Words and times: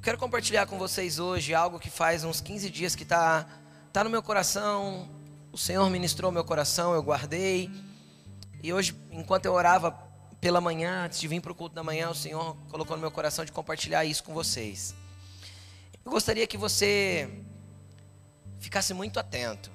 Eu 0.00 0.04
quero 0.04 0.16
compartilhar 0.16 0.64
com 0.64 0.78
vocês 0.78 1.18
hoje 1.18 1.52
algo 1.52 1.78
que 1.78 1.90
faz 1.90 2.24
uns 2.24 2.40
15 2.40 2.70
dias 2.70 2.96
que 2.96 3.02
está 3.02 3.46
tá 3.92 4.02
no 4.02 4.08
meu 4.08 4.22
coração. 4.22 5.06
O 5.52 5.58
Senhor 5.58 5.90
ministrou 5.90 6.32
meu 6.32 6.42
coração, 6.42 6.94
eu 6.94 7.02
guardei. 7.02 7.70
E 8.62 8.72
hoje, 8.72 8.96
enquanto 9.10 9.44
eu 9.44 9.52
orava 9.52 9.92
pela 10.40 10.58
manhã, 10.58 11.04
antes 11.04 11.20
de 11.20 11.28
vir 11.28 11.42
para 11.42 11.52
o 11.52 11.54
culto 11.54 11.74
da 11.74 11.84
manhã, 11.84 12.08
o 12.08 12.14
Senhor 12.14 12.56
colocou 12.70 12.96
no 12.96 13.00
meu 13.02 13.10
coração 13.10 13.44
de 13.44 13.52
compartilhar 13.52 14.02
isso 14.06 14.24
com 14.24 14.32
vocês. 14.32 14.94
Eu 16.02 16.10
gostaria 16.10 16.46
que 16.46 16.56
você 16.56 17.28
ficasse 18.58 18.94
muito 18.94 19.20
atento. 19.20 19.70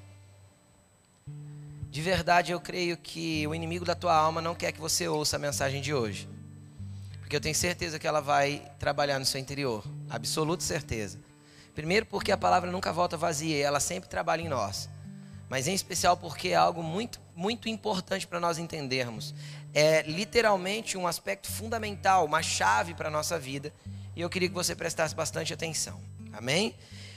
De 1.92 2.02
verdade, 2.02 2.52
eu 2.52 2.60
creio 2.60 2.98
que 2.98 3.46
o 3.46 3.54
inimigo 3.54 3.86
da 3.86 3.94
tua 3.94 4.16
alma 4.16 4.42
não 4.42 4.56
quer 4.56 4.72
que 4.72 4.82
você 4.82 5.08
ouça 5.08 5.36
a 5.36 5.40
mensagem 5.40 5.84
de 5.84 5.94
hoje. 5.94 6.28
Porque 7.26 7.36
eu 7.36 7.42
tenho 7.42 7.56
certeza 7.56 7.98
que 7.98 8.06
ela 8.06 8.22
vai 8.22 8.62
trabalhar 8.78 9.18
no 9.18 9.26
seu 9.26 9.42
interior. 9.42 9.84
Absoluta 10.08 10.64
certeza. 10.64 11.18
Primeiro, 11.74 12.06
porque 12.06 12.32
a 12.32 12.38
palavra 12.38 12.72
nunca 12.72 12.94
volta 12.94 13.18
vazia 13.18 13.58
e 13.58 13.62
ela 13.62 13.80
sempre 13.80 14.08
trabalha 14.08 14.44
em 14.44 14.48
nós. 14.48 14.88
Mas 15.50 15.68
em 15.68 15.74
especial 15.74 16.16
porque 16.16 16.50
é 16.50 16.56
algo 16.56 16.84
muito, 16.84 17.20
muito 17.36 17.68
importante 17.68 18.28
para 18.28 18.40
nós 18.40 18.60
entendermos. 18.60 19.34
É 19.74 20.04
literalmente 20.04 21.00
um 21.00 21.08
aspecto 21.08 21.52
fundamental, 21.52 22.26
uma 22.26 22.44
chave 22.44 22.94
para 22.94 23.08
a 23.08 23.12
nossa 23.12 23.40
vida. 23.40 23.74
E 24.16 24.22
eu 24.22 24.30
queria 24.30 24.48
que 24.48 24.54
você 24.54 24.76
prestasse 24.76 25.16
bastante 25.16 25.52
atenção. 25.52 26.00
Amém? 26.32 26.76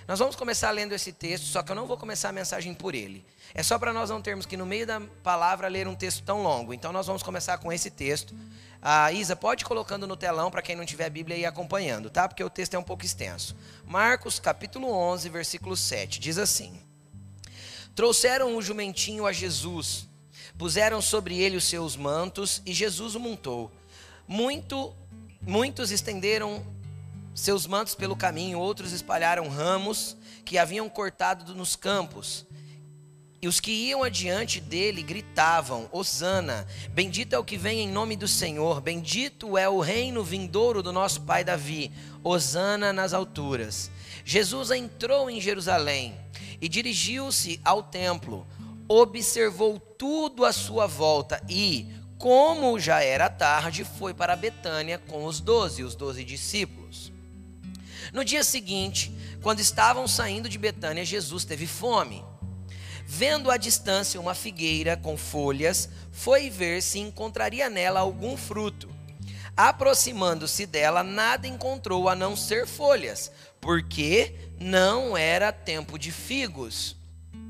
Nós 0.08 0.18
vamos 0.18 0.36
começar 0.36 0.70
lendo 0.70 0.94
esse 0.94 1.12
texto, 1.12 1.44
só 1.44 1.62
que 1.62 1.70
eu 1.70 1.76
não 1.76 1.86
vou 1.86 1.98
começar 1.98 2.30
a 2.30 2.32
mensagem 2.32 2.72
por 2.72 2.94
ele. 2.94 3.22
É 3.52 3.62
só 3.62 3.78
para 3.78 3.92
nós 3.92 4.08
não 4.08 4.22
termos 4.22 4.46
que 4.46 4.56
no 4.56 4.64
meio 4.64 4.86
da 4.86 5.02
palavra 5.22 5.68
ler 5.68 5.86
um 5.86 5.94
texto 5.94 6.22
tão 6.22 6.42
longo. 6.42 6.72
Então 6.72 6.94
nós 6.94 7.06
vamos 7.06 7.22
começar 7.22 7.58
com 7.58 7.70
esse 7.70 7.90
texto. 7.90 8.34
A 8.80 9.10
Isa, 9.10 9.34
pode 9.34 9.64
ir 9.64 9.66
colocando 9.66 10.06
no 10.06 10.16
telão 10.16 10.50
para 10.50 10.62
quem 10.62 10.76
não 10.76 10.86
tiver 10.86 11.06
a 11.06 11.10
Bíblia 11.10 11.36
aí 11.36 11.44
acompanhando, 11.44 12.08
tá? 12.08 12.28
Porque 12.28 12.44
o 12.44 12.50
texto 12.50 12.74
é 12.74 12.78
um 12.78 12.82
pouco 12.82 13.04
extenso. 13.04 13.56
Marcos, 13.84 14.38
capítulo 14.38 14.88
11, 14.90 15.28
versículo 15.28 15.76
7, 15.76 16.20
diz 16.20 16.38
assim: 16.38 16.80
Trouxeram 17.94 18.56
o 18.56 18.62
jumentinho 18.62 19.26
a 19.26 19.32
Jesus, 19.32 20.08
puseram 20.56 21.02
sobre 21.02 21.40
ele 21.40 21.56
os 21.56 21.64
seus 21.64 21.96
mantos 21.96 22.62
e 22.64 22.72
Jesus 22.72 23.16
o 23.16 23.20
montou. 23.20 23.72
Muito, 24.28 24.94
muitos 25.42 25.90
estenderam 25.90 26.64
seus 27.34 27.66
mantos 27.66 27.94
pelo 27.94 28.16
caminho, 28.16 28.58
outros 28.58 28.92
espalharam 28.92 29.48
ramos 29.48 30.16
que 30.44 30.58
haviam 30.58 30.88
cortado 30.88 31.54
nos 31.54 31.74
campos. 31.74 32.46
E 33.40 33.46
os 33.46 33.60
que 33.60 33.70
iam 33.70 34.02
adiante 34.02 34.60
dele 34.60 35.02
gritavam: 35.02 35.88
Hosana, 35.92 36.66
bendito 36.90 37.34
é 37.34 37.38
o 37.38 37.44
que 37.44 37.56
vem 37.56 37.80
em 37.80 37.88
nome 37.88 38.16
do 38.16 38.26
Senhor, 38.26 38.80
bendito 38.80 39.56
é 39.56 39.68
o 39.68 39.78
reino 39.78 40.24
vindouro 40.24 40.82
do 40.82 40.92
nosso 40.92 41.20
pai 41.20 41.44
Davi, 41.44 41.92
Hosana 42.24 42.92
nas 42.92 43.12
alturas. 43.12 43.90
Jesus 44.24 44.72
entrou 44.72 45.30
em 45.30 45.40
Jerusalém 45.40 46.16
e 46.60 46.68
dirigiu-se 46.68 47.60
ao 47.64 47.82
templo, 47.82 48.44
observou 48.88 49.78
tudo 49.78 50.44
à 50.44 50.52
sua 50.52 50.88
volta 50.88 51.40
e, 51.48 51.86
como 52.18 52.78
já 52.80 53.02
era 53.02 53.30
tarde, 53.30 53.84
foi 53.84 54.12
para 54.12 54.34
Betânia 54.34 54.98
com 54.98 55.24
os 55.24 55.38
doze, 55.38 55.84
os 55.84 55.94
doze 55.94 56.24
discípulos. 56.24 57.12
No 58.12 58.24
dia 58.24 58.42
seguinte, 58.42 59.12
quando 59.40 59.60
estavam 59.60 60.08
saindo 60.08 60.48
de 60.48 60.58
Betânia, 60.58 61.04
Jesus 61.04 61.44
teve 61.44 61.66
fome. 61.66 62.24
Vendo 63.10 63.50
à 63.50 63.56
distância 63.56 64.20
uma 64.20 64.34
figueira 64.34 64.94
com 64.94 65.16
folhas, 65.16 65.88
foi 66.12 66.50
ver 66.50 66.82
se 66.82 66.98
encontraria 66.98 67.70
nela 67.70 68.00
algum 68.00 68.36
fruto. 68.36 68.86
Aproximando-se 69.56 70.66
dela, 70.66 71.02
nada 71.02 71.48
encontrou 71.48 72.06
a 72.10 72.14
não 72.14 72.36
ser 72.36 72.66
folhas, 72.66 73.32
porque 73.62 74.34
não 74.60 75.16
era 75.16 75.50
tempo 75.50 75.98
de 75.98 76.12
figos. 76.12 76.96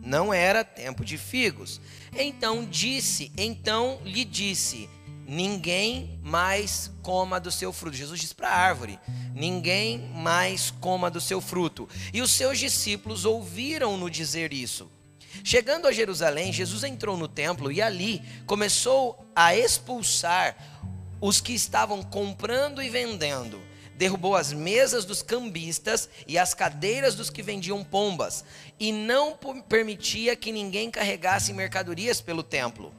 Não 0.00 0.32
era 0.32 0.62
tempo 0.62 1.04
de 1.04 1.18
figos. 1.18 1.80
Então 2.16 2.64
disse, 2.64 3.32
então 3.36 4.00
lhe 4.04 4.24
disse: 4.24 4.88
Ninguém 5.26 6.20
mais 6.22 6.88
coma 7.02 7.40
do 7.40 7.50
seu 7.50 7.72
fruto. 7.72 7.96
Jesus 7.96 8.20
disse 8.20 8.34
para 8.34 8.48
a 8.48 8.56
árvore: 8.56 8.96
Ninguém 9.34 10.08
mais 10.14 10.70
coma 10.70 11.10
do 11.10 11.20
seu 11.20 11.40
fruto. 11.40 11.88
E 12.14 12.22
os 12.22 12.30
seus 12.30 12.60
discípulos 12.60 13.24
ouviram-no 13.24 14.08
dizer 14.08 14.52
isso. 14.52 14.88
Chegando 15.44 15.86
a 15.86 15.92
Jerusalém, 15.92 16.52
Jesus 16.52 16.84
entrou 16.84 17.16
no 17.16 17.28
templo 17.28 17.70
e 17.72 17.80
ali 17.80 18.22
começou 18.46 19.26
a 19.34 19.54
expulsar 19.54 20.56
os 21.20 21.40
que 21.40 21.52
estavam 21.52 22.02
comprando 22.02 22.82
e 22.82 22.88
vendendo. 22.88 23.60
Derrubou 23.96 24.36
as 24.36 24.52
mesas 24.52 25.04
dos 25.04 25.22
cambistas 25.22 26.08
e 26.26 26.38
as 26.38 26.54
cadeiras 26.54 27.16
dos 27.16 27.30
que 27.30 27.42
vendiam 27.42 27.82
pombas, 27.82 28.44
e 28.78 28.92
não 28.92 29.36
permitia 29.68 30.36
que 30.36 30.52
ninguém 30.52 30.88
carregasse 30.90 31.52
mercadorias 31.52 32.20
pelo 32.20 32.44
templo 32.44 32.92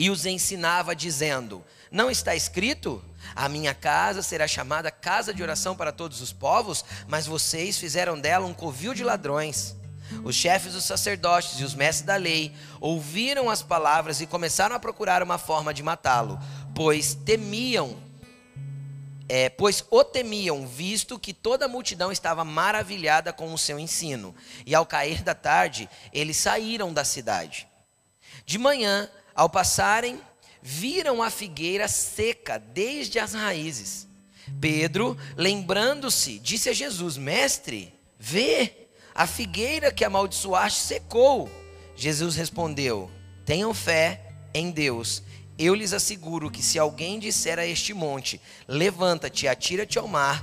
e 0.00 0.08
os 0.08 0.24
ensinava, 0.24 0.96
dizendo: 0.96 1.62
Não 1.90 2.10
está 2.10 2.34
escrito? 2.34 3.04
A 3.36 3.50
minha 3.50 3.74
casa 3.74 4.22
será 4.22 4.48
chamada 4.48 4.90
casa 4.90 5.34
de 5.34 5.42
oração 5.42 5.76
para 5.76 5.92
todos 5.92 6.22
os 6.22 6.32
povos, 6.32 6.82
mas 7.06 7.26
vocês 7.26 7.76
fizeram 7.76 8.18
dela 8.18 8.46
um 8.46 8.54
covil 8.54 8.94
de 8.94 9.04
ladrões. 9.04 9.76
Os 10.24 10.34
chefes 10.34 10.72
dos 10.72 10.84
sacerdotes 10.84 11.58
e 11.60 11.64
os 11.64 11.74
mestres 11.74 12.06
da 12.06 12.16
lei 12.16 12.52
ouviram 12.80 13.48
as 13.48 13.62
palavras 13.62 14.20
e 14.20 14.26
começaram 14.26 14.74
a 14.74 14.80
procurar 14.80 15.22
uma 15.22 15.38
forma 15.38 15.72
de 15.72 15.82
matá-lo, 15.82 16.38
pois 16.74 17.14
temiam, 17.14 17.96
é, 19.28 19.48
pois 19.48 19.84
o 19.90 20.02
temiam, 20.02 20.66
visto 20.66 21.18
que 21.18 21.32
toda 21.32 21.66
a 21.66 21.68
multidão 21.68 22.10
estava 22.10 22.44
maravilhada 22.44 23.32
com 23.32 23.54
o 23.54 23.58
seu 23.58 23.78
ensino. 23.78 24.34
E 24.66 24.74
ao 24.74 24.84
cair 24.84 25.22
da 25.22 25.34
tarde, 25.34 25.88
eles 26.12 26.36
saíram 26.36 26.92
da 26.92 27.04
cidade. 27.04 27.68
De 28.44 28.58
manhã, 28.58 29.08
ao 29.34 29.48
passarem, 29.48 30.20
viram 30.60 31.22
a 31.22 31.30
figueira 31.30 31.86
seca 31.86 32.58
desde 32.58 33.18
as 33.18 33.32
raízes. 33.32 34.08
Pedro, 34.60 35.16
lembrando-se, 35.36 36.38
disse 36.38 36.68
a 36.68 36.72
Jesus: 36.72 37.16
Mestre, 37.16 37.94
vê, 38.18 38.88
a 39.20 39.26
figueira 39.26 39.92
que 39.92 40.02
amaldiçoaste 40.02 40.80
secou. 40.80 41.50
Jesus 41.94 42.36
respondeu: 42.36 43.10
Tenham 43.44 43.74
fé 43.74 44.32
em 44.54 44.70
Deus. 44.70 45.22
Eu 45.58 45.74
lhes 45.74 45.92
asseguro 45.92 46.50
que 46.50 46.62
se 46.62 46.78
alguém 46.78 47.18
disser 47.18 47.58
a 47.58 47.66
este 47.66 47.92
monte: 47.92 48.40
Levanta-te, 48.66 49.46
atira-te 49.46 49.98
ao 49.98 50.08
mar, 50.08 50.42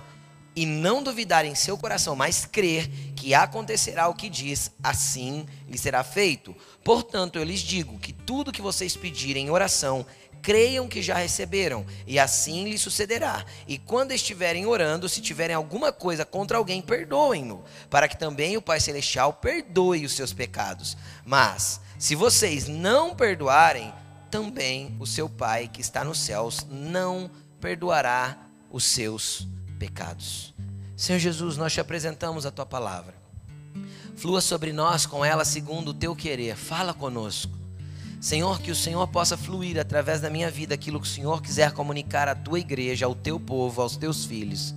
e 0.56 0.64
não 0.64 1.02
duvidar 1.02 1.44
em 1.44 1.56
seu 1.56 1.76
coração, 1.76 2.16
mas 2.16 2.46
crer 2.46 2.88
que 3.16 3.34
acontecerá 3.34 4.08
o 4.10 4.14
que 4.14 4.30
diz, 4.30 4.70
assim 4.84 5.48
lhe 5.68 5.78
será 5.80 6.04
feito. 6.04 6.56
Portanto, 6.84 7.40
eu 7.40 7.44
lhes 7.44 7.62
digo 7.62 7.98
que 7.98 8.14
tudo 8.14 8.52
que 8.52 8.62
vocês 8.62 8.96
pedirem 8.96 9.48
em 9.48 9.50
oração, 9.50 10.06
creiam 10.48 10.88
que 10.88 11.02
já 11.02 11.16
receberam, 11.16 11.86
e 12.06 12.18
assim 12.18 12.70
lhe 12.70 12.78
sucederá. 12.78 13.44
E 13.68 13.78
quando 13.78 14.14
estiverem 14.14 14.66
orando, 14.66 15.10
se 15.10 15.20
tiverem 15.20 15.54
alguma 15.54 15.92
coisa 15.92 16.24
contra 16.24 16.58
alguém, 16.58 16.82
perdoem-no, 16.82 17.66
para 17.90 18.08
que 18.08 18.16
também 18.16 18.56
o 18.56 18.62
Pai 18.62 18.80
Celestial 18.80 19.34
perdoe 19.34 20.06
os 20.06 20.14
seus 20.14 20.32
pecados. 20.32 20.96
Mas, 21.26 21.82
se 22.00 22.16
vocês 22.16 22.66
não 22.66 23.14
perdoarem, 23.14 23.94
também 24.32 24.96
o 25.02 25.06
seu 25.06 25.28
Pai 25.28 25.68
que 25.68 25.82
está 25.82 26.06
nos 26.06 26.20
céus 26.20 26.66
não 26.72 27.30
perdoará 27.60 28.38
os 28.72 28.86
seus 28.86 29.46
pecados. 29.78 30.54
Senhor 30.96 31.20
Jesus, 31.20 31.58
nós 31.58 31.74
te 31.74 31.82
apresentamos 31.82 32.46
a 32.46 32.52
tua 32.52 32.66
palavra. 32.66 33.16
Flua 34.16 34.40
sobre 34.40 34.72
nós 34.72 35.06
com 35.06 35.26
ela 35.26 35.44
segundo 35.44 35.90
o 35.90 35.94
teu 35.94 36.16
querer. 36.16 36.56
Fala 36.56 36.94
conosco. 36.94 37.67
Senhor, 38.20 38.60
que 38.60 38.72
o 38.72 38.76
Senhor 38.76 39.08
possa 39.08 39.38
fluir 39.38 39.80
através 39.80 40.20
da 40.20 40.30
minha 40.30 40.50
vida 40.50 40.74
aquilo 40.74 41.00
que 41.00 41.08
o 41.08 41.10
Senhor 41.10 41.42
quiser 41.42 41.72
comunicar 41.72 42.28
à 42.28 42.34
tua 42.34 42.60
igreja, 42.60 43.06
ao 43.06 43.14
teu 43.14 43.40
povo, 43.40 43.82
aos 43.82 43.96
teus 43.96 44.26
filhos. 44.26 44.74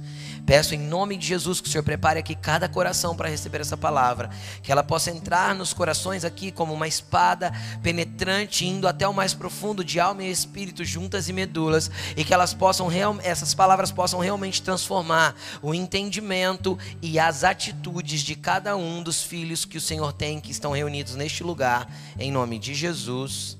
Peço 0.46 0.74
em 0.74 0.78
nome 0.78 1.16
de 1.16 1.26
Jesus 1.26 1.60
que 1.60 1.68
o 1.68 1.70
Senhor 1.70 1.82
prepare 1.82 2.18
aqui 2.18 2.34
cada 2.34 2.68
coração 2.68 3.14
para 3.14 3.28
receber 3.28 3.60
essa 3.60 3.76
palavra, 3.76 4.30
que 4.62 4.72
ela 4.72 4.82
possa 4.82 5.10
entrar 5.10 5.54
nos 5.54 5.72
corações 5.72 6.24
aqui 6.24 6.50
como 6.50 6.74
uma 6.74 6.88
espada 6.88 7.52
penetrante, 7.82 8.66
indo 8.66 8.88
até 8.88 9.06
o 9.06 9.14
mais 9.14 9.34
profundo 9.34 9.84
de 9.84 10.00
alma 10.00 10.24
e 10.24 10.30
espírito, 10.30 10.84
juntas 10.84 11.28
e 11.28 11.32
medulas, 11.32 11.90
e 12.16 12.24
que 12.24 12.34
elas 12.34 12.52
possam 12.52 12.90
essas 13.22 13.54
palavras 13.54 13.92
possam 13.92 14.20
realmente 14.20 14.62
transformar 14.62 15.34
o 15.62 15.74
entendimento 15.74 16.78
e 17.00 17.18
as 17.18 17.44
atitudes 17.44 18.22
de 18.22 18.34
cada 18.34 18.76
um 18.76 19.02
dos 19.02 19.22
filhos 19.22 19.64
que 19.64 19.78
o 19.78 19.80
Senhor 19.80 20.12
tem 20.12 20.40
que 20.40 20.50
estão 20.50 20.72
reunidos 20.72 21.14
neste 21.14 21.42
lugar, 21.42 21.90
em 22.18 22.32
nome 22.32 22.58
de 22.58 22.74
Jesus. 22.74 23.56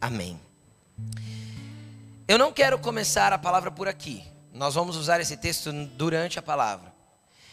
Amém. 0.00 0.38
Eu 2.26 2.38
não 2.38 2.52
quero 2.52 2.78
começar 2.78 3.32
a 3.32 3.38
palavra 3.38 3.70
por 3.70 3.86
aqui. 3.86 4.33
Nós 4.54 4.76
vamos 4.76 4.96
usar 4.96 5.20
esse 5.20 5.36
texto 5.36 5.72
durante 5.72 6.38
a 6.38 6.42
palavra. 6.42 6.94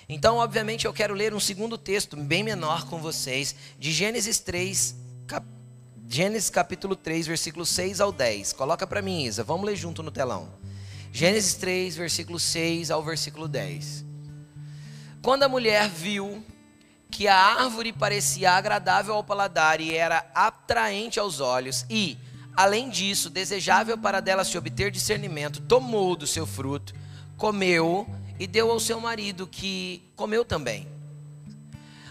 Então, 0.07 0.37
obviamente, 0.37 0.85
eu 0.85 0.93
quero 0.93 1.15
ler 1.15 1.33
um 1.33 1.39
segundo 1.39 1.75
texto, 1.75 2.15
bem 2.15 2.43
menor 2.43 2.85
com 2.85 2.99
vocês, 2.99 3.55
de 3.79 3.91
Gênesis 3.91 4.37
3, 4.37 4.95
cap... 5.25 5.43
Gênesis 6.07 6.51
capítulo 6.51 6.95
3, 6.95 7.25
versículo 7.25 7.65
6 7.65 8.01
ao 8.01 8.11
10. 8.11 8.53
Coloca 8.53 8.85
para 8.85 9.01
mim, 9.01 9.23
Isa, 9.23 9.43
vamos 9.43 9.65
ler 9.65 9.75
junto 9.75 10.03
no 10.03 10.11
telão. 10.11 10.53
Gênesis 11.11 11.55
3, 11.55 11.95
versículo 11.95 12.39
6 12.39 12.91
ao 12.91 13.01
versículo 13.01 13.47
10. 13.47 14.05
Quando 15.23 15.41
a 15.41 15.49
mulher 15.49 15.89
viu 15.89 16.45
que 17.09 17.27
a 17.27 17.35
árvore 17.35 17.91
parecia 17.91 18.51
agradável 18.51 19.15
ao 19.15 19.23
paladar 19.23 19.81
e 19.81 19.95
era 19.95 20.29
atraente 20.35 21.19
aos 21.19 21.39
olhos, 21.39 21.83
e, 21.89 22.15
além 22.55 22.89
disso, 22.89 23.29
desejável 23.29 23.97
para 23.97 24.19
dela 24.19 24.43
se 24.43 24.57
obter 24.57 24.91
discernimento, 24.91 25.61
tomou 25.61 26.15
do 26.15 26.27
seu 26.27 26.45
fruto, 26.45 26.93
comeu 27.37 28.07
e 28.39 28.47
deu 28.47 28.71
ao 28.71 28.79
seu 28.79 28.99
marido, 28.99 29.47
que 29.47 30.03
comeu 30.15 30.43
também. 30.43 30.87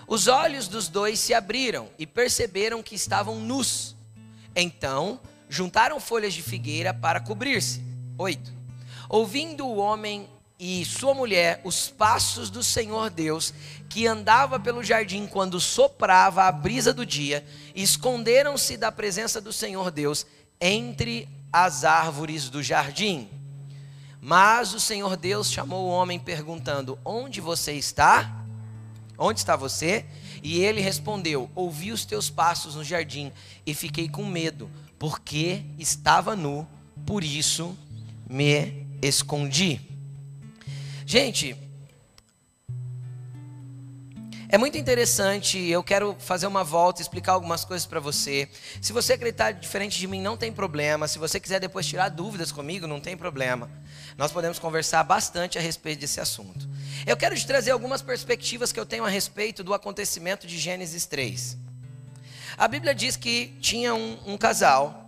Os 0.07 0.27
olhos 0.27 0.67
dos 0.67 0.89
dois 0.89 1.21
se 1.21 1.33
abriram 1.33 1.89
e 1.99 2.07
perceberam 2.07 2.83
que 2.83 2.97
estavam 2.97 3.39
nus. 3.39 3.95
Então, 4.57 5.21
juntaram 5.49 6.01
folhas 6.01 6.35
de 6.35 6.43
figueira 6.43 6.93
para 6.93 7.21
cobrir-se. 7.21 7.83
8. 8.19 8.53
Ouvindo 9.09 9.67
o 9.67 9.77
homem 9.77 10.29
e 10.59 10.85
sua 10.85 11.15
mulher 11.15 11.61
os 11.65 11.89
passos 11.89 12.51
do 12.51 12.63
Senhor 12.63 13.09
Deus, 13.09 13.55
que 13.89 14.07
andava 14.07 14.61
pelo 14.61 14.85
jardim 14.85 15.27
quando 15.27 15.59
soprava 15.59 16.45
a 16.45 16.53
brisa 16.53 16.93
do 16.93 17.07
dia, 17.07 17.45
esconderam-se 17.83 18.77
da 18.77 18.91
presença 18.91 19.41
do 19.41 19.53
Senhor 19.53 19.91
Deus 19.91 20.27
entre 20.61 21.29
as 21.53 21.85
árvores 21.85 22.49
do 22.49 22.63
jardim. 22.63 23.29
Mas 24.21 24.75
o 24.75 24.81
Senhor 24.81 25.17
Deus 25.17 25.51
chamou 25.51 25.87
o 25.87 25.91
homem 25.91 26.19
perguntando: 26.19 26.99
Onde 27.05 27.41
você 27.41 27.73
está? 27.73 28.45
Onde 29.17 29.41
está 29.41 29.57
você? 29.57 30.05
E 30.43 30.61
ele 30.61 30.81
respondeu: 30.81 31.51
Ouvi 31.55 31.93
os 31.93 32.05
teus 32.05 32.29
passos 32.29 32.75
no 32.75 32.85
jardim 32.85 33.33
e 33.65 33.75
fiquei 33.75 34.09
com 34.09 34.25
medo, 34.25 34.71
porque 34.99 35.63
estava 35.79 36.37
nu, 36.37 36.69
por 37.07 37.25
isso 37.25 37.77
me 38.29 38.87
escondi. 39.03 39.81
Gente, 41.07 41.57
é 44.53 44.59
muito 44.59 44.77
interessante, 44.77 45.59
eu 45.59 45.81
quero 45.83 46.17
fazer 46.19 46.49
uma 46.49 46.65
volta, 46.65 47.01
explicar 47.01 47.33
algumas 47.33 47.65
coisas 47.65 47.87
para 47.87 48.01
você. 48.01 48.49
Se 48.83 48.93
você 48.93 49.13
acreditar 49.13 49.53
diferente 49.53 49.97
de 49.97 50.09
mim, 50.09 50.21
não 50.21 50.37
tem 50.37 50.53
problema. 50.53 51.07
Se 51.07 51.21
você 51.21 51.39
quiser 51.39 51.61
depois 51.61 51.87
tirar 51.87 52.09
dúvidas 52.09 52.51
comigo, 52.51 52.85
não 52.87 53.01
tem 53.01 53.17
problema. 53.17 53.71
Nós 54.19 54.33
podemos 54.33 54.59
conversar 54.59 55.05
bastante 55.05 55.57
a 55.57 55.61
respeito 55.61 56.01
desse 56.01 56.21
assunto. 56.21 56.69
Eu 57.07 57.17
quero 57.17 57.37
te 57.37 57.47
trazer 57.47 57.71
algumas 57.71 58.03
perspectivas 58.03 58.73
que 58.73 58.81
eu 58.81 58.85
tenho 58.85 59.05
a 59.05 59.09
respeito 59.09 59.63
do 59.63 59.73
acontecimento 59.73 60.49
de 60.49 60.59
Gênesis 60.59 61.07
3. 61.07 61.57
A 62.59 62.67
Bíblia 62.67 62.93
diz 62.93 63.17
que 63.17 63.55
tinha 63.61 63.95
um, 63.95 64.19
um 64.27 64.37
casal 64.37 65.07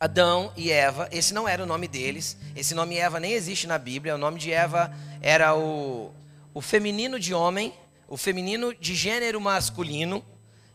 Adão 0.00 0.50
e 0.56 0.72
Eva, 0.72 1.08
esse 1.12 1.32
não 1.32 1.46
era 1.46 1.62
o 1.62 1.66
nome 1.66 1.86
deles, 1.86 2.36
esse 2.56 2.74
nome 2.74 2.96
Eva 2.96 3.20
nem 3.20 3.34
existe 3.34 3.68
na 3.68 3.78
Bíblia, 3.78 4.16
o 4.16 4.18
nome 4.18 4.36
de 4.36 4.50
Eva 4.50 4.92
era 5.20 5.54
o, 5.54 6.10
o 6.52 6.60
feminino 6.60 7.20
de 7.20 7.32
homem, 7.32 7.72
o 8.12 8.16
feminino 8.18 8.74
de 8.74 8.94
gênero 8.94 9.40
masculino, 9.40 10.22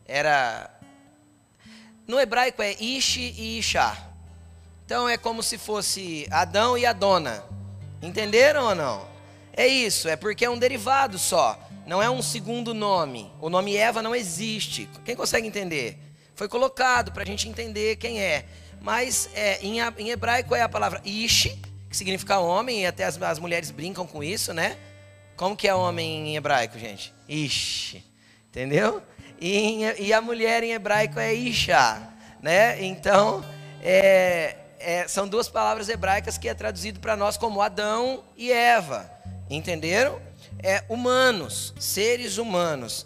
era. 0.07 0.71
No 2.07 2.19
hebraico 2.19 2.63
é 2.63 2.73
Ishi 2.73 3.31
e 3.37 3.59
Isha. 3.59 3.95
Então 4.83 5.07
é 5.07 5.19
como 5.19 5.43
se 5.43 5.55
fosse 5.55 6.27
Adão 6.31 6.75
e 6.75 6.83
Adona. 6.83 7.43
Entenderam 8.01 8.69
ou 8.69 8.73
não? 8.73 9.07
É 9.53 9.67
isso, 9.67 10.09
é 10.09 10.15
porque 10.15 10.45
é 10.45 10.49
um 10.49 10.57
derivado 10.57 11.19
só, 11.19 11.59
não 11.85 12.01
é 12.01 12.09
um 12.09 12.23
segundo 12.23 12.73
nome. 12.73 13.31
O 13.39 13.51
nome 13.51 13.75
Eva 13.75 14.01
não 14.01 14.15
existe. 14.15 14.89
Quem 15.05 15.15
consegue 15.15 15.47
entender? 15.47 15.95
Foi 16.33 16.47
colocado 16.47 17.11
para 17.11 17.21
a 17.21 17.25
gente 17.25 17.47
entender 17.47 17.97
quem 17.97 18.19
é 18.19 18.45
mas 18.81 19.29
é, 19.35 19.59
em, 19.61 19.79
em, 19.79 20.09
hebraico 20.09 20.55
é 20.55 20.61
a 20.61 20.69
palavra 20.69 21.01
ish, 21.05 21.55
que 21.87 21.97
significa 21.97 22.39
homem, 22.39 22.81
e 22.81 22.85
até 22.87 23.03
as, 23.03 23.21
as, 23.21 23.37
mulheres 23.37 23.69
brincam 23.69 24.07
com 24.07 24.23
isso, 24.23 24.53
né? 24.53 24.77
Como 25.37 25.55
que 25.55 25.67
é 25.67 25.75
homem 25.75 26.29
em 26.29 26.35
hebraico, 26.35 26.79
gente? 26.79 27.13
Ish, 27.29 27.97
entendeu? 28.49 29.03
E, 29.39 29.83
e 29.99 30.11
a 30.11 30.19
mulher 30.19 30.63
em 30.63 30.71
hebraico 30.71 31.19
é 31.19 31.31
isha, 31.31 32.09
né? 32.41 32.83
Então, 32.83 33.45
é, 33.83 34.55
é, 34.79 35.07
são 35.07 35.27
duas 35.27 35.47
palavras 35.47 35.89
hebraicas 35.89 36.39
que 36.39 36.49
é 36.49 36.55
traduzido 36.55 36.99
para 36.99 37.15
nós 37.15 37.37
como 37.37 37.61
Adão 37.61 38.23
e 38.35 38.51
Eva, 38.51 39.11
entenderam? 39.47 40.19
É 40.57 40.83
humanos, 40.89 41.71
seres 41.79 42.39
humanos. 42.39 43.05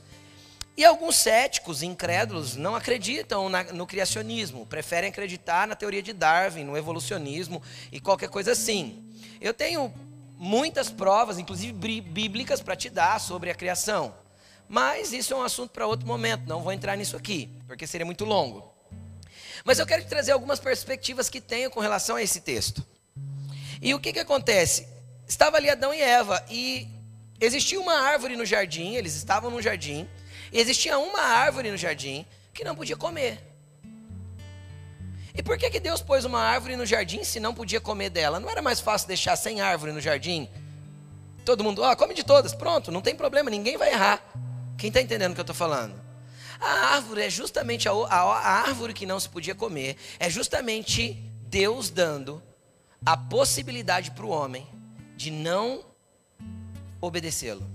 E 0.78 0.86
alguns 0.86 1.18
céticos, 1.18 1.84
incrédulos, 1.84 2.56
não 2.56 2.78
acreditam 2.78 3.50
na, 3.50 3.66
no 3.66 3.86
criacionismo, 3.86 4.66
preferem 4.66 5.10
acreditar 5.10 5.68
na 5.68 5.76
teoria 5.76 6.02
de 6.02 6.14
Darwin, 6.14 6.64
no 6.64 6.78
evolucionismo 6.78 7.62
e 7.92 8.00
qualquer 8.00 8.30
coisa 8.30 8.54
assim. 8.54 9.04
Eu 9.42 9.54
tenho 9.54 9.94
muitas 10.42 10.90
provas, 10.90 11.38
inclusive 11.38 11.72
bíblicas, 12.02 12.62
para 12.62 12.76
te 12.76 12.90
dar 12.90 13.22
sobre 13.22 13.52
a 13.52 13.54
criação. 13.54 14.16
Mas 14.68 15.14
isso 15.14 15.36
é 15.36 15.38
um 15.38 15.44
assunto 15.44 15.70
para 15.70 15.86
outro 15.86 16.08
momento, 16.08 16.48
não 16.48 16.64
vou 16.64 16.74
entrar 16.74 16.96
nisso 16.96 17.16
aqui, 17.16 17.48
porque 17.68 17.86
seria 17.86 18.06
muito 18.08 18.26
longo. 18.26 18.74
Mas 19.64 19.78
eu 19.78 19.86
quero 19.86 20.02
te 20.02 20.08
trazer 20.08 20.32
algumas 20.32 20.60
perspectivas 20.60 21.30
que 21.30 21.40
tenho 21.40 21.70
com 21.70 21.80
relação 21.80 22.16
a 22.16 22.24
esse 22.24 22.42
texto. 22.42 22.84
E 23.80 23.94
o 23.94 24.00
que, 24.00 24.12
que 24.12 24.20
acontece? 24.20 24.88
Estava 25.28 25.58
ali 25.58 25.70
Adão 25.70 25.94
e 25.94 26.02
Eva, 26.02 26.44
e 26.50 26.88
existia 27.40 27.80
uma 27.80 27.94
árvore 27.94 28.36
no 28.36 28.44
jardim, 28.44 28.96
eles 28.96 29.14
estavam 29.14 29.52
no 29.52 29.62
jardim, 29.62 30.10
e 30.52 30.60
existia 30.60 30.98
uma 30.98 31.22
árvore 31.22 31.70
no 31.70 31.78
jardim 31.78 32.26
que 32.52 32.64
não 32.64 32.76
podia 32.76 32.98
comer. 32.98 33.51
E 35.34 35.42
por 35.42 35.58
que, 35.58 35.70
que 35.70 35.80
Deus 35.80 36.02
pôs 36.02 36.26
uma 36.26 36.40
árvore 36.40 36.76
no 36.76 36.86
jardim 36.86 37.24
se 37.24 37.40
não 37.40 37.54
podia 37.54 37.80
comer 37.80 38.10
dela? 38.10 38.40
Não 38.40 38.50
era 38.50 38.62
mais 38.62 38.80
fácil 38.80 39.08
deixar 39.08 39.36
sem 39.36 39.62
árvore 39.62 39.92
no 39.92 40.02
jardim? 40.02 40.50
Todo 41.46 41.64
mundo, 41.64 41.82
ó, 41.82 41.92
oh, 41.92 41.96
come 41.96 42.14
de 42.14 42.24
todas, 42.24 42.54
pronto, 42.54 42.92
não 42.92 43.02
tem 43.02 43.16
problema, 43.16 43.50
ninguém 43.50 43.78
vai 43.78 43.92
errar. 43.92 44.22
Quem 44.78 44.90
está 44.90 45.02
entendendo 45.02 45.32
o 45.32 45.34
que 45.34 45.40
eu 45.40 45.44
estou 45.44 45.56
falando? 45.56 46.00
A 46.60 46.96
árvore 46.96 47.22
é 47.22 47.30
justamente 47.30 47.90
a, 47.90 47.92
a, 47.92 48.22
a 48.22 48.52
árvore 48.62 48.94
que 48.94 49.06
não 49.06 49.20
se 49.20 49.28
podia 49.28 49.56
comer, 49.56 49.98
é 50.20 50.30
justamente 50.30 51.14
Deus 51.48 51.90
dando 51.90 52.42
a 53.06 53.18
possibilidade 53.18 54.12
para 54.12 54.26
o 54.26 54.30
homem 54.30 54.68
de 55.16 55.32
não 55.32 55.84
obedecê-lo. 57.00 57.68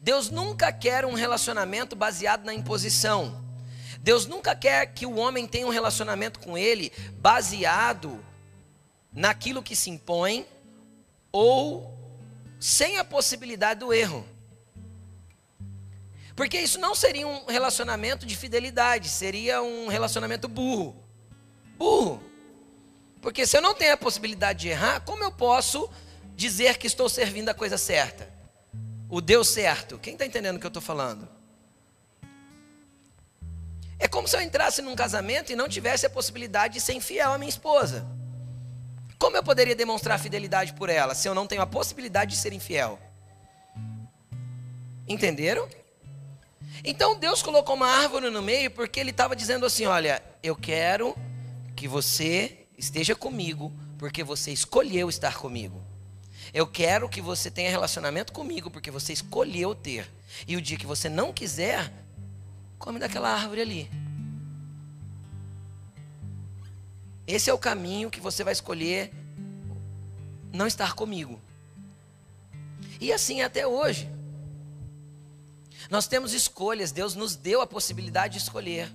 Deus 0.00 0.28
nunca 0.30 0.72
quer 0.72 1.06
um 1.06 1.14
relacionamento 1.14 1.96
baseado 1.96 2.44
na 2.44 2.52
imposição. 2.52 3.43
Deus 4.04 4.26
nunca 4.26 4.54
quer 4.54 4.86
que 4.92 5.04
o 5.04 5.16
homem 5.16 5.46
tenha 5.46 5.66
um 5.66 5.70
relacionamento 5.70 6.38
com 6.38 6.56
Ele 6.56 6.92
baseado 7.14 8.24
naquilo 9.12 9.62
que 9.62 9.74
se 9.74 9.90
impõe 9.90 10.46
ou 11.32 11.98
sem 12.60 12.98
a 12.98 13.04
possibilidade 13.04 13.80
do 13.80 13.92
erro. 13.92 14.24
Porque 16.36 16.60
isso 16.60 16.78
não 16.78 16.94
seria 16.94 17.26
um 17.26 17.46
relacionamento 17.46 18.24
de 18.26 18.36
fidelidade, 18.36 19.08
seria 19.08 19.62
um 19.62 19.88
relacionamento 19.88 20.46
burro. 20.46 20.94
Burro. 21.76 22.22
Porque 23.22 23.46
se 23.46 23.56
eu 23.56 23.62
não 23.62 23.74
tenho 23.74 23.94
a 23.94 23.96
possibilidade 23.96 24.60
de 24.60 24.68
errar, 24.68 25.00
como 25.00 25.24
eu 25.24 25.32
posso 25.32 25.90
dizer 26.36 26.76
que 26.76 26.86
estou 26.86 27.08
servindo 27.08 27.48
a 27.48 27.54
coisa 27.54 27.78
certa? 27.78 28.34
o 29.08 29.20
deu 29.20 29.44
certo. 29.44 29.96
Quem 29.98 30.14
está 30.14 30.26
entendendo 30.26 30.56
o 30.56 30.58
que 30.58 30.66
eu 30.66 30.68
estou 30.68 30.82
falando? 30.82 31.28
É 34.04 34.06
como 34.06 34.28
se 34.28 34.36
eu 34.36 34.42
entrasse 34.42 34.82
num 34.82 34.94
casamento 34.94 35.50
e 35.50 35.56
não 35.56 35.66
tivesse 35.66 36.04
a 36.04 36.10
possibilidade 36.10 36.74
de 36.74 36.80
ser 36.82 36.92
infiel 36.92 37.32
à 37.32 37.38
minha 37.38 37.48
esposa. 37.48 38.06
Como 39.18 39.34
eu 39.34 39.42
poderia 39.42 39.74
demonstrar 39.74 40.20
fidelidade 40.20 40.74
por 40.74 40.90
ela 40.90 41.14
se 41.14 41.26
eu 41.26 41.34
não 41.34 41.46
tenho 41.46 41.62
a 41.62 41.66
possibilidade 41.66 42.32
de 42.32 42.36
ser 42.36 42.52
infiel? 42.52 42.98
Entenderam? 45.08 45.66
Então 46.84 47.18
Deus 47.18 47.42
colocou 47.42 47.76
uma 47.76 47.88
árvore 47.88 48.28
no 48.28 48.42
meio 48.42 48.70
porque 48.70 49.00
Ele 49.00 49.08
estava 49.08 49.34
dizendo 49.34 49.64
assim: 49.64 49.86
Olha, 49.86 50.22
eu 50.42 50.54
quero 50.54 51.16
que 51.74 51.88
você 51.88 52.66
esteja 52.76 53.14
comigo 53.14 53.72
porque 53.96 54.22
você 54.22 54.52
escolheu 54.52 55.08
estar 55.08 55.38
comigo. 55.38 55.82
Eu 56.52 56.66
quero 56.66 57.08
que 57.08 57.22
você 57.22 57.50
tenha 57.50 57.70
relacionamento 57.70 58.34
comigo, 58.34 58.70
porque 58.70 58.90
você 58.90 59.14
escolheu 59.14 59.74
ter. 59.74 60.12
E 60.46 60.56
o 60.56 60.60
dia 60.60 60.76
que 60.76 60.86
você 60.86 61.08
não 61.08 61.32
quiser, 61.32 61.90
come 62.84 62.98
daquela 62.98 63.30
árvore 63.30 63.62
ali. 63.62 63.90
Esse 67.26 67.48
é 67.48 67.54
o 67.54 67.58
caminho 67.58 68.10
que 68.10 68.20
você 68.20 68.44
vai 68.44 68.52
escolher 68.52 69.10
não 70.52 70.66
estar 70.66 70.92
comigo. 70.92 71.40
E 73.00 73.10
assim 73.10 73.40
até 73.40 73.66
hoje. 73.66 74.06
Nós 75.88 76.06
temos 76.06 76.34
escolhas, 76.34 76.92
Deus 76.92 77.14
nos 77.14 77.34
deu 77.34 77.62
a 77.62 77.66
possibilidade 77.66 78.34
de 78.34 78.40
escolher. 78.40 78.92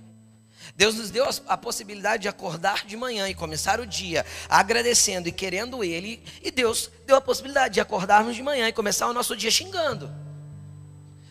Deus 0.76 0.94
nos 0.94 1.10
deu 1.10 1.26
a 1.48 1.56
possibilidade 1.56 2.22
de 2.22 2.28
acordar 2.28 2.86
de 2.86 2.96
manhã 2.96 3.28
e 3.28 3.34
começar 3.34 3.80
o 3.80 3.86
dia 3.86 4.24
agradecendo 4.48 5.28
e 5.28 5.32
querendo 5.32 5.82
Ele, 5.82 6.22
e 6.40 6.52
Deus 6.52 6.88
deu 7.06 7.16
a 7.16 7.20
possibilidade 7.20 7.74
de 7.74 7.80
acordarmos 7.80 8.36
de 8.36 8.42
manhã 8.42 8.68
e 8.68 8.72
começar 8.72 9.08
o 9.08 9.12
nosso 9.12 9.36
dia 9.36 9.50
xingando. 9.50 10.29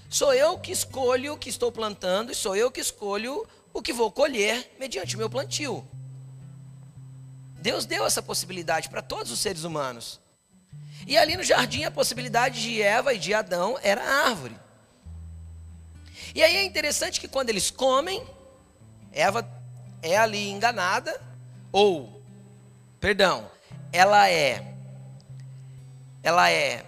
Sou 0.10 0.34
eu 0.34 0.58
que 0.58 0.72
escolho 0.72 1.34
o 1.34 1.38
que 1.38 1.50
estou 1.50 1.72
plantando 1.72 2.32
e 2.32 2.36
sou 2.36 2.56
eu 2.56 2.72
que 2.72 2.82
escolho 2.82 3.48
o 3.72 3.82
que 3.82 3.94
vou 3.94 4.12
colher 4.12 4.76
mediante 4.80 5.16
o 5.16 5.20
meu 5.20 5.30
plantio. 5.30 5.88
Deus 7.62 7.86
deu 7.86 8.06
essa 8.06 8.22
possibilidade 8.22 8.90
para 8.90 9.04
todos 9.04 9.32
os 9.32 9.40
seres 9.40 9.64
humanos. 9.64 10.20
E 11.06 11.16
ali 11.16 11.38
no 11.38 11.44
jardim 11.44 11.84
a 11.84 11.92
possibilidade 11.92 12.60
de 12.60 12.82
Eva 12.82 13.14
e 13.14 13.20
de 13.20 13.34
Adão 13.36 13.78
era 13.84 14.02
a 14.02 14.28
árvore. 14.30 14.58
E 16.34 16.42
aí 16.42 16.56
é 16.56 16.64
interessante 16.64 17.20
que 17.20 17.28
quando 17.28 17.50
eles 17.50 17.70
comem, 17.70 18.26
Eva 19.12 19.48
é 20.02 20.18
ali 20.18 20.50
enganada, 20.50 21.20
ou, 21.72 22.22
perdão, 23.00 23.50
ela 23.92 24.30
é, 24.30 24.74
ela 26.24 26.50
é 26.50 26.86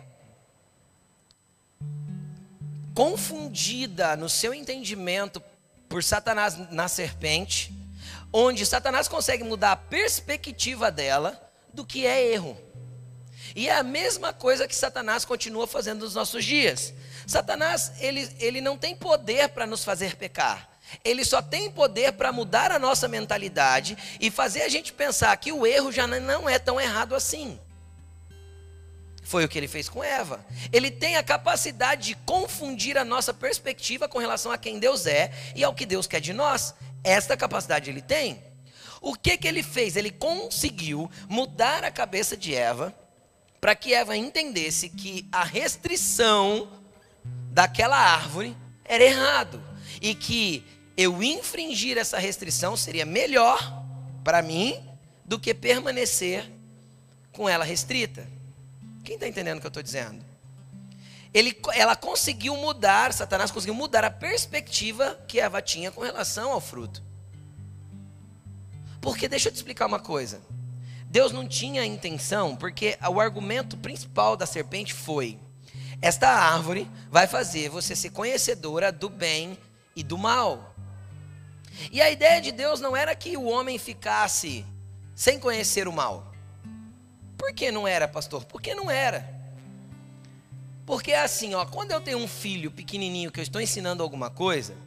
confundida 2.94 4.16
no 4.16 4.30
seu 4.30 4.54
entendimento 4.54 5.42
por 5.88 6.04
Satanás 6.04 6.58
na 6.72 6.88
serpente, 6.88 7.74
onde 8.32 8.66
Satanás 8.66 9.08
consegue 9.08 9.44
mudar 9.44 9.74
a 9.74 9.76
perspectiva 9.76 10.92
dela 10.92 11.42
do 11.74 11.86
que 11.86 12.06
é 12.06 12.32
erro. 12.32 12.58
E 13.56 13.68
é 13.68 13.76
a 13.76 13.84
mesma 13.84 14.32
coisa 14.32 14.68
que 14.68 14.76
Satanás 14.76 15.26
continua 15.26 15.68
fazendo 15.68 16.04
nos 16.04 16.16
nossos 16.16 16.46
dias. 16.46 16.94
Satanás, 17.28 17.94
ele, 18.00 18.30
ele 18.40 18.62
não 18.62 18.78
tem 18.78 18.96
poder 18.96 19.50
para 19.50 19.68
nos 19.68 19.84
fazer 19.84 20.16
pecar. 20.16 20.70
Ele 21.04 21.24
só 21.24 21.42
tem 21.42 21.72
poder 21.72 22.14
para 22.14 22.32
mudar 22.32 22.72
a 22.72 22.80
nossa 22.80 23.08
mentalidade 23.08 23.98
e 24.20 24.30
fazer 24.30 24.64
a 24.64 24.70
gente 24.70 24.92
pensar 24.92 25.36
que 25.38 25.52
o 25.52 25.66
erro 25.66 25.92
já 25.92 26.08
não 26.08 26.50
é 26.50 26.60
tão 26.60 26.80
errado 26.80 27.16
assim. 27.16 27.60
Foi 29.32 29.46
o 29.46 29.48
que 29.48 29.58
ele 29.58 29.70
fez 29.70 29.88
com 29.88 30.04
Eva. 30.04 30.46
Ele 30.74 30.92
tem 30.92 31.16
a 31.16 31.24
capacidade 31.24 32.08
de 32.08 32.16
confundir 32.26 32.98
a 32.98 33.06
nossa 33.06 33.34
perspectiva 33.34 34.10
com 34.10 34.20
relação 34.20 34.52
a 34.52 34.58
quem 34.58 34.78
Deus 34.78 35.06
é 35.06 35.32
e 35.56 35.64
ao 35.64 35.74
que 35.74 35.86
Deus 35.86 36.06
quer 36.06 36.20
de 36.20 36.34
nós. 36.34 36.76
Esta 37.02 37.38
capacidade 37.38 37.90
ele 37.90 38.02
tem. 38.02 38.44
O 39.00 39.16
que 39.16 39.38
que 39.38 39.48
ele 39.48 39.64
fez? 39.64 39.96
Ele 39.96 40.12
conseguiu 40.12 41.10
mudar 41.30 41.86
a 41.86 41.90
cabeça 41.90 42.36
de 42.36 42.54
Eva 42.54 42.94
para 43.62 43.74
que 43.74 43.94
Eva 43.94 44.18
entendesse 44.18 44.90
que 44.90 45.26
a 45.32 45.46
restrição 45.46 46.70
daquela 47.54 47.98
árvore 47.98 48.54
era 48.84 49.06
errado 49.06 49.64
e 50.02 50.14
que 50.14 50.66
eu 50.98 51.24
infringir 51.24 51.98
essa 51.98 52.20
restrição 52.20 52.76
seria 52.76 53.06
melhor 53.06 53.82
para 54.26 54.42
mim 54.42 54.78
do 55.24 55.40
que 55.40 55.54
permanecer 55.54 56.52
com 57.32 57.48
ela 57.48 57.64
restrita. 57.64 58.41
Quem 59.04 59.16
está 59.16 59.28
entendendo 59.28 59.58
o 59.58 59.62
que 59.62 59.68
eu 59.68 59.70
estou 59.70 59.84
dizendo? 59.84 60.24
Ele, 61.34 61.58
ela 61.74 61.96
conseguiu 61.96 62.56
mudar, 62.58 63.14
Satanás 63.14 63.52
conseguiu 63.52 63.74
mudar 63.74 64.04
a 64.04 64.12
perspectiva 64.12 65.18
que 65.28 65.40
Eva 65.40 65.62
tinha 65.62 65.92
com 65.92 66.02
relação 66.02 66.52
ao 66.52 66.60
fruto. 66.60 67.02
Porque 69.00 69.28
deixa 69.28 69.48
eu 69.48 69.52
te 69.52 69.56
explicar 69.56 69.86
uma 69.86 70.00
coisa. 70.00 70.42
Deus 71.06 71.32
não 71.32 71.48
tinha 71.48 71.86
intenção, 71.86 72.56
porque 72.56 72.98
o 73.10 73.20
argumento 73.20 73.76
principal 73.78 74.38
da 74.38 74.46
serpente 74.46 74.94
foi: 74.94 75.40
esta 76.02 76.30
árvore 76.30 76.90
vai 77.10 77.28
fazer 77.28 77.70
você 77.70 77.96
ser 77.96 78.12
conhecedora 78.12 78.92
do 78.92 79.10
bem 79.10 79.58
e 79.96 80.04
do 80.04 80.18
mal. 80.18 80.76
E 81.92 82.02
a 82.02 82.12
ideia 82.12 82.42
de 82.42 82.52
Deus 82.52 82.80
não 82.80 82.96
era 82.96 83.16
que 83.16 83.38
o 83.38 83.46
homem 83.46 83.78
ficasse 83.78 84.66
sem 85.16 85.40
conhecer 85.40 85.88
o 85.88 85.94
mal. 85.94 86.31
Por 87.42 87.54
que 87.54 87.72
não 87.72 87.88
era, 87.88 88.08
pastor? 88.08 88.46
Porque 88.46 88.76
não 88.76 88.92
era. 88.92 89.28
Porque 90.86 91.12
é 91.12 91.24
assim, 91.24 91.56
ó, 91.56 91.66
quando 91.66 91.90
eu 91.92 92.00
tenho 92.00 92.20
um 92.20 92.28
filho 92.28 92.70
pequenininho 92.70 93.32
que 93.32 93.40
eu 93.40 93.44
estou 93.44 93.60
ensinando 93.60 94.04
alguma 94.04 94.30
coisa, 94.30 94.78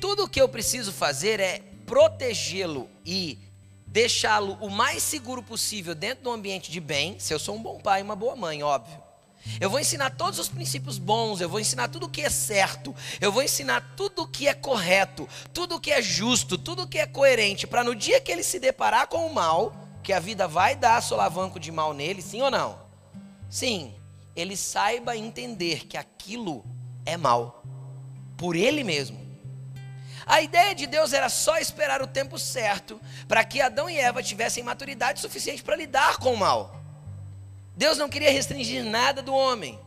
tudo 0.00 0.22
o 0.22 0.28
que 0.28 0.40
eu 0.40 0.48
preciso 0.48 0.92
fazer 0.92 1.40
é 1.40 1.58
protegê-lo 1.84 2.88
e 3.04 3.40
deixá-lo 3.88 4.56
o 4.60 4.70
mais 4.70 5.02
seguro 5.02 5.42
possível 5.42 5.96
dentro 5.96 6.22
do 6.22 6.30
ambiente 6.30 6.70
de 6.70 6.78
bem, 6.78 7.18
se 7.18 7.34
eu 7.34 7.40
sou 7.40 7.56
um 7.56 7.62
bom 7.62 7.80
pai 7.80 7.98
e 7.98 8.04
uma 8.04 8.14
boa 8.14 8.36
mãe, 8.36 8.62
óbvio. 8.62 9.02
Eu 9.60 9.68
vou 9.68 9.80
ensinar 9.80 10.10
todos 10.10 10.38
os 10.38 10.48
princípios 10.48 10.96
bons, 10.96 11.40
eu 11.40 11.48
vou 11.48 11.58
ensinar 11.58 11.88
tudo 11.88 12.06
o 12.06 12.08
que 12.08 12.22
é 12.22 12.30
certo, 12.30 12.94
eu 13.20 13.32
vou 13.32 13.42
ensinar 13.42 13.94
tudo 13.96 14.22
o 14.22 14.28
que 14.28 14.46
é 14.46 14.54
correto, 14.54 15.28
tudo 15.52 15.74
o 15.74 15.80
que 15.80 15.90
é 15.90 16.00
justo, 16.00 16.56
tudo 16.56 16.84
o 16.84 16.86
que 16.86 16.98
é 16.98 17.06
coerente, 17.06 17.66
para 17.66 17.82
no 17.82 17.96
dia 17.96 18.20
que 18.20 18.30
ele 18.30 18.44
se 18.44 18.60
deparar 18.60 19.08
com 19.08 19.26
o 19.26 19.34
mal, 19.34 19.83
que 20.04 20.12
a 20.12 20.20
vida 20.20 20.46
vai 20.46 20.76
dar 20.76 21.02
solavanco 21.02 21.58
de 21.58 21.72
mal 21.72 21.94
nele, 21.94 22.20
sim 22.20 22.42
ou 22.42 22.50
não? 22.50 22.78
Sim, 23.48 23.94
ele 24.36 24.54
saiba 24.54 25.16
entender 25.16 25.86
que 25.86 25.96
aquilo 25.96 26.62
é 27.06 27.16
mal, 27.16 27.64
por 28.36 28.54
ele 28.54 28.84
mesmo. 28.84 29.24
A 30.26 30.42
ideia 30.42 30.74
de 30.74 30.86
Deus 30.86 31.14
era 31.14 31.30
só 31.30 31.56
esperar 31.56 32.02
o 32.02 32.06
tempo 32.06 32.38
certo 32.38 33.00
para 33.26 33.42
que 33.44 33.62
Adão 33.62 33.88
e 33.88 33.98
Eva 33.98 34.22
tivessem 34.22 34.62
maturidade 34.62 35.20
suficiente 35.20 35.62
para 35.62 35.76
lidar 35.76 36.18
com 36.18 36.34
o 36.34 36.36
mal. 36.36 36.78
Deus 37.74 37.96
não 37.96 38.08
queria 38.08 38.30
restringir 38.30 38.84
nada 38.84 39.22
do 39.22 39.34
homem. 39.34 39.78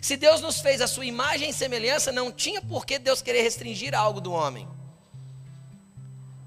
Se 0.00 0.16
Deus 0.16 0.40
nos 0.40 0.60
fez 0.60 0.80
a 0.80 0.88
sua 0.88 1.06
imagem 1.06 1.50
e 1.50 1.54
semelhança, 1.54 2.10
não 2.10 2.32
tinha 2.32 2.60
por 2.60 2.84
que 2.84 2.98
Deus 2.98 3.22
querer 3.22 3.42
restringir 3.42 3.94
algo 3.94 4.20
do 4.20 4.32
homem. 4.32 4.68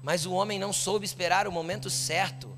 Mas 0.02 0.26
o 0.26 0.32
homem 0.32 0.58
não 0.58 0.72
soube 0.74 1.06
esperar 1.06 1.48
o 1.48 1.52
momento 1.52 1.88
certo 1.88 2.55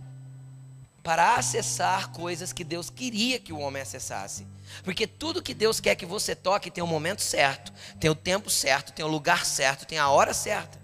para 1.08 1.36
acessar 1.36 2.10
coisas 2.10 2.52
que 2.52 2.62
Deus 2.62 2.90
queria 2.90 3.40
que 3.40 3.50
o 3.50 3.58
homem 3.60 3.80
acessasse. 3.80 4.46
Porque 4.84 5.06
tudo 5.06 5.42
que 5.42 5.54
Deus 5.54 5.80
quer 5.80 5.94
que 5.94 6.04
você 6.04 6.36
toque 6.36 6.70
tem 6.70 6.84
o 6.84 6.86
momento 6.86 7.22
certo, 7.22 7.72
tem 7.98 8.10
o 8.10 8.14
tempo 8.14 8.50
certo, 8.50 8.92
tem 8.92 9.02
o 9.02 9.08
lugar 9.08 9.46
certo, 9.46 9.86
tem 9.86 9.96
a 9.96 10.10
hora 10.10 10.34
certa. 10.34 10.78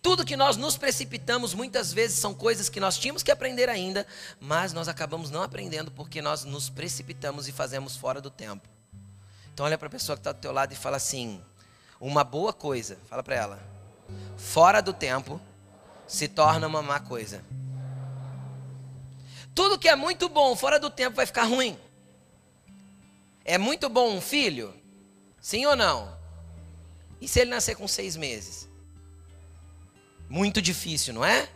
Tudo 0.00 0.24
que 0.24 0.36
nós 0.36 0.56
nos 0.56 0.76
precipitamos 0.76 1.54
muitas 1.54 1.92
vezes 1.92 2.20
são 2.20 2.32
coisas 2.32 2.68
que 2.68 2.78
nós 2.78 2.96
tínhamos 2.96 3.24
que 3.24 3.32
aprender 3.32 3.68
ainda, 3.68 4.06
mas 4.38 4.72
nós 4.72 4.86
acabamos 4.86 5.28
não 5.28 5.42
aprendendo 5.42 5.90
porque 5.90 6.22
nós 6.22 6.44
nos 6.44 6.70
precipitamos 6.70 7.48
e 7.48 7.52
fazemos 7.52 7.96
fora 7.96 8.20
do 8.20 8.30
tempo. 8.30 8.68
Então 9.52 9.66
olha 9.66 9.76
para 9.76 9.88
a 9.88 9.90
pessoa 9.90 10.14
que 10.14 10.20
está 10.20 10.30
do 10.30 10.38
teu 10.38 10.52
lado 10.52 10.72
e 10.72 10.76
fala 10.76 10.98
assim: 10.98 11.42
uma 12.00 12.22
boa 12.22 12.52
coisa, 12.52 12.96
fala 13.10 13.24
para 13.24 13.34
ela, 13.34 13.58
fora 14.36 14.80
do 14.80 14.92
tempo 14.92 15.40
se 16.06 16.28
torna 16.28 16.68
uma 16.68 16.80
má 16.80 17.00
coisa. 17.00 17.42
Tudo 19.54 19.78
que 19.78 19.88
é 19.88 19.96
muito 19.96 20.28
bom 20.28 20.56
fora 20.56 20.80
do 20.80 20.88
tempo 20.88 21.16
vai 21.16 21.26
ficar 21.26 21.44
ruim. 21.44 21.78
É 23.44 23.58
muito 23.58 23.88
bom 23.88 24.16
um 24.16 24.20
filho? 24.20 24.74
Sim 25.40 25.66
ou 25.66 25.76
não? 25.76 26.16
E 27.20 27.28
se 27.28 27.40
ele 27.40 27.50
nascer 27.50 27.76
com 27.76 27.86
seis 27.86 28.16
meses? 28.16 28.68
Muito 30.28 30.62
difícil, 30.62 31.12
não 31.12 31.24
é? 31.24 31.48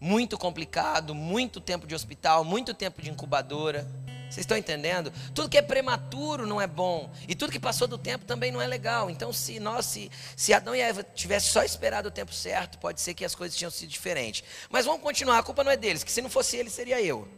Muito 0.00 0.38
complicado, 0.38 1.14
muito 1.14 1.60
tempo 1.60 1.86
de 1.86 1.94
hospital, 1.94 2.44
muito 2.44 2.72
tempo 2.72 3.02
de 3.02 3.10
incubadora. 3.10 3.86
Vocês 4.30 4.44
estão 4.44 4.56
entendendo? 4.56 5.12
Tudo 5.34 5.48
que 5.48 5.58
é 5.58 5.62
prematuro 5.62 6.46
não 6.46 6.58
é 6.58 6.66
bom. 6.66 7.12
E 7.28 7.34
tudo 7.34 7.52
que 7.52 7.60
passou 7.60 7.86
do 7.86 7.98
tempo 7.98 8.24
também 8.24 8.50
não 8.50 8.62
é 8.62 8.66
legal. 8.66 9.10
Então, 9.10 9.30
se 9.30 9.60
nós, 9.60 9.84
se, 9.84 10.10
se 10.34 10.54
Adão 10.54 10.74
e 10.74 10.80
Eva 10.80 11.02
tivessem 11.02 11.52
só 11.52 11.62
esperado 11.62 12.08
o 12.08 12.10
tempo 12.10 12.32
certo, 12.32 12.78
pode 12.78 13.00
ser 13.00 13.12
que 13.12 13.26
as 13.26 13.34
coisas 13.34 13.56
tinham 13.56 13.70
sido 13.70 13.90
diferentes. 13.90 14.42
Mas 14.70 14.86
vamos 14.86 15.02
continuar, 15.02 15.38
a 15.38 15.42
culpa 15.42 15.62
não 15.62 15.70
é 15.70 15.76
deles, 15.76 16.02
que 16.02 16.10
se 16.10 16.22
não 16.22 16.30
fosse 16.30 16.56
ele, 16.56 16.70
seria 16.70 17.02
eu. 17.02 17.28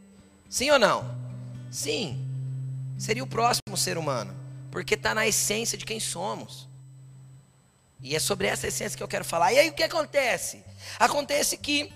Sim 0.55 0.71
ou 0.71 0.79
não? 0.79 1.05
Sim. 1.69 2.25
Seria 2.97 3.25
o 3.25 3.27
próximo 3.27 3.77
ser 3.77 3.99
humano. 3.99 4.33
Porque 4.71 4.95
está 4.95 5.13
na 5.13 5.27
essência 5.27 5.77
de 5.77 5.85
quem 5.85 5.99
somos. 5.99 6.69
E 8.01 8.15
é 8.15 8.21
sobre 8.21 8.47
essa 8.47 8.69
essência 8.69 8.97
que 8.97 9.03
eu 9.03 9.09
quero 9.09 9.25
falar. 9.25 9.53
E 9.53 9.59
aí 9.59 9.69
o 9.69 9.73
que 9.73 9.83
acontece? 9.83 10.63
Acontece 10.97 11.57
que, 11.57 11.93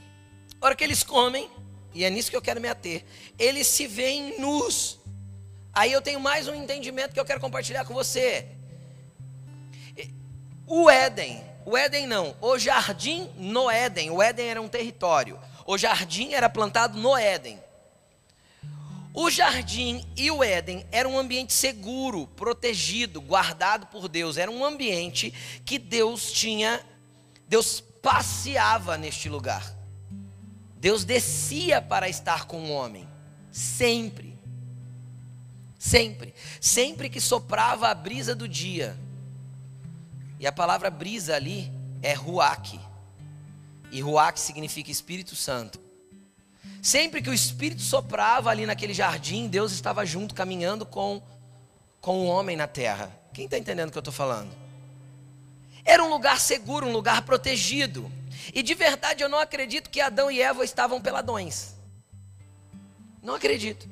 na 0.61 0.67
hora 0.67 0.75
que 0.75 0.83
eles 0.83 1.05
comem, 1.05 1.49
e 1.95 2.03
é 2.03 2.11
nisso 2.11 2.31
que 2.31 2.37
eu 2.37 2.43
quero 2.43 2.61
me 2.61 2.67
ater, 2.67 3.05
eles 3.39 3.69
se 3.69 3.87
veem 3.87 4.41
nus. 4.41 4.99
Aí 5.73 5.93
eu 5.93 6.03
tenho 6.03 6.19
mais 6.19 6.49
um 6.49 6.55
entendimento 6.57 7.15
que 7.15 7.21
eu 7.21 7.25
quero 7.25 7.39
compartilhar 7.39 7.85
com 7.85 7.95
você. 7.95 8.45
O 10.67 10.91
Éden, 10.91 11.45
o 11.65 11.77
Éden 11.77 12.09
não, 12.09 12.35
o 12.41 12.59
jardim 12.59 13.31
no 13.37 13.71
Éden, 13.71 14.11
o 14.11 14.21
Éden 14.21 14.49
era 14.49 14.61
um 14.61 14.69
território. 14.69 15.39
O 15.65 15.79
jardim 15.79 16.33
era 16.33 16.51
plantado 16.51 16.99
no 16.99 17.17
Éden. 17.17 17.68
O 19.21 19.33
jardim 19.33 20.07
e 20.17 20.31
o 20.31 20.45
Éden 20.45 20.87
era 20.93 21.09
um 21.09 21.19
ambiente 21.19 21.53
seguro, 21.53 22.29
protegido, 22.37 23.21
guardado 23.21 23.89
por 23.89 24.09
Deus. 24.09 24.37
Era 24.37 24.49
um 24.49 24.65
ambiente 24.65 25.35
que 25.65 25.77
Deus 25.77 26.31
tinha, 26.31 26.81
Deus 27.49 27.81
passeava 28.01 28.97
neste 28.97 29.29
lugar. 29.29 29.75
Deus 30.77 31.03
descia 31.03 31.83
para 31.83 32.09
estar 32.09 32.45
com 32.45 32.67
o 32.67 32.71
homem, 32.71 33.09
sempre. 33.51 34.39
Sempre. 35.77 36.33
Sempre 36.61 37.11
que 37.11 37.21
soprava 37.21 37.89
a 37.89 37.95
brisa 37.97 38.37
do 38.37 38.49
dia. 38.49 38.97
E 40.39 40.47
a 40.47 40.53
palavra 40.53 40.91
brisa 40.91 41.35
ali 41.35 41.73
é 42.03 42.13
ruach. 42.13 42.79
E 43.91 44.01
ruach 44.01 44.39
significa 44.39 44.93
Espírito 44.93 45.35
Santo. 45.35 45.88
Sempre 46.83 47.21
que 47.21 47.31
o 47.31 47.35
Espírito 47.35 47.83
soprava 47.83 48.51
ali 48.51 48.65
naquele 48.65 48.95
jardim, 48.95 49.49
Deus 49.49 49.73
estava 49.73 50.07
junto, 50.07 50.35
caminhando 50.35 50.87
com, 50.87 51.23
com 52.01 52.21
o 52.21 52.27
homem 52.27 52.57
na 52.57 52.67
terra. 52.67 53.13
Quem 53.33 53.45
está 53.45 53.59
entendendo 53.59 53.89
o 53.89 53.93
que 53.93 53.99
eu 53.99 54.01
estou 54.01 54.15
falando? 54.15 54.51
Era 55.85 56.05
um 56.05 56.09
lugar 56.09 56.39
seguro, 56.41 56.87
um 56.87 56.93
lugar 56.93 57.23
protegido. 57.23 58.11
E 58.55 58.63
de 58.63 58.75
verdade 58.75 59.23
eu 59.23 59.29
não 59.29 59.39
acredito 59.39 59.91
que 59.91 60.01
Adão 60.01 60.31
e 60.31 60.41
Eva 60.41 60.65
estavam 60.65 61.01
peladões. 61.01 61.75
Não 63.23 63.35
acredito. 63.35 63.89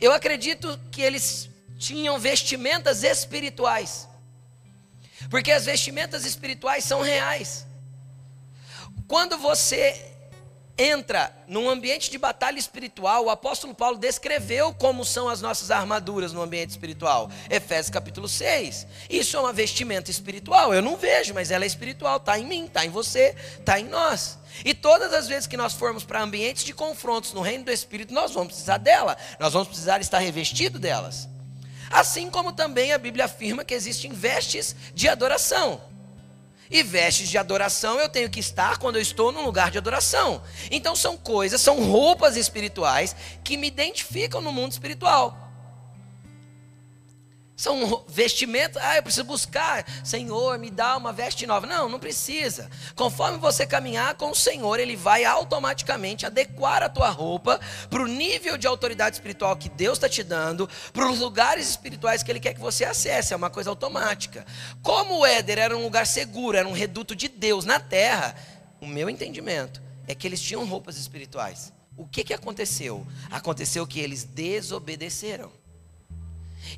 Eu 0.00 0.12
acredito 0.12 0.78
que 0.90 1.00
eles 1.00 1.48
tinham 1.78 2.18
vestimentas 2.18 3.02
espirituais. 3.02 4.08
Porque 5.30 5.52
as 5.52 5.64
vestimentas 5.64 6.24
espirituais 6.24 6.84
são 6.84 7.00
reais. 7.00 7.66
Quando 9.06 9.38
você 9.38 10.11
entra 10.82 11.32
num 11.46 11.68
ambiente 11.68 12.10
de 12.10 12.18
batalha 12.18 12.58
espiritual, 12.58 13.24
o 13.24 13.30
apóstolo 13.30 13.74
Paulo 13.74 13.96
descreveu 13.96 14.74
como 14.74 15.04
são 15.04 15.28
as 15.28 15.40
nossas 15.40 15.70
armaduras 15.70 16.32
no 16.32 16.42
ambiente 16.42 16.70
espiritual. 16.70 17.30
Efésios 17.48 17.90
capítulo 17.90 18.28
6. 18.28 18.86
Isso 19.08 19.36
é 19.36 19.40
uma 19.40 19.52
vestimenta 19.52 20.10
espiritual. 20.10 20.74
Eu 20.74 20.82
não 20.82 20.96
vejo, 20.96 21.32
mas 21.32 21.50
ela 21.50 21.64
é 21.64 21.66
espiritual, 21.66 22.16
está 22.16 22.38
em 22.38 22.44
mim, 22.44 22.64
está 22.64 22.84
em 22.84 22.90
você, 22.90 23.36
está 23.58 23.78
em 23.78 23.84
nós. 23.84 24.38
E 24.64 24.74
todas 24.74 25.12
as 25.12 25.28
vezes 25.28 25.46
que 25.46 25.56
nós 25.56 25.72
formos 25.72 26.04
para 26.04 26.22
ambientes 26.22 26.64
de 26.64 26.74
confrontos 26.74 27.32
no 27.32 27.40
reino 27.40 27.64
do 27.64 27.70
espírito, 27.70 28.12
nós 28.12 28.32
vamos 28.32 28.48
precisar 28.48 28.78
dela. 28.78 29.16
Nós 29.38 29.52
vamos 29.52 29.68
precisar 29.68 30.00
estar 30.00 30.18
revestido 30.18 30.78
delas. 30.78 31.28
Assim 31.90 32.30
como 32.30 32.52
também 32.52 32.92
a 32.92 32.98
Bíblia 32.98 33.26
afirma 33.26 33.64
que 33.64 33.74
existem 33.74 34.12
vestes 34.12 34.74
de 34.94 35.08
adoração. 35.08 35.91
E 36.72 36.82
vestes 36.82 37.28
de 37.28 37.36
adoração 37.36 38.00
eu 38.00 38.08
tenho 38.08 38.30
que 38.30 38.40
estar 38.40 38.78
quando 38.78 38.96
eu 38.96 39.02
estou 39.02 39.30
num 39.30 39.44
lugar 39.44 39.70
de 39.70 39.76
adoração. 39.76 40.42
Então 40.70 40.96
são 40.96 41.18
coisas, 41.18 41.60
são 41.60 41.84
roupas 41.84 42.34
espirituais 42.34 43.14
que 43.44 43.58
me 43.58 43.66
identificam 43.66 44.40
no 44.40 44.50
mundo 44.50 44.72
espiritual. 44.72 45.41
São 47.62 48.04
vestimentos, 48.08 48.76
ah, 48.82 48.96
eu 48.96 49.04
preciso 49.04 49.22
buscar, 49.22 49.86
Senhor, 50.02 50.58
me 50.58 50.68
dá 50.68 50.96
uma 50.96 51.12
veste 51.12 51.46
nova. 51.46 51.64
Não, 51.64 51.88
não 51.88 52.00
precisa. 52.00 52.68
Conforme 52.96 53.38
você 53.38 53.64
caminhar 53.64 54.16
com 54.16 54.32
o 54.32 54.34
Senhor, 54.34 54.80
Ele 54.80 54.96
vai 54.96 55.24
automaticamente 55.24 56.26
adequar 56.26 56.82
a 56.82 56.88
tua 56.88 57.08
roupa 57.08 57.60
para 57.88 58.02
o 58.02 58.08
nível 58.08 58.58
de 58.58 58.66
autoridade 58.66 59.14
espiritual 59.14 59.54
que 59.54 59.68
Deus 59.68 59.96
está 59.96 60.08
te 60.08 60.24
dando, 60.24 60.68
para 60.92 61.08
os 61.08 61.20
lugares 61.20 61.68
espirituais 61.68 62.20
que 62.20 62.32
Ele 62.32 62.40
quer 62.40 62.52
que 62.52 62.60
você 62.60 62.84
acesse. 62.84 63.32
É 63.32 63.36
uma 63.36 63.48
coisa 63.48 63.70
automática. 63.70 64.44
Como 64.82 65.20
o 65.20 65.24
Éder 65.24 65.60
era 65.60 65.76
um 65.76 65.84
lugar 65.84 66.04
seguro, 66.04 66.56
era 66.56 66.66
um 66.66 66.72
reduto 66.72 67.14
de 67.14 67.28
Deus 67.28 67.64
na 67.64 67.78
terra, 67.78 68.34
o 68.80 68.88
meu 68.88 69.08
entendimento 69.08 69.80
é 70.08 70.16
que 70.16 70.26
eles 70.26 70.42
tinham 70.42 70.66
roupas 70.66 70.96
espirituais. 70.96 71.72
O 71.96 72.08
que, 72.08 72.24
que 72.24 72.34
aconteceu? 72.34 73.06
Aconteceu 73.30 73.86
que 73.86 74.00
eles 74.00 74.24
desobedeceram. 74.24 75.61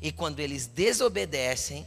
E 0.01 0.11
quando 0.11 0.39
eles 0.39 0.67
desobedecem, 0.67 1.85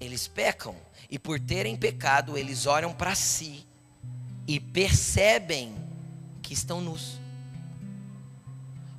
eles 0.00 0.26
pecam. 0.26 0.74
E 1.10 1.18
por 1.18 1.38
terem 1.38 1.76
pecado, 1.76 2.36
eles 2.36 2.66
olham 2.66 2.92
para 2.92 3.14
si 3.14 3.66
e 4.46 4.58
percebem 4.60 5.74
que 6.42 6.52
estão 6.52 6.80
nus. 6.80 7.18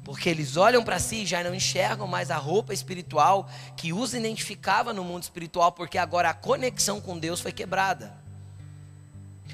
Porque 0.03 0.29
eles 0.29 0.55
olham 0.55 0.84
para 0.84 1.00
si 1.00 1.24
e 1.24 1.25
já 1.25 1.44
não 1.44 1.53
enxergam 1.53 2.08
mais 2.08 2.29
a 2.29 2.38
roupa 2.38 2.74
espiritual 2.74 3.50
que 3.75 3.91
os 3.91 4.13
identificava 4.13 4.94
no 4.94 5.03
mundo 5.03 5.24
espiritual, 5.24 5.72
porque 5.72 5.98
agora 5.98 6.29
a 6.29 6.34
conexão 6.34 7.01
com 7.01 7.17
Deus 7.17 7.41
foi 7.41 7.51
quebrada. 7.51 8.15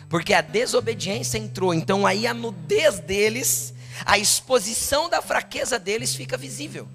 Porque 0.09 0.33
a 0.33 0.41
desobediência 0.41 1.37
entrou, 1.37 1.73
então 1.73 2.05
aí 2.05 2.27
a 2.27 2.33
nudez 2.33 2.99
deles, 2.99 3.73
a 4.05 4.17
exposição 4.17 5.09
da 5.09 5.21
fraqueza 5.21 5.79
deles 5.79 6.13
fica 6.13 6.35
visível. 6.35 6.89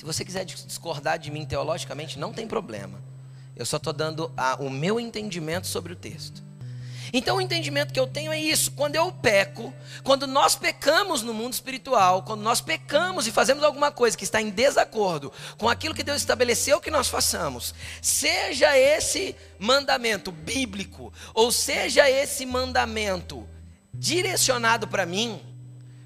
Se 0.00 0.06
você 0.06 0.24
quiser 0.24 0.46
discordar 0.46 1.18
de 1.18 1.30
mim 1.30 1.44
teologicamente, 1.44 2.18
não 2.18 2.32
tem 2.32 2.46
problema. 2.46 2.98
Eu 3.54 3.66
só 3.66 3.76
estou 3.76 3.92
dando 3.92 4.32
a, 4.34 4.54
o 4.54 4.70
meu 4.70 4.98
entendimento 4.98 5.66
sobre 5.66 5.92
o 5.92 5.96
texto. 5.96 6.42
Então 7.12 7.36
o 7.36 7.40
entendimento 7.40 7.92
que 7.92 8.00
eu 8.00 8.06
tenho 8.06 8.32
é 8.32 8.40
isso: 8.40 8.70
quando 8.70 8.96
eu 8.96 9.12
peco, 9.12 9.74
quando 10.02 10.26
nós 10.26 10.56
pecamos 10.56 11.20
no 11.20 11.34
mundo 11.34 11.52
espiritual, 11.52 12.22
quando 12.22 12.40
nós 12.40 12.62
pecamos 12.62 13.26
e 13.26 13.30
fazemos 13.30 13.62
alguma 13.62 13.92
coisa 13.92 14.16
que 14.16 14.24
está 14.24 14.40
em 14.40 14.48
desacordo 14.48 15.30
com 15.58 15.68
aquilo 15.68 15.94
que 15.94 16.02
Deus 16.02 16.22
estabeleceu 16.22 16.80
que 16.80 16.90
nós 16.90 17.08
façamos, 17.08 17.74
seja 18.00 18.74
esse 18.78 19.36
mandamento 19.58 20.32
bíblico, 20.32 21.12
ou 21.34 21.52
seja 21.52 22.08
esse 22.08 22.46
mandamento 22.46 23.46
direcionado 23.92 24.88
para 24.88 25.04
mim, 25.04 25.38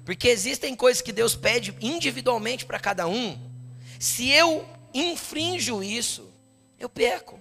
porque 0.03 0.27
existem 0.27 0.75
coisas 0.75 1.01
que 1.01 1.13
Deus 1.13 1.33
pede 1.33 1.73
individualmente 1.79 2.65
para 2.65 2.77
cada 2.77 3.07
um, 3.07 3.54
se 3.99 4.29
eu 4.29 4.65
infrinjo 4.93 5.83
isso, 5.83 6.31
eu 6.79 6.89
peco. 6.89 7.39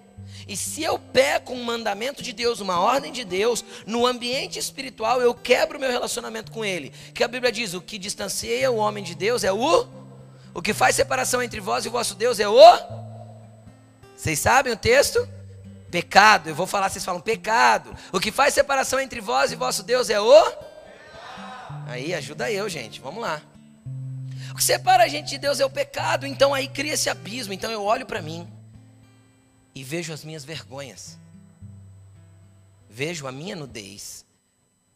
E 0.49 0.57
se 0.57 0.83
eu 0.83 0.99
peco 0.99 1.53
um 1.53 1.65
mandamento 1.65 2.23
de 2.23 2.33
Deus, 2.33 2.61
uma 2.61 2.81
ordem 2.81 3.13
de 3.13 3.25
Deus, 3.25 3.65
no 3.87 4.07
ambiente 4.07 4.59
espiritual, 4.59 5.21
eu 5.21 5.35
quebro 5.35 5.79
meu 5.79 5.91
relacionamento 5.91 6.51
com 6.51 6.65
Ele. 6.65 6.93
Que 7.13 7.25
a 7.25 7.29
Bíblia 7.29 7.53
diz: 7.53 7.75
o 7.75 7.81
que 7.81 7.99
distancia 7.99 8.71
o 8.71 8.77
homem 8.77 9.03
de 9.03 9.15
Deus 9.15 9.45
é 9.45 9.53
o. 9.53 9.87
O 10.53 10.63
que 10.63 10.73
faz 10.73 10.97
separação 10.97 11.43
entre 11.43 11.61
vós 11.61 11.85
e 11.85 11.89
o 11.89 11.91
vosso 11.91 12.15
Deus 12.15 12.39
é 12.39 12.49
o. 12.49 12.61
Vocês 14.17 14.39
sabem 14.39 14.73
o 14.73 14.77
texto? 14.77 15.29
Pecado. 15.91 16.49
Eu 16.49 16.55
vou 16.55 16.67
falar, 16.67 16.89
vocês 16.89 17.05
falam 17.05 17.21
pecado. 17.21 17.95
O 18.13 18.21
que 18.21 18.31
faz 18.31 18.55
separação 18.55 19.01
entre 19.01 19.21
vós 19.21 19.53
e 19.53 19.57
vosso 19.57 19.83
Deus 19.83 20.11
é 20.11 20.21
o. 20.21 20.53
Aí, 21.87 22.15
ajuda 22.15 22.51
eu, 22.51 22.69
gente. 22.69 23.01
Vamos 23.01 23.21
lá. 23.21 23.43
O 24.55 24.57
que 24.57 24.63
separa 24.63 25.03
a 25.03 25.09
gente 25.09 25.31
de 25.31 25.39
Deus 25.39 25.59
é 25.59 25.67
o 25.67 25.71
pecado, 25.71 26.25
então 26.25 26.55
aí 26.55 26.69
cria 26.69 26.95
esse 26.95 27.11
abismo. 27.11 27.53
Então 27.53 27.73
eu 27.73 27.83
olho 27.83 28.07
para 28.07 28.23
mim 28.23 28.49
e 29.75 29.83
vejo 29.83 30.13
as 30.13 30.23
minhas 30.23 30.45
vergonhas, 30.45 31.19
vejo 32.89 33.27
a 33.27 33.33
minha 33.33 33.57
nudez, 33.57 34.25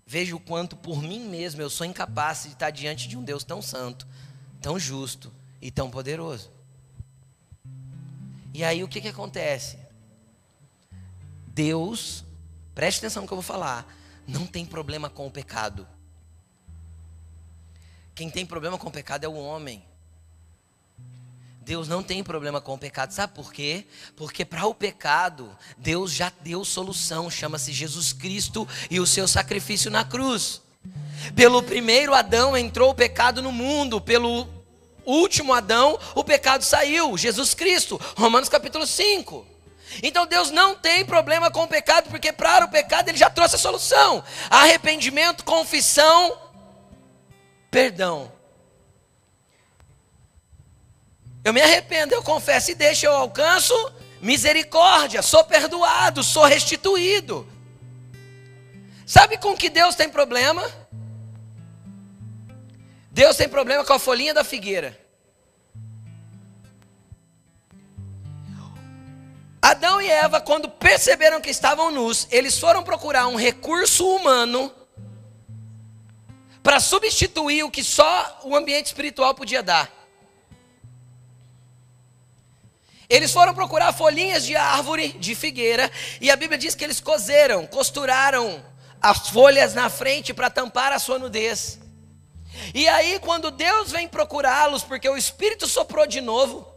vejo 0.06 0.36
o 0.36 0.40
quanto 0.40 0.76
por 0.76 1.02
mim 1.02 1.28
mesmo 1.28 1.60
eu 1.60 1.68
sou 1.68 1.84
incapaz 1.84 2.44
de 2.44 2.50
estar 2.50 2.70
diante 2.70 3.08
de 3.08 3.18
um 3.18 3.24
Deus 3.24 3.42
tão 3.42 3.60
santo, 3.60 4.06
tão 4.62 4.78
justo 4.78 5.34
e 5.60 5.72
tão 5.72 5.90
poderoso. 5.90 6.52
E 8.54 8.62
aí 8.62 8.84
o 8.84 8.88
que, 8.88 9.00
que 9.00 9.08
acontece? 9.08 9.76
Deus, 11.48 12.24
preste 12.76 12.98
atenção 12.98 13.22
no 13.22 13.26
que 13.26 13.34
eu 13.34 13.38
vou 13.38 13.42
falar, 13.42 13.92
não 14.24 14.46
tem 14.46 14.64
problema 14.64 15.10
com 15.10 15.26
o 15.26 15.32
pecado. 15.32 15.84
Quem 18.18 18.28
tem 18.28 18.44
problema 18.44 18.76
com 18.76 18.88
o 18.88 18.90
pecado 18.90 19.22
é 19.22 19.28
o 19.28 19.36
homem. 19.36 19.80
Deus 21.60 21.86
não 21.86 22.02
tem 22.02 22.24
problema 22.24 22.60
com 22.60 22.74
o 22.74 22.78
pecado, 22.78 23.12
sabe 23.12 23.32
por 23.32 23.52
quê? 23.52 23.86
Porque 24.16 24.44
para 24.44 24.66
o 24.66 24.74
pecado, 24.74 25.56
Deus 25.76 26.10
já 26.10 26.32
deu 26.40 26.64
solução, 26.64 27.30
chama-se 27.30 27.72
Jesus 27.72 28.12
Cristo 28.12 28.66
e 28.90 28.98
o 28.98 29.06
seu 29.06 29.28
sacrifício 29.28 29.88
na 29.88 30.04
cruz. 30.04 30.60
Pelo 31.36 31.62
primeiro 31.62 32.12
Adão 32.12 32.56
entrou 32.56 32.90
o 32.90 32.94
pecado 32.94 33.40
no 33.40 33.52
mundo, 33.52 34.00
pelo 34.00 34.48
último 35.06 35.52
Adão 35.52 35.96
o 36.16 36.24
pecado 36.24 36.64
saiu, 36.64 37.16
Jesus 37.16 37.54
Cristo, 37.54 38.00
Romanos 38.16 38.48
capítulo 38.48 38.84
5. 38.84 39.46
Então 40.02 40.26
Deus 40.26 40.50
não 40.50 40.74
tem 40.74 41.04
problema 41.04 41.52
com 41.52 41.62
o 41.62 41.68
pecado, 41.68 42.10
porque 42.10 42.32
para 42.32 42.64
o 42.64 42.68
pecado 42.68 43.10
ele 43.10 43.16
já 43.16 43.30
trouxe 43.30 43.54
a 43.54 43.58
solução: 43.58 44.24
arrependimento, 44.50 45.44
confissão 45.44 46.47
perdão. 47.70 48.32
Eu 51.44 51.52
me 51.52 51.60
arrependo, 51.60 52.14
eu 52.14 52.22
confesso 52.22 52.70
e 52.70 52.74
deixo, 52.74 53.06
eu 53.06 53.12
alcanço 53.12 53.74
misericórdia, 54.20 55.22
sou 55.22 55.44
perdoado, 55.44 56.22
sou 56.22 56.44
restituído. 56.44 57.46
Sabe 59.06 59.38
com 59.38 59.56
que 59.56 59.70
Deus 59.70 59.94
tem 59.94 60.08
problema? 60.08 60.62
Deus 63.10 63.36
tem 63.36 63.48
problema 63.48 63.84
com 63.84 63.92
a 63.92 63.98
folhinha 63.98 64.34
da 64.34 64.44
figueira. 64.44 64.98
Adão 69.60 70.00
e 70.00 70.08
Eva, 70.08 70.40
quando 70.40 70.68
perceberam 70.68 71.40
que 71.40 71.50
estavam 71.50 71.90
nus, 71.90 72.28
eles 72.30 72.58
foram 72.58 72.82
procurar 72.82 73.26
um 73.26 73.36
recurso 73.36 74.06
humano 74.06 74.72
para 76.68 76.80
substituir 76.80 77.62
o 77.62 77.70
que 77.70 77.82
só 77.82 78.40
o 78.44 78.54
ambiente 78.54 78.88
espiritual 78.88 79.34
podia 79.34 79.62
dar. 79.62 79.90
Eles 83.08 83.32
foram 83.32 83.54
procurar 83.54 83.90
folhinhas 83.94 84.44
de 84.44 84.54
árvore, 84.54 85.14
de 85.14 85.34
figueira, 85.34 85.90
e 86.20 86.30
a 86.30 86.36
Bíblia 86.36 86.58
diz 86.58 86.74
que 86.74 86.84
eles 86.84 87.00
cozeram, 87.00 87.66
costuraram 87.66 88.62
as 89.00 89.30
folhas 89.30 89.72
na 89.72 89.88
frente 89.88 90.34
para 90.34 90.50
tampar 90.50 90.92
a 90.92 90.98
sua 90.98 91.18
nudez. 91.18 91.80
E 92.74 92.86
aí, 92.86 93.18
quando 93.18 93.50
Deus 93.50 93.90
vem 93.90 94.06
procurá-los, 94.06 94.84
porque 94.84 95.08
o 95.08 95.16
Espírito 95.16 95.66
soprou 95.66 96.06
de 96.06 96.20
novo, 96.20 96.70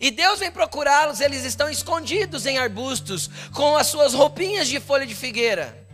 e 0.00 0.12
Deus 0.12 0.38
vem 0.38 0.52
procurá-los, 0.52 1.20
eles 1.20 1.44
estão 1.44 1.68
escondidos 1.68 2.46
em 2.46 2.58
arbustos, 2.58 3.28
com 3.52 3.76
as 3.76 3.88
suas 3.88 4.14
roupinhas 4.14 4.68
de 4.68 4.78
folha 4.78 5.04
de 5.04 5.16
figueira. 5.16 5.89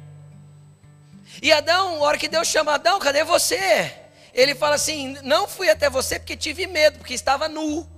E 1.42 1.52
Adão, 1.52 1.96
a 1.96 2.06
hora 2.06 2.18
que 2.18 2.28
Deus 2.28 2.48
chama 2.48 2.74
Adão, 2.74 2.98
cadê 2.98 3.24
você? 3.24 3.94
Ele 4.32 4.54
fala 4.54 4.74
assim: 4.74 5.18
Não 5.22 5.48
fui 5.48 5.70
até 5.70 5.88
você 5.88 6.18
porque 6.18 6.36
tive 6.36 6.66
medo, 6.66 6.98
porque 6.98 7.14
estava 7.14 7.48
nu. 7.48 7.88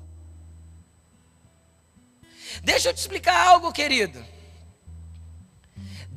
Deixa 2.62 2.88
eu 2.88 2.94
te 2.94 2.98
explicar 2.98 3.48
algo, 3.48 3.72
querido. 3.72 4.24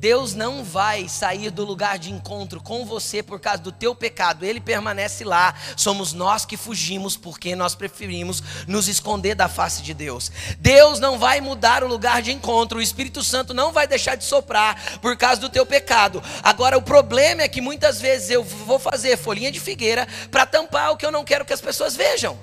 Deus 0.02 0.34
não 0.34 0.64
vai 0.64 1.08
sair 1.08 1.48
do 1.48 1.64
lugar 1.64 1.96
de 1.96 2.10
encontro 2.10 2.60
com 2.60 2.84
você 2.84 3.22
por 3.22 3.38
causa 3.38 3.62
do 3.62 3.70
teu 3.70 3.94
pecado, 3.94 4.44
ele 4.44 4.60
permanece 4.60 5.22
lá. 5.22 5.54
Somos 5.76 6.12
nós 6.12 6.44
que 6.44 6.56
fugimos 6.56 7.16
porque 7.16 7.54
nós 7.54 7.76
preferimos 7.76 8.42
nos 8.66 8.88
esconder 8.88 9.36
da 9.36 9.48
face 9.48 9.80
de 9.80 9.94
Deus. 9.94 10.32
Deus 10.58 10.98
não 10.98 11.20
vai 11.20 11.40
mudar 11.40 11.84
o 11.84 11.86
lugar 11.86 12.20
de 12.20 12.32
encontro, 12.32 12.80
o 12.80 12.82
Espírito 12.82 13.22
Santo 13.22 13.54
não 13.54 13.70
vai 13.70 13.86
deixar 13.86 14.16
de 14.16 14.24
soprar 14.24 14.98
por 14.98 15.16
causa 15.16 15.40
do 15.40 15.48
teu 15.48 15.64
pecado. 15.64 16.20
Agora, 16.42 16.76
o 16.76 16.82
problema 16.82 17.42
é 17.42 17.48
que 17.48 17.60
muitas 17.60 18.00
vezes 18.00 18.28
eu 18.28 18.42
vou 18.42 18.80
fazer 18.80 19.16
folhinha 19.16 19.52
de 19.52 19.60
figueira 19.60 20.08
para 20.32 20.44
tampar 20.44 20.90
o 20.90 20.96
que 20.96 21.06
eu 21.06 21.12
não 21.12 21.22
quero 21.22 21.44
que 21.44 21.52
as 21.52 21.60
pessoas 21.60 21.94
vejam. 21.94 22.36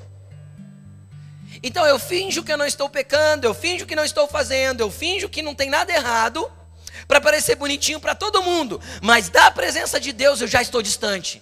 Então 1.61 1.85
eu 1.85 1.99
finjo 1.99 2.41
que 2.41 2.53
eu 2.53 2.57
não 2.57 2.65
estou 2.65 2.87
pecando, 2.87 3.45
eu 3.45 3.53
finjo 3.53 3.85
que 3.85 3.97
não 3.97 4.05
estou 4.05 4.29
fazendo, 4.29 4.79
eu 4.79 4.89
finjo 4.89 5.27
que 5.27 5.41
não 5.41 5.53
tem 5.53 5.69
nada 5.69 5.91
errado 5.91 6.49
para 7.09 7.19
parecer 7.19 7.55
bonitinho 7.55 7.99
para 7.99 8.13
todo 8.13 8.43
mundo, 8.43 8.79
mas 9.01 9.29
da 9.29 9.49
presença 9.49 9.99
de 9.99 10.13
Deus 10.13 10.41
eu 10.41 10.47
já 10.47 10.61
estou 10.61 10.79
distante. 10.79 11.41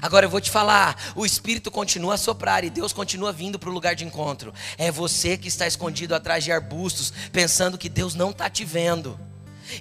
Agora 0.00 0.24
eu 0.24 0.30
vou 0.30 0.40
te 0.40 0.52
falar, 0.52 0.96
o 1.16 1.26
Espírito 1.26 1.68
continua 1.68 2.14
a 2.14 2.16
soprar 2.16 2.62
e 2.62 2.70
Deus 2.70 2.92
continua 2.92 3.32
vindo 3.32 3.58
para 3.58 3.70
o 3.70 3.72
lugar 3.72 3.96
de 3.96 4.04
encontro. 4.04 4.54
É 4.78 4.92
você 4.92 5.36
que 5.36 5.48
está 5.48 5.66
escondido 5.66 6.14
atrás 6.14 6.44
de 6.44 6.52
arbustos, 6.52 7.12
pensando 7.32 7.76
que 7.76 7.88
Deus 7.88 8.14
não 8.14 8.30
está 8.30 8.48
te 8.48 8.64
vendo. 8.64 9.18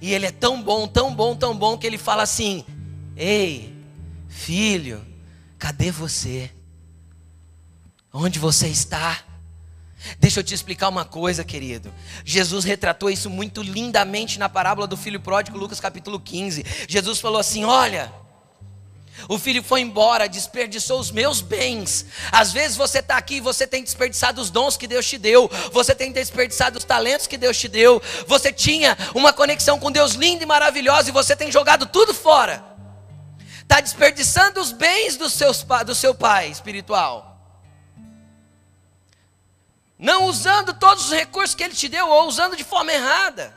E 0.02 0.16
Ele 0.16 0.26
é 0.26 0.32
tão 0.32 0.60
bom, 0.60 0.88
tão 0.88 1.14
bom, 1.14 1.36
tão 1.36 1.56
bom, 1.56 1.78
que 1.78 1.86
Ele 1.86 2.00
fala 2.00 2.24
assim: 2.24 2.66
Ei, 3.16 3.72
filho, 4.28 5.06
cadê 5.60 5.92
você? 5.92 6.50
Onde 8.12 8.40
você 8.40 8.68
está? 8.68 9.27
Deixa 10.20 10.40
eu 10.40 10.44
te 10.44 10.54
explicar 10.54 10.90
uma 10.90 11.06
coisa, 11.06 11.44
querido. 11.44 11.94
Jesus 12.24 12.64
retratou 12.66 13.10
isso 13.10 13.30
muito 13.30 13.62
lindamente 13.62 14.40
na 14.40 14.50
parábola 14.50 14.88
do 14.88 14.98
filho 14.98 15.20
pródigo, 15.20 15.58
Lucas 15.58 15.80
capítulo 15.80 16.20
15. 16.20 16.66
Jesus 16.88 17.20
falou 17.20 17.40
assim: 17.40 17.66
Olha, 17.66 18.12
o 19.28 19.38
filho 19.40 19.64
foi 19.64 19.82
embora, 19.82 20.30
desperdiçou 20.30 21.00
os 21.00 21.12
meus 21.12 21.42
bens. 21.42 22.06
Às 22.32 22.52
vezes 22.52 22.78
você 22.78 23.00
está 23.00 23.18
aqui 23.18 23.36
e 23.36 23.42
você 23.42 23.66
tem 23.66 23.84
desperdiçado 23.84 24.40
os 24.40 24.50
dons 24.50 24.78
que 24.78 24.88
Deus 24.88 25.06
te 25.08 25.18
deu, 25.18 25.50
você 25.72 25.96
tem 25.96 26.12
desperdiçado 26.12 26.78
os 26.78 26.84
talentos 26.84 27.28
que 27.28 27.38
Deus 27.38 27.58
te 27.58 27.68
deu, 27.68 28.02
você 28.28 28.54
tinha 28.54 28.98
uma 29.16 29.34
conexão 29.34 29.80
com 29.80 29.92
Deus 29.92 30.14
linda 30.14 30.44
e 30.44 30.48
maravilhosa 30.48 31.10
e 31.10 31.14
você 31.14 31.36
tem 31.36 31.52
jogado 31.52 31.86
tudo 31.88 32.14
fora. 32.14 32.64
Está 33.62 33.82
desperdiçando 33.82 34.62
os 34.62 34.72
bens 34.72 35.18
do, 35.18 35.30
seus, 35.30 35.66
do 35.86 35.96
seu 35.96 36.16
pai 36.16 36.50
espiritual 36.50 37.27
não 39.98 40.26
usando 40.26 40.74
todos 40.74 41.06
os 41.06 41.12
recursos 41.12 41.56
que 41.56 41.64
ele 41.64 41.74
te 41.74 41.88
deu, 41.88 42.08
ou 42.08 42.28
usando 42.28 42.56
de 42.56 42.64
forma 42.64 42.92
errada. 42.92 43.54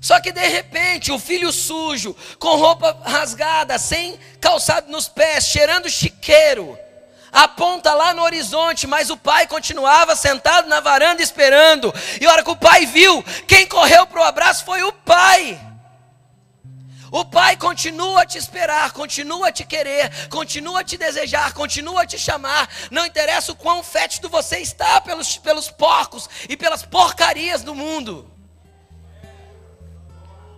Só 0.00 0.20
que 0.20 0.32
de 0.32 0.46
repente, 0.48 1.12
o 1.12 1.18
filho 1.18 1.52
sujo, 1.52 2.16
com 2.38 2.56
roupa 2.56 2.98
rasgada, 3.04 3.78
sem 3.78 4.18
calçado 4.40 4.90
nos 4.90 5.08
pés, 5.08 5.46
cheirando 5.46 5.88
chiqueiro, 5.88 6.76
aponta 7.30 7.94
lá 7.94 8.12
no 8.12 8.22
horizonte, 8.22 8.86
mas 8.86 9.10
o 9.10 9.16
pai 9.16 9.46
continuava 9.46 10.16
sentado 10.16 10.68
na 10.68 10.80
varanda 10.80 11.22
esperando. 11.22 11.94
E 12.20 12.26
a 12.26 12.32
hora 12.32 12.42
que 12.42 12.50
o 12.50 12.56
pai 12.56 12.84
viu, 12.84 13.24
quem 13.46 13.66
correu 13.66 14.04
para 14.06 14.20
o 14.20 14.24
abraço 14.24 14.64
foi 14.64 14.82
o 14.82 14.92
pai. 14.92 15.58
O 17.12 17.26
Pai 17.26 17.58
continua 17.58 18.22
a 18.22 18.26
te 18.26 18.38
esperar, 18.38 18.90
continua 18.92 19.48
a 19.48 19.52
te 19.52 19.66
querer, 19.66 20.28
continua 20.28 20.80
a 20.80 20.84
te 20.84 20.96
desejar, 20.96 21.52
continua 21.52 22.04
a 22.04 22.06
te 22.06 22.18
chamar. 22.18 22.66
Não 22.90 23.04
interessa 23.04 23.52
o 23.52 23.54
quão 23.54 23.82
fétido 23.82 24.30
você 24.30 24.60
está 24.60 24.98
pelos, 24.98 25.36
pelos 25.36 25.68
porcos 25.68 26.26
e 26.48 26.56
pelas 26.56 26.82
porcarias 26.86 27.62
do 27.62 27.74
mundo. 27.74 28.32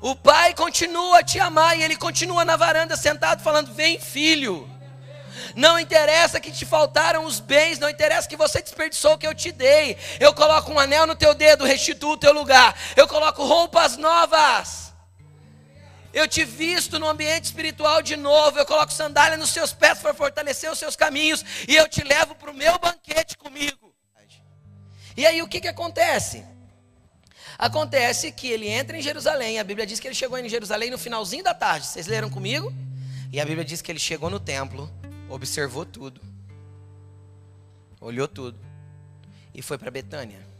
O 0.00 0.14
Pai 0.14 0.54
continua 0.54 1.18
a 1.18 1.22
te 1.24 1.40
amar 1.40 1.76
e 1.76 1.82
Ele 1.82 1.96
continua 1.96 2.44
na 2.44 2.54
varanda 2.54 2.96
sentado 2.96 3.42
falando: 3.42 3.74
Vem, 3.74 3.98
filho. 3.98 4.70
Não 5.56 5.76
interessa 5.76 6.38
que 6.38 6.52
te 6.52 6.64
faltaram 6.64 7.24
os 7.24 7.40
bens, 7.40 7.80
não 7.80 7.90
interessa 7.90 8.28
que 8.28 8.36
você 8.36 8.62
desperdiçou 8.62 9.14
o 9.14 9.18
que 9.18 9.26
eu 9.26 9.34
te 9.34 9.50
dei. 9.50 9.98
Eu 10.20 10.32
coloco 10.32 10.70
um 10.70 10.78
anel 10.78 11.04
no 11.04 11.16
teu 11.16 11.34
dedo, 11.34 11.64
restituo 11.64 12.12
o 12.12 12.16
teu 12.16 12.32
lugar. 12.32 12.76
Eu 12.94 13.08
coloco 13.08 13.44
roupas 13.44 13.96
novas 13.96 14.93
eu 16.14 16.28
te 16.28 16.44
visto 16.44 16.98
no 17.00 17.08
ambiente 17.08 17.46
espiritual 17.46 18.00
de 18.00 18.16
novo, 18.16 18.56
eu 18.56 18.64
coloco 18.64 18.92
sandália 18.92 19.36
nos 19.36 19.50
seus 19.50 19.72
pés 19.72 19.98
para 19.98 20.14
fortalecer 20.14 20.70
os 20.70 20.78
seus 20.78 20.94
caminhos, 20.94 21.44
e 21.66 21.74
eu 21.74 21.88
te 21.88 22.04
levo 22.04 22.36
para 22.36 22.52
o 22.52 22.54
meu 22.54 22.78
banquete 22.78 23.36
comigo. 23.36 23.92
E 25.16 25.26
aí 25.26 25.42
o 25.42 25.48
que, 25.48 25.60
que 25.60 25.68
acontece? 25.68 26.44
Acontece 27.58 28.30
que 28.30 28.48
ele 28.48 28.68
entra 28.68 28.96
em 28.96 29.02
Jerusalém, 29.02 29.58
a 29.58 29.64
Bíblia 29.64 29.86
diz 29.86 29.98
que 29.98 30.06
ele 30.06 30.14
chegou 30.14 30.38
em 30.38 30.48
Jerusalém 30.48 30.88
no 30.88 30.98
finalzinho 30.98 31.42
da 31.42 31.52
tarde, 31.52 31.86
vocês 31.86 32.06
leram 32.06 32.30
comigo? 32.30 32.72
E 33.32 33.40
a 33.40 33.44
Bíblia 33.44 33.64
diz 33.64 33.82
que 33.82 33.90
ele 33.90 33.98
chegou 33.98 34.30
no 34.30 34.38
templo, 34.38 34.88
observou 35.28 35.84
tudo, 35.84 36.20
olhou 38.00 38.28
tudo, 38.28 38.58
e 39.52 39.60
foi 39.60 39.78
para 39.78 39.90
Betânia. 39.90 40.53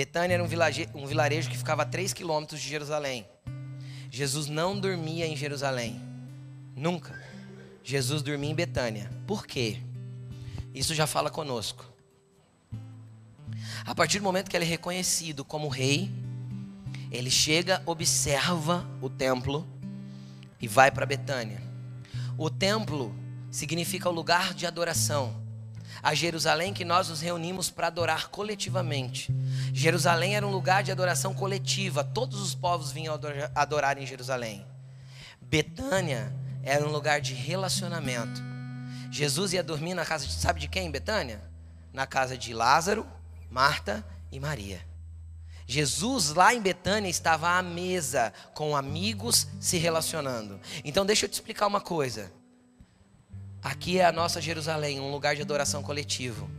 Betânia 0.00 0.32
era 0.32 0.42
um 0.42 0.46
vilarejo, 0.46 0.88
um 0.94 1.04
vilarejo 1.04 1.50
que 1.50 1.58
ficava 1.58 1.82
a 1.82 1.84
3 1.84 2.14
quilômetros 2.14 2.58
de 2.58 2.66
Jerusalém. 2.66 3.26
Jesus 4.10 4.46
não 4.46 4.80
dormia 4.80 5.26
em 5.26 5.36
Jerusalém. 5.36 6.00
Nunca. 6.74 7.22
Jesus 7.84 8.22
dormia 8.22 8.50
em 8.50 8.54
Betânia. 8.54 9.10
Por 9.26 9.46
quê? 9.46 9.78
Isso 10.74 10.94
já 10.94 11.06
fala 11.06 11.28
conosco. 11.28 11.84
A 13.84 13.94
partir 13.94 14.20
do 14.20 14.22
momento 14.22 14.48
que 14.48 14.56
ele 14.56 14.64
é 14.64 14.68
reconhecido 14.68 15.44
como 15.44 15.68
rei, 15.68 16.10
ele 17.10 17.30
chega, 17.30 17.82
observa 17.84 18.88
o 19.02 19.10
templo 19.10 19.68
e 20.58 20.66
vai 20.66 20.90
para 20.90 21.04
Betânia. 21.04 21.60
O 22.38 22.48
templo 22.48 23.14
significa 23.50 24.08
o 24.08 24.12
lugar 24.12 24.54
de 24.54 24.64
adoração 24.64 25.36
a 26.02 26.14
Jerusalém 26.14 26.72
que 26.72 26.84
nós 26.84 27.08
nos 27.08 27.20
reunimos 27.20 27.70
para 27.70 27.88
adorar 27.88 28.28
coletivamente. 28.28 29.32
Jerusalém 29.72 30.36
era 30.36 30.46
um 30.46 30.50
lugar 30.50 30.82
de 30.82 30.92
adoração 30.92 31.34
coletiva, 31.34 32.02
todos 32.02 32.40
os 32.40 32.54
povos 32.54 32.90
vinham 32.92 33.18
adorar 33.54 33.98
em 33.98 34.06
Jerusalém. 34.06 34.66
Betânia 35.40 36.32
era 36.62 36.86
um 36.86 36.90
lugar 36.90 37.20
de 37.20 37.34
relacionamento. 37.34 38.40
Jesus 39.10 39.52
ia 39.52 39.62
dormir 39.62 39.94
na 39.94 40.06
casa 40.06 40.26
de, 40.26 40.32
sabe 40.32 40.60
de 40.60 40.68
quem, 40.68 40.90
Betânia? 40.90 41.42
Na 41.92 42.06
casa 42.06 42.38
de 42.38 42.54
Lázaro, 42.54 43.06
Marta 43.50 44.04
e 44.30 44.38
Maria. 44.38 44.80
Jesus 45.66 46.34
lá 46.34 46.54
em 46.54 46.60
Betânia 46.60 47.08
estava 47.08 47.50
à 47.50 47.62
mesa 47.62 48.32
com 48.54 48.76
amigos 48.76 49.46
se 49.60 49.78
relacionando. 49.78 50.60
Então 50.84 51.06
deixa 51.06 51.26
eu 51.26 51.28
te 51.28 51.34
explicar 51.34 51.66
uma 51.66 51.80
coisa. 51.80 52.32
Aqui 53.62 53.98
é 53.98 54.06
a 54.06 54.12
nossa 54.12 54.40
Jerusalém, 54.40 55.00
um 55.00 55.10
lugar 55.10 55.36
de 55.36 55.42
adoração 55.42 55.82
coletivo. 55.82 56.50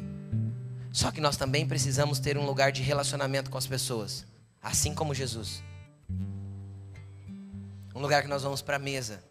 Só 0.91 1.09
que 1.09 1.19
nós 1.21 1.35
também 1.35 1.65
precisamos 1.67 2.19
ter 2.19 2.37
um 2.37 2.45
lugar 2.45 2.71
de 2.71 2.81
relacionamento 2.81 3.49
com 3.49 3.57
as 3.57 3.65
pessoas, 3.65 4.25
assim 4.61 4.93
como 4.93 5.13
Jesus. 5.13 5.63
Um 7.95 7.99
lugar 7.99 8.21
que 8.21 8.27
nós 8.27 8.43
vamos 8.43 8.61
para 8.61 8.75
a 8.75 8.79
mesa, 8.79 9.23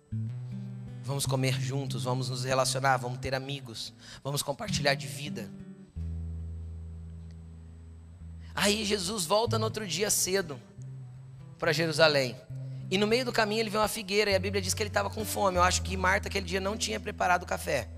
vamos 1.02 1.26
comer 1.26 1.60
juntos, 1.60 2.04
vamos 2.04 2.28
nos 2.28 2.44
relacionar, 2.44 2.96
vamos 2.96 3.18
ter 3.18 3.34
amigos, 3.34 3.92
vamos 4.24 4.42
compartilhar 4.42 4.94
de 4.94 5.06
vida. 5.06 5.48
Aí 8.54 8.84
Jesus 8.84 9.26
volta 9.26 9.58
no 9.58 9.64
outro 9.64 9.86
dia 9.86 10.10
cedo 10.10 10.60
para 11.58 11.72
Jerusalém. 11.72 12.36
E 12.90 12.98
no 12.98 13.06
meio 13.06 13.24
do 13.24 13.32
caminho 13.32 13.60
ele 13.60 13.70
vê 13.70 13.78
uma 13.78 13.86
figueira 13.86 14.30
e 14.30 14.34
a 14.34 14.38
Bíblia 14.38 14.60
diz 14.60 14.74
que 14.74 14.82
ele 14.82 14.90
estava 14.90 15.08
com 15.08 15.24
fome. 15.24 15.56
Eu 15.56 15.62
acho 15.62 15.82
que 15.82 15.96
Marta 15.96 16.28
aquele 16.28 16.44
dia 16.44 16.60
não 16.60 16.76
tinha 16.76 16.98
preparado 16.98 17.44
o 17.44 17.46
café. 17.46 17.88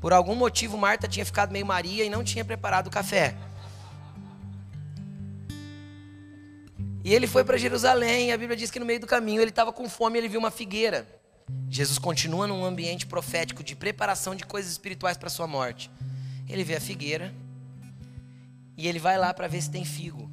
Por 0.00 0.12
algum 0.12 0.36
motivo 0.36 0.78
Marta 0.78 1.08
tinha 1.08 1.26
ficado 1.26 1.50
meio 1.50 1.66
Maria 1.66 2.04
e 2.04 2.10
não 2.10 2.22
tinha 2.22 2.44
preparado 2.44 2.86
o 2.86 2.90
café. 2.90 3.34
E 7.04 7.14
ele 7.14 7.26
foi 7.26 7.42
para 7.42 7.56
Jerusalém, 7.56 8.28
e 8.28 8.32
a 8.32 8.36
Bíblia 8.36 8.56
diz 8.56 8.70
que 8.70 8.78
no 8.78 8.84
meio 8.84 9.00
do 9.00 9.06
caminho 9.06 9.40
ele 9.40 9.50
estava 9.50 9.72
com 9.72 9.88
fome 9.88 10.18
e 10.18 10.20
ele 10.20 10.28
viu 10.28 10.38
uma 10.38 10.50
figueira. 10.50 11.08
Jesus 11.70 11.98
continua 11.98 12.46
num 12.46 12.64
ambiente 12.64 13.06
profético 13.06 13.64
de 13.64 13.74
preparação 13.74 14.34
de 14.34 14.44
coisas 14.44 14.70
espirituais 14.70 15.16
para 15.16 15.30
sua 15.30 15.46
morte. 15.46 15.90
Ele 16.48 16.62
vê 16.62 16.76
a 16.76 16.80
figueira 16.80 17.34
e 18.76 18.86
ele 18.86 18.98
vai 18.98 19.18
lá 19.18 19.32
para 19.32 19.48
ver 19.48 19.62
se 19.62 19.70
tem 19.70 19.84
figo. 19.84 20.30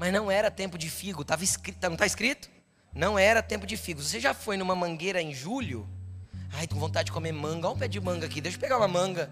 Mas 0.00 0.14
não 0.14 0.30
era 0.30 0.50
tempo 0.50 0.78
de 0.78 0.88
figo, 0.88 1.22
tava 1.22 1.44
escrito, 1.44 1.78
não 1.82 1.92
está 1.92 2.06
escrito? 2.06 2.48
Não 2.90 3.18
era 3.18 3.42
tempo 3.42 3.66
de 3.66 3.76
figo. 3.76 4.02
Você 4.02 4.18
já 4.18 4.32
foi 4.32 4.56
numa 4.56 4.74
mangueira 4.74 5.20
em 5.20 5.34
julho? 5.34 5.86
Ai, 6.54 6.66
tô 6.66 6.74
com 6.76 6.80
vontade 6.80 7.04
de 7.04 7.12
comer 7.12 7.32
manga. 7.32 7.66
Olha 7.66 7.76
um 7.76 7.78
pé 7.78 7.86
de 7.86 8.00
manga 8.00 8.24
aqui, 8.24 8.40
deixa 8.40 8.56
eu 8.56 8.60
pegar 8.62 8.78
uma 8.78 8.88
manga. 8.88 9.30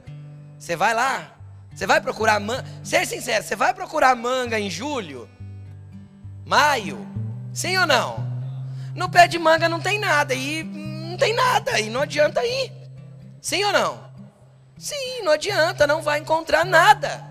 Você 0.58 0.76
vai 0.76 0.92
lá? 0.92 1.34
Você 1.74 1.86
vai 1.86 2.02
procurar 2.02 2.38
manga? 2.38 2.66
Ser 2.84 3.06
sincero, 3.06 3.42
você 3.42 3.56
vai 3.56 3.72
procurar 3.72 4.14
manga 4.14 4.60
em 4.60 4.68
julho? 4.68 5.26
Maio? 6.44 6.98
Sim 7.50 7.78
ou 7.78 7.86
não? 7.86 8.18
No 8.94 9.08
pé 9.08 9.26
de 9.26 9.38
manga 9.38 9.70
não 9.70 9.80
tem 9.80 9.98
nada 9.98 10.34
e 10.34 10.62
não 10.62 11.16
tem 11.16 11.32
nada 11.32 11.80
e 11.80 11.88
não 11.88 12.02
adianta 12.02 12.44
ir. 12.44 12.70
Sim 13.40 13.64
ou 13.64 13.72
não? 13.72 14.06
Sim, 14.76 15.22
não 15.22 15.32
adianta, 15.32 15.86
não 15.86 16.02
vai 16.02 16.18
encontrar 16.18 16.66
nada. 16.66 17.26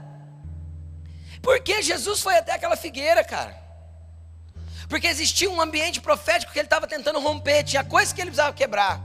Por 1.47 1.61
que 1.61 1.81
Jesus 1.81 2.21
foi 2.21 2.35
até 2.35 2.51
aquela 2.51 2.75
figueira, 2.75 3.23
cara? 3.23 3.57
Porque 4.89 5.07
existia 5.07 5.49
um 5.49 5.61
ambiente 5.61 6.01
profético 6.01 6.51
que 6.51 6.59
ele 6.59 6.65
estava 6.65 6.85
tentando 6.85 7.21
romper, 7.21 7.63
tinha 7.63 7.85
coisas 7.85 8.11
que 8.11 8.19
ele 8.19 8.31
precisava 8.31 8.53
quebrar. 8.53 9.01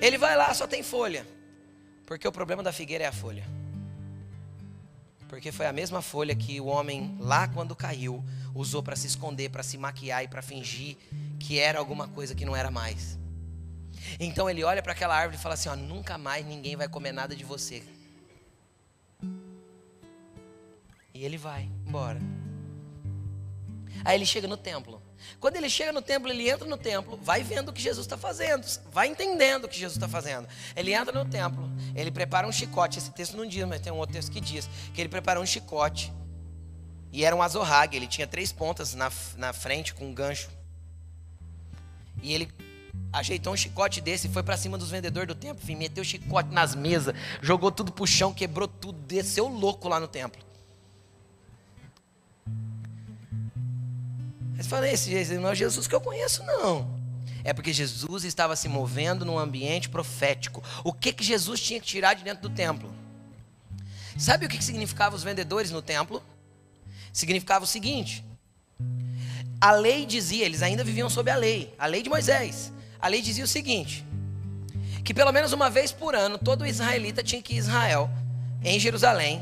Ele 0.00 0.16
vai 0.16 0.36
lá, 0.36 0.54
só 0.54 0.68
tem 0.68 0.84
folha. 0.84 1.26
Porque 2.06 2.28
o 2.28 2.30
problema 2.30 2.62
da 2.62 2.72
figueira 2.72 3.02
é 3.02 3.06
a 3.08 3.12
folha. 3.12 3.44
Porque 5.28 5.50
foi 5.50 5.66
a 5.66 5.72
mesma 5.72 6.00
folha 6.00 6.32
que 6.32 6.60
o 6.60 6.66
homem, 6.66 7.16
lá 7.18 7.48
quando 7.48 7.74
caiu, 7.74 8.24
usou 8.54 8.80
para 8.80 8.94
se 8.94 9.08
esconder, 9.08 9.50
para 9.50 9.64
se 9.64 9.76
maquiar 9.76 10.22
e 10.22 10.28
para 10.28 10.42
fingir 10.42 10.96
que 11.40 11.58
era 11.58 11.80
alguma 11.80 12.06
coisa 12.06 12.36
que 12.36 12.44
não 12.44 12.54
era 12.54 12.70
mais. 12.70 13.18
Então 14.20 14.48
ele 14.48 14.62
olha 14.62 14.80
para 14.80 14.92
aquela 14.92 15.16
árvore 15.16 15.38
e 15.38 15.42
fala 15.42 15.54
assim: 15.54 15.70
ó, 15.70 15.74
nunca 15.74 16.16
mais 16.16 16.46
ninguém 16.46 16.76
vai 16.76 16.88
comer 16.88 17.10
nada 17.10 17.34
de 17.34 17.42
você. 17.42 17.82
E 21.12 21.24
ele 21.24 21.36
vai 21.36 21.68
embora. 21.86 22.20
Aí 24.04 24.16
ele 24.16 24.26
chega 24.26 24.48
no 24.48 24.56
templo. 24.56 25.02
Quando 25.38 25.56
ele 25.56 25.68
chega 25.68 25.92
no 25.92 26.00
templo, 26.00 26.30
ele 26.30 26.48
entra 26.48 26.66
no 26.66 26.78
templo, 26.78 27.18
vai 27.22 27.42
vendo 27.42 27.68
o 27.68 27.72
que 27.72 27.82
Jesus 27.82 28.06
está 28.06 28.16
fazendo, 28.16 28.66
vai 28.90 29.06
entendendo 29.06 29.64
o 29.64 29.68
que 29.68 29.78
Jesus 29.78 29.96
está 29.96 30.08
fazendo. 30.08 30.48
Ele 30.74 30.94
entra 30.94 31.12
no 31.12 31.28
templo, 31.28 31.70
ele 31.94 32.10
prepara 32.10 32.46
um 32.46 32.52
chicote. 32.52 32.98
Esse 32.98 33.10
texto 33.10 33.36
não 33.36 33.46
diz, 33.46 33.64
mas 33.66 33.80
tem 33.80 33.92
um 33.92 33.98
outro 33.98 34.14
texto 34.14 34.32
que 34.32 34.40
diz 34.40 34.68
que 34.94 35.00
ele 35.00 35.08
prepara 35.08 35.40
um 35.40 35.46
chicote. 35.46 36.12
E 37.12 37.24
era 37.24 37.34
um 37.34 37.42
azorrague, 37.42 37.96
ele 37.96 38.06
tinha 38.06 38.26
três 38.26 38.52
pontas 38.52 38.94
na, 38.94 39.10
na 39.36 39.52
frente 39.52 39.92
com 39.92 40.06
um 40.06 40.14
gancho. 40.14 40.48
E 42.22 42.32
ele 42.32 42.50
ajeitou 43.12 43.52
um 43.52 43.56
chicote 43.56 44.00
desse 44.00 44.26
e 44.26 44.30
foi 44.30 44.42
para 44.42 44.56
cima 44.56 44.78
dos 44.78 44.90
vendedores 44.90 45.26
do 45.26 45.34
templo, 45.34 45.62
enfim, 45.62 45.74
meteu 45.74 46.02
o 46.02 46.04
chicote 46.04 46.50
nas 46.50 46.74
mesas, 46.74 47.14
jogou 47.42 47.72
tudo 47.72 47.92
pro 47.92 48.06
chão, 48.06 48.32
quebrou 48.32 48.68
tudo, 48.68 48.98
desceu 49.00 49.48
louco 49.48 49.88
lá 49.88 49.98
no 49.98 50.06
templo. 50.06 50.49
Mas 54.60 54.66
falei, 54.66 54.92
esse 54.92 55.38
não 55.38 55.48
é 55.48 55.54
Jesus 55.54 55.86
que 55.86 55.94
eu 55.94 56.02
conheço, 56.02 56.44
não. 56.44 56.86
É 57.42 57.50
porque 57.50 57.72
Jesus 57.72 58.24
estava 58.24 58.54
se 58.54 58.68
movendo 58.68 59.24
num 59.24 59.38
ambiente 59.38 59.88
profético. 59.88 60.62
O 60.84 60.92
que, 60.92 61.14
que 61.14 61.24
Jesus 61.24 61.62
tinha 61.62 61.80
que 61.80 61.86
tirar 61.86 62.12
de 62.12 62.22
dentro 62.22 62.46
do 62.46 62.54
templo? 62.54 62.94
Sabe 64.18 64.44
o 64.44 64.48
que, 64.50 64.58
que 64.58 64.64
significava 64.64 65.16
os 65.16 65.22
vendedores 65.22 65.70
no 65.70 65.80
templo? 65.80 66.22
Significava 67.10 67.64
o 67.64 67.66
seguinte: 67.66 68.22
a 69.58 69.72
lei 69.72 70.04
dizia, 70.04 70.44
eles 70.44 70.60
ainda 70.60 70.84
viviam 70.84 71.08
sob 71.08 71.30
a 71.30 71.36
lei, 71.36 71.74
a 71.78 71.86
lei 71.86 72.02
de 72.02 72.10
Moisés. 72.10 72.70
A 73.00 73.08
lei 73.08 73.22
dizia 73.22 73.44
o 73.44 73.48
seguinte: 73.48 74.04
que 75.02 75.14
pelo 75.14 75.32
menos 75.32 75.54
uma 75.54 75.70
vez 75.70 75.90
por 75.90 76.14
ano 76.14 76.36
todo 76.36 76.66
israelita 76.66 77.22
tinha 77.22 77.40
que 77.40 77.54
ir 77.54 77.56
Israel, 77.56 78.10
em 78.62 78.78
Jerusalém. 78.78 79.40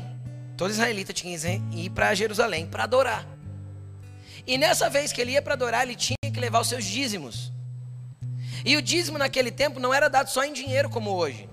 Todo 0.55 0.71
israelita 0.71 1.11
tinha 1.11 1.37
que 1.37 1.61
ir 1.73 1.89
para 1.89 2.15
Jerusalém 2.15 2.65
para 2.65 2.85
adorar. 2.85 3.38
E 4.45 4.57
nessa 4.57 4.89
vez 4.89 5.11
que 5.11 5.21
ele 5.21 5.31
ia 5.31 5.41
para 5.41 5.53
adorar, 5.53 5.83
ele 5.83 5.95
tinha 5.95 6.17
que 6.21 6.39
levar 6.39 6.59
os 6.59 6.67
seus 6.67 6.85
dízimos. 6.85 7.51
E 8.65 8.75
o 8.75 8.81
dízimo 8.81 9.17
naquele 9.17 9.51
tempo 9.51 9.79
não 9.79 9.93
era 9.93 10.09
dado 10.09 10.29
só 10.29 10.43
em 10.43 10.53
dinheiro 10.53 10.89
como 10.89 11.11
hoje. 11.11 11.49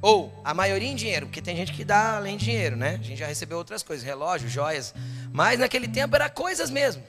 Ou 0.00 0.32
a 0.44 0.54
maioria 0.54 0.88
em 0.88 0.94
dinheiro, 0.94 1.26
porque 1.26 1.42
tem 1.42 1.56
gente 1.56 1.72
que 1.72 1.84
dá 1.84 2.16
além 2.16 2.36
de 2.36 2.44
dinheiro, 2.44 2.76
né? 2.76 2.98
A 3.00 3.04
gente 3.04 3.16
já 3.16 3.26
recebeu 3.26 3.58
outras 3.58 3.82
coisas, 3.82 4.04
relógio, 4.04 4.48
joias. 4.48 4.94
Mas 5.32 5.58
naquele 5.58 5.88
tempo 5.88 6.14
era 6.14 6.30
coisas 6.30 6.70
mesmo. 6.70 7.02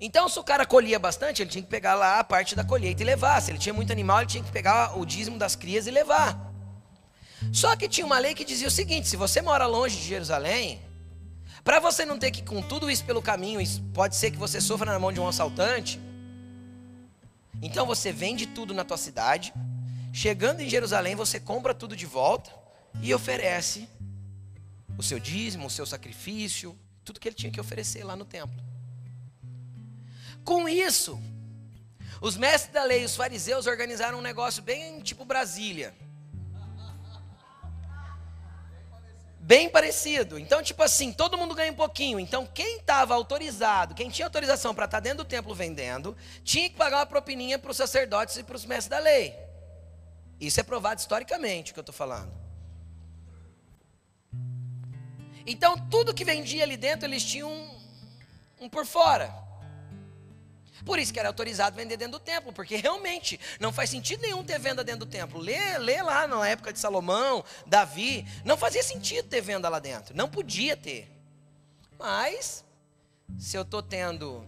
Então, 0.00 0.28
se 0.28 0.38
o 0.38 0.44
cara 0.44 0.66
colhia 0.66 0.98
bastante, 0.98 1.42
ele 1.42 1.50
tinha 1.50 1.62
que 1.62 1.70
pegar 1.70 1.94
lá 1.94 2.18
a 2.18 2.24
parte 2.24 2.54
da 2.54 2.64
colheita 2.64 3.02
e 3.02 3.06
levar. 3.06 3.40
Se 3.40 3.50
ele 3.50 3.58
tinha 3.58 3.72
muito 3.72 3.92
animal, 3.92 4.18
ele 4.18 4.26
tinha 4.26 4.42
que 4.42 4.50
pegar 4.50 4.98
o 4.98 5.06
dízimo 5.06 5.38
das 5.38 5.54
crias 5.56 5.86
e 5.86 5.90
levar. 5.90 6.52
Só 7.52 7.74
que 7.74 7.88
tinha 7.88 8.06
uma 8.06 8.18
lei 8.18 8.34
que 8.34 8.44
dizia 8.44 8.68
o 8.68 8.70
seguinte: 8.70 9.08
se 9.08 9.16
você 9.16 9.40
mora 9.40 9.66
longe 9.66 9.96
de 9.96 10.02
Jerusalém, 10.02 10.80
para 11.64 11.78
você 11.78 12.04
não 12.04 12.18
ter 12.18 12.30
que 12.30 12.40
ir 12.40 12.44
com 12.44 12.60
tudo 12.60 12.90
isso 12.90 13.04
pelo 13.04 13.22
caminho, 13.22 13.60
pode 13.94 14.16
ser 14.16 14.30
que 14.30 14.36
você 14.36 14.60
sofra 14.60 14.92
na 14.92 14.98
mão 14.98 15.12
de 15.12 15.20
um 15.20 15.28
assaltante. 15.28 16.00
Então 17.62 17.86
você 17.86 18.12
vende 18.12 18.46
tudo 18.46 18.74
na 18.74 18.84
tua 18.84 18.96
cidade, 18.96 19.54
chegando 20.12 20.60
em 20.60 20.68
Jerusalém, 20.68 21.14
você 21.14 21.38
compra 21.38 21.72
tudo 21.72 21.94
de 21.94 22.06
volta 22.06 22.50
e 23.00 23.14
oferece 23.14 23.88
o 24.98 25.02
seu 25.02 25.20
dízimo, 25.20 25.66
o 25.66 25.70
seu 25.70 25.86
sacrifício, 25.86 26.76
tudo 27.04 27.20
que 27.20 27.28
ele 27.28 27.36
tinha 27.36 27.52
que 27.52 27.60
oferecer 27.60 28.04
lá 28.04 28.16
no 28.16 28.24
templo. 28.24 28.60
Com 30.44 30.68
isso, 30.68 31.20
os 32.20 32.36
mestres 32.36 32.72
da 32.72 32.84
lei, 32.84 33.04
os 33.04 33.14
fariseus 33.14 33.66
organizaram 33.66 34.18
um 34.18 34.22
negócio 34.22 34.62
bem 34.62 35.00
tipo 35.00 35.24
Brasília. 35.24 35.94
Bem 39.44 39.68
parecido. 39.68 40.38
Então, 40.38 40.62
tipo 40.62 40.84
assim, 40.84 41.12
todo 41.12 41.36
mundo 41.36 41.52
ganha 41.52 41.72
um 41.72 41.74
pouquinho. 41.74 42.20
Então, 42.20 42.46
quem 42.46 42.76
estava 42.76 43.12
autorizado, 43.12 43.92
quem 43.92 44.08
tinha 44.08 44.24
autorização 44.24 44.72
para 44.72 44.84
estar 44.84 44.98
tá 44.98 45.00
dentro 45.00 45.24
do 45.24 45.28
templo 45.28 45.52
vendendo, 45.52 46.16
tinha 46.44 46.70
que 46.70 46.76
pagar 46.76 46.98
uma 46.98 47.06
propininha 47.06 47.58
para 47.58 47.72
os 47.72 47.76
sacerdotes 47.76 48.36
e 48.36 48.44
para 48.44 48.54
os 48.54 48.64
mestres 48.64 48.86
da 48.86 49.00
lei. 49.00 49.34
Isso 50.40 50.60
é 50.60 50.62
provado 50.62 51.00
historicamente 51.00 51.72
o 51.72 51.74
que 51.74 51.80
eu 51.80 51.82
estou 51.82 51.92
falando. 51.92 52.32
Então, 55.44 55.76
tudo 55.90 56.14
que 56.14 56.24
vendia 56.24 56.62
ali 56.62 56.76
dentro, 56.76 57.08
eles 57.08 57.24
tinham 57.24 57.50
um, 57.50 57.80
um 58.60 58.68
por 58.68 58.86
fora. 58.86 59.34
Por 60.84 60.98
isso 60.98 61.12
que 61.12 61.18
era 61.18 61.28
autorizado 61.28 61.76
vender 61.76 61.96
dentro 61.96 62.18
do 62.18 62.20
templo, 62.20 62.52
porque 62.52 62.76
realmente 62.76 63.38
não 63.60 63.72
faz 63.72 63.90
sentido 63.90 64.22
nenhum 64.22 64.42
ter 64.42 64.58
venda 64.58 64.82
dentro 64.82 65.06
do 65.06 65.10
templo. 65.10 65.40
Lê, 65.40 65.78
lê 65.78 66.02
lá 66.02 66.26
na 66.26 66.48
época 66.48 66.72
de 66.72 66.78
Salomão, 66.78 67.44
Davi, 67.66 68.26
não 68.44 68.56
fazia 68.56 68.82
sentido 68.82 69.28
ter 69.28 69.40
venda 69.40 69.68
lá 69.68 69.78
dentro, 69.78 70.16
não 70.16 70.28
podia 70.28 70.76
ter. 70.76 71.08
Mas, 71.98 72.64
se 73.38 73.56
eu 73.56 73.62
estou 73.62 73.82
tendo 73.82 74.44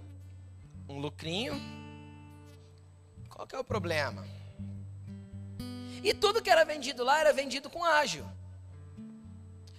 um 0.89 0.99
lucrinho, 0.99 1.55
qual 3.29 3.47
que 3.47 3.55
é 3.55 3.59
o 3.59 3.65
problema? 3.65 4.27
E 6.03 6.13
tudo 6.13 6.43
que 6.43 6.51
era 6.51 6.65
vendido 6.65 7.05
lá 7.05 7.21
era 7.21 7.33
vendido 7.33 7.71
com 7.71 7.85
ágil. 7.85 8.27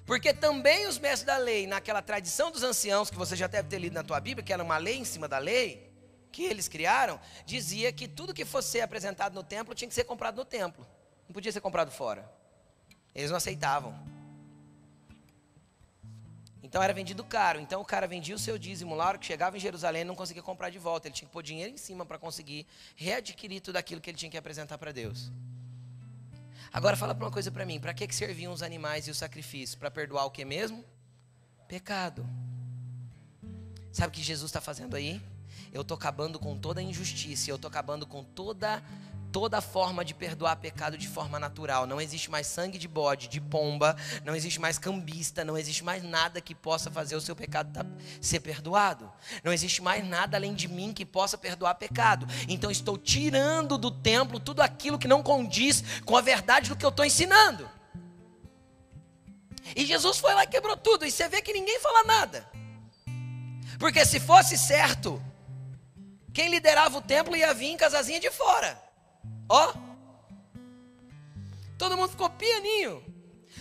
Porque 0.06 0.34
também 0.34 0.88
os 0.88 0.98
mestres 0.98 1.24
da 1.24 1.38
lei, 1.38 1.68
naquela 1.68 2.02
tradição 2.02 2.52
dos 2.52 2.63
anciãos, 2.63 3.10
que 3.10 3.18
você 3.18 3.36
já 3.36 3.48
deve 3.48 3.68
ter 3.68 3.80
lido 3.80 3.94
na 3.94 4.04
tua 4.04 4.20
Bíblia, 4.20 4.44
que 4.44 4.54
era 4.54 4.63
uma 4.63 4.78
lei 4.78 4.98
em 4.98 5.06
cima 5.06 5.28
da 5.28 5.38
lei, 5.38 5.85
que 6.36 6.43
eles 6.43 6.67
criaram, 6.67 7.17
dizia 7.45 7.93
que 7.93 8.10
tudo 8.10 8.34
que 8.34 8.43
fosse 8.43 8.82
apresentado 8.82 9.34
no 9.34 9.41
templo 9.41 9.74
tinha 9.74 9.88
que 9.88 9.93
ser 9.93 10.04
comprado 10.04 10.36
no 10.36 10.43
templo. 10.43 10.86
Não 11.30 11.34
podia 11.34 11.50
ser 11.50 11.62
comprado 11.62 11.91
fora. 11.91 12.30
Eles 13.15 13.30
não 13.30 13.38
aceitavam. 13.38 13.98
Então 16.62 16.84
era 16.84 16.91
vendido 16.91 17.24
caro. 17.24 17.58
Então 17.62 17.80
o 17.80 17.86
cara 17.86 18.06
vendia 18.06 18.36
o 18.36 18.39
seu 18.39 18.58
dízimo 18.58 18.95
lá, 18.95 19.17
que 19.17 19.26
chegava 19.26 19.56
em 19.56 19.62
Jerusalém, 19.62 20.04
não 20.04 20.13
conseguia 20.13 20.43
comprar 20.43 20.69
de 20.69 20.78
volta. 20.78 21.08
Ele 21.08 21.15
tinha 21.15 21.26
que 21.26 21.32
pôr 21.32 21.41
dinheiro 21.41 21.74
em 21.74 21.78
cima 21.78 22.06
para 22.06 22.19
conseguir 22.19 22.67
readquirir 22.98 23.62
tudo 23.62 23.78
aquilo 23.78 24.02
que 24.02 24.10
ele 24.10 24.17
tinha 24.17 24.30
que 24.30 24.38
apresentar 24.38 24.78
para 24.78 24.91
Deus. 24.91 25.32
Agora 26.74 26.98
fala 26.98 27.13
uma 27.13 27.32
coisa 27.32 27.50
para 27.50 27.65
mim, 27.65 27.80
para 27.80 27.93
que, 27.93 28.06
que 28.06 28.13
serviam 28.13 28.52
os 28.52 28.62
animais 28.62 29.08
e 29.08 29.12
o 29.12 29.15
sacrifício? 29.15 29.80
Para 29.80 29.89
perdoar 29.89 30.26
o 30.26 30.32
que 30.32 30.43
mesmo? 30.43 30.84
Pecado. 31.65 32.28
Sabe 33.93 34.10
o 34.10 34.12
que 34.12 34.21
Jesus 34.21 34.50
está 34.50 34.60
fazendo 34.60 34.98
aí? 34.98 35.21
Eu 35.76 35.82
estou 35.82 35.96
acabando 35.96 36.40
com 36.40 36.58
toda 36.58 36.82
injustiça, 36.82 37.52
eu 37.52 37.58
estou 37.58 37.68
acabando 37.68 38.08
com 38.08 38.24
toda 38.24 38.82
toda 39.30 39.60
forma 39.60 40.06
de 40.06 40.14
perdoar 40.14 40.56
pecado 40.56 40.98
de 40.98 41.10
forma 41.10 41.38
natural. 41.38 41.86
Não 41.86 42.00
existe 42.00 42.32
mais 42.32 42.48
sangue 42.48 42.78
de 42.78 42.88
bode, 42.88 43.28
de 43.28 43.42
pomba, 43.42 43.94
não 44.24 44.34
existe 44.34 44.62
mais 44.62 44.78
cambista, 44.78 45.44
não 45.44 45.58
existe 45.58 45.84
mais 45.84 46.02
nada 46.02 46.40
que 46.40 46.56
possa 46.56 46.90
fazer 46.90 47.18
o 47.18 47.20
seu 47.20 47.36
pecado 47.36 47.74
tá, 47.74 47.86
ser 48.22 48.40
perdoado. 48.40 49.12
Não 49.44 49.52
existe 49.52 49.82
mais 49.82 50.08
nada 50.08 50.38
além 50.38 50.54
de 50.54 50.70
mim 50.70 50.94
que 50.94 51.06
possa 51.06 51.38
perdoar 51.38 51.76
pecado. 51.76 52.26
Então 52.48 52.72
estou 52.72 52.98
tirando 52.98 53.78
do 53.78 53.92
templo 53.92 54.40
tudo 54.40 54.62
aquilo 54.62 54.98
que 54.98 55.10
não 55.10 55.22
condiz 55.22 55.84
com 56.06 56.16
a 56.16 56.22
verdade 56.22 56.70
do 56.70 56.78
que 56.78 56.86
eu 56.86 56.90
estou 56.90 57.04
ensinando. 57.04 57.70
E 59.76 59.86
Jesus 59.86 60.18
foi 60.18 60.34
lá 60.34 60.46
e 60.46 60.48
quebrou 60.48 60.78
tudo. 60.78 61.06
E 61.06 61.12
você 61.12 61.28
vê 61.28 61.42
que 61.42 61.52
ninguém 61.52 61.78
fala 61.82 62.06
nada. 62.06 62.50
Porque 63.78 64.06
se 64.06 64.20
fosse 64.20 64.58
certo, 64.58 65.22
quem 66.36 66.50
liderava 66.50 66.98
o 66.98 67.02
templo 67.02 67.34
ia 67.34 67.54
vir 67.54 67.67
em 67.67 67.78
casazinha 67.78 68.19
de 68.19 68.30
fora. 68.30 68.78
Ó. 69.48 69.74
Todo 71.78 71.95
mundo 71.95 72.10
ficou 72.10 72.30
pianinho. 72.30 73.02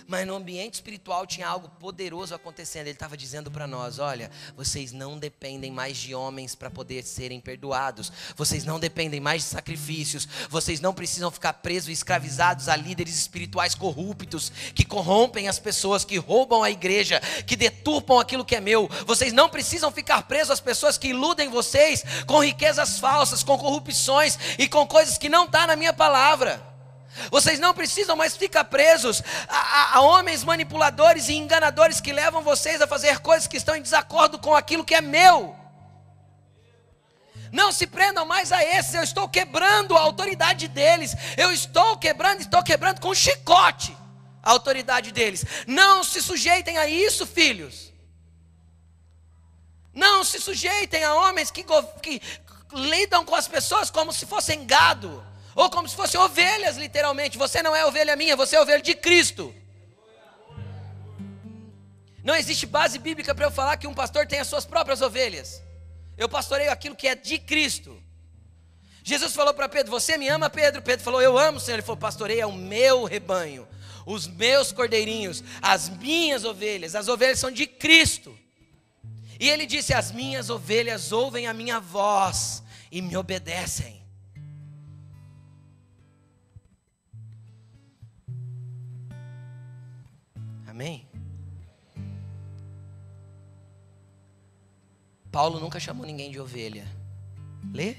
Mas 0.06 0.26
no 0.26 0.34
ambiente 0.34 0.74
espiritual 0.74 1.26
tinha 1.26 1.48
algo 1.48 1.68
poderoso 1.68 2.34
acontecendo. 2.34 2.86
Ele 2.86 2.92
estava 2.92 3.16
dizendo 3.16 3.50
para 3.50 3.66
nós: 3.66 3.98
olha, 3.98 4.30
vocês 4.56 4.92
não 4.92 5.18
dependem 5.18 5.70
mais 5.70 5.96
de 5.96 6.14
homens 6.14 6.54
para 6.54 6.70
poder 6.70 7.02
serem 7.04 7.40
perdoados. 7.40 8.12
Vocês 8.36 8.64
não 8.64 8.78
dependem 8.78 9.20
mais 9.20 9.42
de 9.42 9.48
sacrifícios. 9.48 10.28
Vocês 10.50 10.80
não 10.80 10.92
precisam 10.92 11.30
ficar 11.30 11.54
presos 11.54 11.88
e 11.88 11.92
escravizados 11.92 12.68
a 12.68 12.76
líderes 12.76 13.16
espirituais 13.16 13.74
corruptos 13.74 14.52
que 14.74 14.84
corrompem 14.84 15.48
as 15.48 15.58
pessoas, 15.58 16.04
que 16.04 16.18
roubam 16.18 16.62
a 16.62 16.70
igreja, 16.70 17.20
que 17.46 17.56
deturpam 17.56 18.18
aquilo 18.18 18.44
que 18.44 18.56
é 18.56 18.60
meu. 18.60 18.88
Vocês 19.06 19.32
não 19.32 19.48
precisam 19.48 19.90
ficar 19.90 20.22
presos 20.22 20.50
às 20.50 20.60
pessoas 20.60 20.98
que 20.98 21.08
iludem 21.08 21.48
vocês 21.48 22.04
com 22.26 22.40
riquezas 22.40 22.98
falsas, 22.98 23.42
com 23.42 23.58
corrupções 23.58 24.38
e 24.58 24.68
com 24.68 24.86
coisas 24.86 25.18
que 25.18 25.28
não 25.28 25.44
está 25.44 25.66
na 25.66 25.76
minha 25.76 25.92
palavra. 25.92 26.73
Vocês 27.30 27.58
não 27.58 27.74
precisam 27.74 28.16
mais 28.16 28.36
ficar 28.36 28.64
presos 28.64 29.22
a, 29.48 29.56
a, 29.56 29.96
a, 29.96 30.00
homens 30.00 30.42
manipuladores 30.42 31.28
e 31.28 31.34
enganadores 31.34 32.00
que 32.00 32.12
levam 32.12 32.42
vocês 32.42 32.80
a 32.82 32.86
fazer 32.86 33.20
coisas 33.20 33.46
que 33.46 33.56
estão 33.56 33.76
em 33.76 33.82
desacordo 33.82 34.38
com 34.38 34.54
aquilo 34.54 34.84
que 34.84 34.94
é 34.94 35.00
meu. 35.00 35.56
Não 37.52 37.70
se 37.70 37.86
prendam 37.86 38.26
mais 38.26 38.50
a 38.50 38.64
esses, 38.64 38.94
eu 38.94 39.02
estou 39.02 39.28
quebrando 39.28 39.96
a 39.96 40.00
autoridade 40.00 40.66
deles. 40.66 41.14
Eu 41.36 41.52
estou 41.52 41.96
quebrando, 41.96 42.40
estou 42.40 42.62
quebrando 42.62 43.00
com 43.00 43.14
chicote 43.14 43.96
a 44.42 44.50
autoridade 44.50 45.12
deles. 45.12 45.44
Não 45.66 46.02
se 46.02 46.20
sujeitem 46.20 46.78
a 46.78 46.88
isso, 46.88 47.24
filhos. 47.26 47.92
Não 49.92 50.24
se 50.24 50.40
sujeitem 50.40 51.04
a 51.04 51.14
homens 51.14 51.52
que, 51.52 51.64
que 52.02 52.20
lidam 52.72 53.24
com 53.24 53.36
as 53.36 53.46
pessoas 53.46 53.88
como 53.88 54.12
se 54.12 54.26
fossem 54.26 54.66
gado 54.66 55.24
ou 55.54 55.70
como 55.70 55.88
se 55.88 55.94
fossem 55.94 56.20
ovelhas, 56.20 56.76
literalmente. 56.76 57.38
Você 57.38 57.62
não 57.62 57.74
é 57.74 57.84
ovelha 57.86 58.16
minha, 58.16 58.36
você 58.36 58.56
é 58.56 58.60
ovelha 58.60 58.82
de 58.82 58.94
Cristo. 58.94 59.54
Não 62.22 62.34
existe 62.34 62.66
base 62.66 62.98
bíblica 62.98 63.34
para 63.34 63.46
eu 63.46 63.50
falar 63.50 63.76
que 63.76 63.86
um 63.86 63.94
pastor 63.94 64.26
tem 64.26 64.40
as 64.40 64.48
suas 64.48 64.64
próprias 64.64 65.02
ovelhas. 65.02 65.62
Eu 66.16 66.28
pastoreio 66.28 66.72
aquilo 66.72 66.96
que 66.96 67.06
é 67.06 67.14
de 67.14 67.38
Cristo. 67.38 68.02
Jesus 69.02 69.34
falou 69.34 69.52
para 69.52 69.68
Pedro: 69.68 69.90
Você 69.90 70.16
me 70.16 70.28
ama, 70.28 70.48
Pedro? 70.48 70.80
Pedro 70.80 71.04
falou: 71.04 71.20
Eu 71.20 71.36
amo, 71.36 71.60
Senhor. 71.60 71.76
Ele 71.76 71.82
falou: 71.82 71.98
Pastoreia 71.98 72.42
é 72.42 72.46
o 72.46 72.52
meu 72.52 73.04
rebanho, 73.04 73.68
os 74.06 74.26
meus 74.26 74.72
cordeirinhos, 74.72 75.44
as 75.60 75.90
minhas 75.90 76.44
ovelhas. 76.44 76.94
As 76.94 77.08
ovelhas 77.08 77.38
são 77.38 77.50
de 77.50 77.66
Cristo. 77.66 78.36
E 79.38 79.50
ele 79.50 79.66
disse: 79.66 79.92
As 79.92 80.10
minhas 80.10 80.48
ovelhas 80.48 81.12
ouvem 81.12 81.46
a 81.46 81.52
minha 81.52 81.78
voz 81.78 82.62
e 82.90 83.02
me 83.02 83.14
obedecem. 83.14 83.93
Amém? 90.74 91.06
Paulo 95.30 95.60
nunca 95.60 95.78
chamou 95.78 96.04
ninguém 96.04 96.32
de 96.32 96.40
ovelha. 96.40 96.84
Lê? 97.72 97.96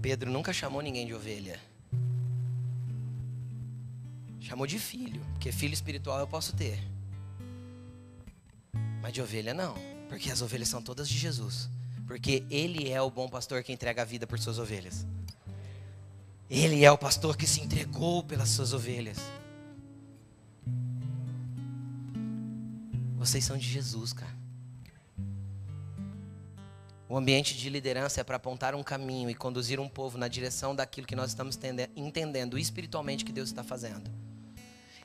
Pedro 0.00 0.30
nunca 0.30 0.50
chamou 0.50 0.80
ninguém 0.80 1.06
de 1.06 1.12
ovelha. 1.12 1.60
Chamou 4.40 4.66
de 4.66 4.78
filho, 4.78 5.20
porque 5.32 5.52
filho 5.52 5.74
espiritual 5.74 6.18
eu 6.18 6.26
posso 6.26 6.56
ter. 6.56 6.82
Mas 9.02 9.12
de 9.12 9.20
ovelha 9.20 9.52
não, 9.52 9.74
porque 10.08 10.30
as 10.30 10.40
ovelhas 10.40 10.70
são 10.70 10.80
todas 10.80 11.06
de 11.06 11.18
Jesus. 11.18 11.68
Porque 12.06 12.46
ele 12.48 12.90
é 12.90 13.02
o 13.02 13.10
bom 13.10 13.28
pastor 13.28 13.62
que 13.62 13.74
entrega 13.74 14.00
a 14.00 14.06
vida 14.06 14.26
por 14.26 14.38
suas 14.38 14.58
ovelhas. 14.58 15.06
Ele 16.48 16.82
é 16.82 16.90
o 16.90 16.96
pastor 16.96 17.36
que 17.36 17.46
se 17.46 17.60
entregou 17.60 18.24
pelas 18.24 18.48
suas 18.48 18.72
ovelhas. 18.72 19.18
Vocês 23.28 23.44
são 23.44 23.58
de 23.58 23.68
Jesus, 23.68 24.14
cara. 24.14 24.34
O 27.06 27.14
ambiente 27.14 27.54
de 27.54 27.68
liderança 27.68 28.22
é 28.22 28.24
para 28.24 28.36
apontar 28.36 28.74
um 28.74 28.82
caminho 28.82 29.28
e 29.28 29.34
conduzir 29.34 29.78
um 29.78 29.86
povo 29.86 30.16
na 30.16 30.28
direção 30.28 30.74
daquilo 30.74 31.06
que 31.06 31.14
nós 31.14 31.28
estamos 31.28 31.58
entendendo 31.94 32.58
espiritualmente 32.58 33.26
que 33.26 33.32
Deus 33.32 33.50
está 33.50 33.62
fazendo. 33.62 34.10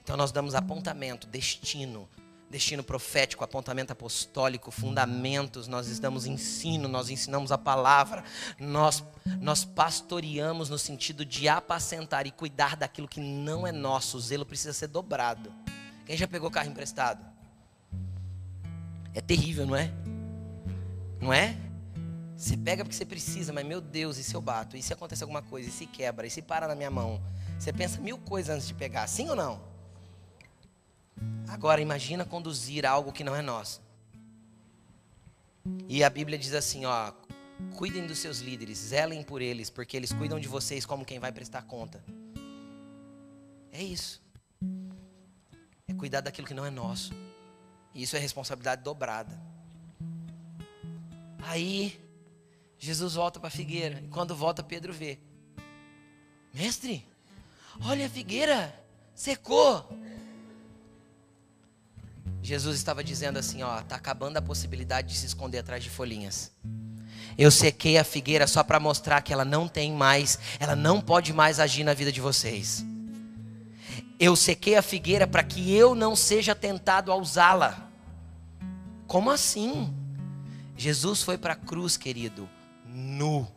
Então 0.02 0.16
nós 0.16 0.32
damos 0.32 0.56
apontamento, 0.56 1.28
destino, 1.28 2.08
destino 2.50 2.82
profético, 2.82 3.44
apontamento 3.44 3.92
apostólico, 3.92 4.72
fundamentos, 4.72 5.68
nós 5.68 6.00
damos 6.00 6.26
ensino, 6.26 6.88
nós 6.88 7.10
ensinamos 7.10 7.52
a 7.52 7.58
palavra, 7.58 8.24
nós, 8.58 9.04
nós 9.42 9.66
pastoreamos 9.66 10.70
no 10.70 10.80
sentido 10.80 11.26
de 11.26 11.50
apacentar 11.50 12.26
e 12.26 12.32
cuidar 12.32 12.78
daquilo 12.78 13.06
que 13.06 13.20
não 13.20 13.68
é 13.68 13.72
nosso. 13.74 14.16
O 14.16 14.22
zelo 14.22 14.46
precisa 14.46 14.72
ser 14.72 14.88
dobrado. 14.88 15.54
Quem 16.06 16.16
já 16.16 16.26
pegou 16.26 16.50
carro 16.50 16.70
emprestado? 16.70 17.33
É 19.14 19.22
terrível, 19.22 19.66
não 19.66 19.76
é? 19.76 19.92
Não 21.22 21.32
é? 21.34 21.58
Você 22.36 22.58
pega 22.58 22.84
porque 22.84 22.96
você 22.96 23.06
precisa, 23.06 23.54
mas 23.54 23.66
meu 23.66 23.80
Deus, 23.80 24.18
e 24.18 24.24
se 24.24 24.36
eu 24.36 24.42
bato? 24.42 24.76
E 24.76 24.82
se 24.82 24.92
acontece 24.92 25.24
alguma 25.24 25.42
coisa? 25.42 25.70
E 25.70 25.72
se 25.72 25.86
quebra? 25.86 26.28
E 26.28 26.30
se 26.30 26.42
para 26.42 26.68
na 26.68 26.76
minha 26.76 26.92
mão? 26.92 27.22
Você 27.58 27.72
pensa 27.72 28.02
mil 28.02 28.18
coisas 28.18 28.54
antes 28.54 28.68
de 28.68 28.74
pegar, 28.74 29.08
sim 29.08 29.30
ou 29.30 29.36
não? 29.36 29.62
Agora 31.48 31.80
imagina 31.80 32.26
conduzir 32.26 32.86
algo 32.86 33.12
que 33.12 33.24
não 33.24 33.36
é 33.36 33.42
nosso. 33.42 33.82
E 35.88 36.04
a 36.04 36.10
Bíblia 36.10 36.38
diz 36.38 36.54
assim, 36.54 36.84
ó, 36.84 37.14
cuidem 37.78 38.06
dos 38.06 38.20
seus 38.20 38.40
líderes, 38.40 38.78
zelem 38.78 39.24
por 39.24 39.42
eles, 39.42 39.70
porque 39.70 39.96
eles 39.96 40.12
cuidam 40.12 40.40
de 40.40 40.48
vocês 40.48 40.86
como 40.86 41.06
quem 41.06 41.20
vai 41.20 41.32
prestar 41.32 41.62
conta. 41.62 42.04
É 43.72 43.82
isso. 43.82 44.22
É 45.88 45.94
cuidar 45.94 46.22
daquilo 46.22 46.48
que 46.48 46.54
não 46.54 46.66
é 46.66 46.70
nosso. 46.70 47.14
E 47.94 48.04
isso 48.04 48.16
é 48.16 48.20
responsabilidade 48.20 48.82
dobrada. 48.82 49.40
Aí, 51.42 52.00
Jesus 52.80 53.14
volta 53.14 53.40
para 53.40 53.48
a 53.48 53.52
figueira. 53.52 54.02
E 54.04 54.08
quando 54.08 54.36
volta, 54.36 54.64
Pedro 54.64 54.92
vê: 54.94 55.20
Mestre, 56.54 57.06
olha 57.82 58.06
a 58.06 58.10
figueira, 58.10 58.74
secou. 59.14 59.88
Jesus 62.42 62.76
estava 62.78 63.04
dizendo 63.04 63.38
assim: 63.38 63.64
Ó, 63.64 63.80
está 63.80 63.96
acabando 63.96 64.38
a 64.38 64.42
possibilidade 64.42 65.10
de 65.10 65.18
se 65.18 65.26
esconder 65.26 65.60
atrás 65.60 65.84
de 65.84 65.90
folhinhas. 65.90 66.52
Eu 67.38 67.50
sequei 67.50 67.98
a 67.98 68.04
figueira 68.04 68.48
só 68.48 68.64
para 68.64 68.80
mostrar 68.80 69.22
que 69.22 69.34
ela 69.34 69.46
não 69.46 69.68
tem 69.68 69.92
mais, 69.92 70.38
ela 70.60 70.76
não 70.76 71.02
pode 71.02 71.34
mais 71.34 71.60
agir 71.60 71.84
na 71.84 71.94
vida 71.94 72.12
de 72.12 72.22
vocês. 72.22 72.86
Eu 74.20 74.36
sequei 74.36 74.76
a 74.76 74.82
figueira 74.82 75.28
para 75.28 75.44
que 75.44 75.74
eu 75.74 75.96
não 75.96 76.16
seja 76.16 76.54
tentado 76.56 77.12
a 77.12 77.16
usá-la. 77.16 77.90
Como 79.08 79.30
assim? 79.30 79.94
Jesus 80.76 81.22
foi 81.22 81.38
para 81.38 81.54
a 81.54 81.58
cruz, 81.58 81.98
querido, 81.98 82.50
nu. 82.86 83.48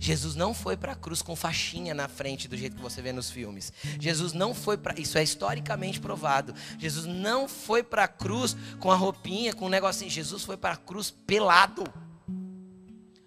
Jesus 0.00 0.34
não 0.34 0.54
foi 0.54 0.76
para 0.76 0.92
a 0.92 0.96
cruz 0.96 1.22
com 1.22 1.34
faixinha 1.34 1.94
na 1.94 2.08
frente 2.08 2.46
do 2.46 2.56
jeito 2.56 2.76
que 2.76 2.82
você 2.82 3.02
vê 3.02 3.12
nos 3.12 3.30
filmes. 3.30 3.72
Jesus 3.98 4.32
não 4.32 4.54
foi 4.54 4.76
para 4.76 4.98
isso 5.00 5.18
é 5.18 5.22
historicamente 5.22 6.00
provado. 6.00 6.54
Jesus 6.78 7.06
não 7.06 7.48
foi 7.48 7.82
para 7.82 8.04
a 8.04 8.08
cruz 8.08 8.56
com 8.78 8.90
a 8.90 8.96
roupinha, 8.96 9.52
com 9.52 9.66
um 9.66 9.70
negocinho. 9.70 10.10
Jesus 10.10 10.44
foi 10.44 10.56
para 10.56 10.74
a 10.74 10.76
cruz 10.76 11.10
pelado, 11.10 11.84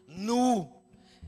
nu 0.08 0.71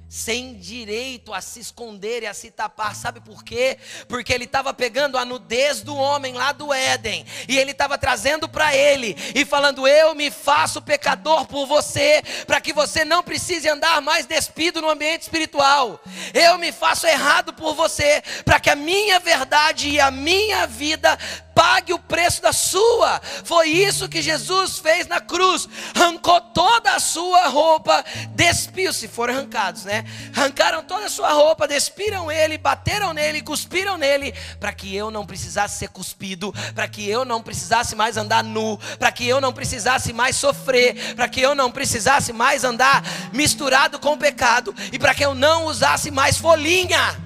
sem 0.10 0.56
direito 0.56 1.34
a 1.34 1.42
se 1.42 1.60
esconder 1.60 2.24
e 2.24 2.28
a 2.28 2.34
se 2.34 2.50
tapar. 2.50 2.96
Sabe 2.96 3.20
por 3.20 3.44
quê? 3.44 3.78
Porque 4.08 4.34
ele 4.34 4.46
estava 4.46 4.74
pegando 4.74 5.18
a 5.18 5.26
nudez 5.26 5.82
do 5.82 5.96
homem 5.96 6.34
lá 6.34 6.52
do 6.52 6.74
Éden 6.74 7.26
e 7.48 7.58
ele 7.58 7.72
estava 7.72 7.98
trazendo 7.98 8.48
para 8.48 8.76
ele 8.76 9.16
e 9.36 9.46
falando: 9.46 9.88
Eu 9.88 10.16
me 10.16 10.32
faço 10.32 10.82
pecador 10.82 11.46
por 11.46 11.66
você, 11.66 12.22
para 12.46 12.62
que 12.62 12.72
você 12.72 13.04
não 13.04 13.22
precise 13.22 13.68
andar 13.68 14.02
mais 14.02 14.26
despido 14.26 14.82
no 14.82 14.90
ambiente 14.90 15.24
espiritual. 15.24 16.00
Eu 16.34 16.58
me 16.58 16.72
faço 16.72 17.06
errado 17.06 17.54
por 17.54 17.74
você, 17.74 18.24
para 18.46 18.60
que 18.60 18.70
a 18.70 18.76
minha 18.76 19.20
verdade 19.20 19.90
e 19.90 20.00
a 20.00 20.10
minha 20.10 20.66
vida 20.66 21.18
pague 21.58 21.92
o 21.92 21.98
preço 21.98 22.40
da 22.40 22.54
sua. 22.54 23.20
Foi 23.44 23.68
isso 23.68 24.08
que 24.08 24.22
Jesus 24.22 24.78
fez 24.78 25.08
na 25.08 25.20
cruz. 25.20 25.68
Arrancou 25.96 26.40
toda 26.40 26.92
a 26.92 27.00
sua 27.00 27.48
roupa, 27.48 28.06
despiu, 28.36 28.94
se 28.94 29.08
forem 29.08 29.36
arrancados, 29.36 29.84
né? 29.84 29.97
Arrancaram 30.36 30.84
toda 30.84 31.06
a 31.06 31.10
sua 31.10 31.32
roupa, 31.32 31.68
despiram 31.68 32.32
ele, 32.32 32.58
bateram 32.58 33.14
nele, 33.14 33.42
cuspiram 33.42 33.98
nele, 33.98 34.34
para 34.60 34.74
que 34.74 34.96
eu 34.96 35.12
não 35.12 35.26
precisasse 35.26 35.78
ser 35.78 35.90
cuspido, 35.90 36.54
para 36.74 36.88
que 36.88 37.08
eu 37.08 37.24
não 37.24 37.42
precisasse 37.42 37.96
mais 37.96 38.18
andar 38.18 38.44
nu, 38.44 38.78
para 38.98 39.12
que 39.12 39.28
eu 39.28 39.40
não 39.40 39.54
precisasse 39.54 40.14
mais 40.14 40.36
sofrer, 40.36 41.16
para 41.16 41.28
que 41.28 41.42
eu 41.42 41.56
não 41.56 41.72
precisasse 41.72 42.34
mais 42.34 42.64
andar 42.64 43.04
misturado 43.32 44.00
com 44.00 44.14
o 44.14 44.18
pecado 44.18 44.74
e 44.92 45.00
para 45.00 45.14
que 45.14 45.24
eu 45.24 45.34
não 45.34 45.66
usasse 45.66 46.12
mais 46.12 46.38
folhinha. 46.38 47.18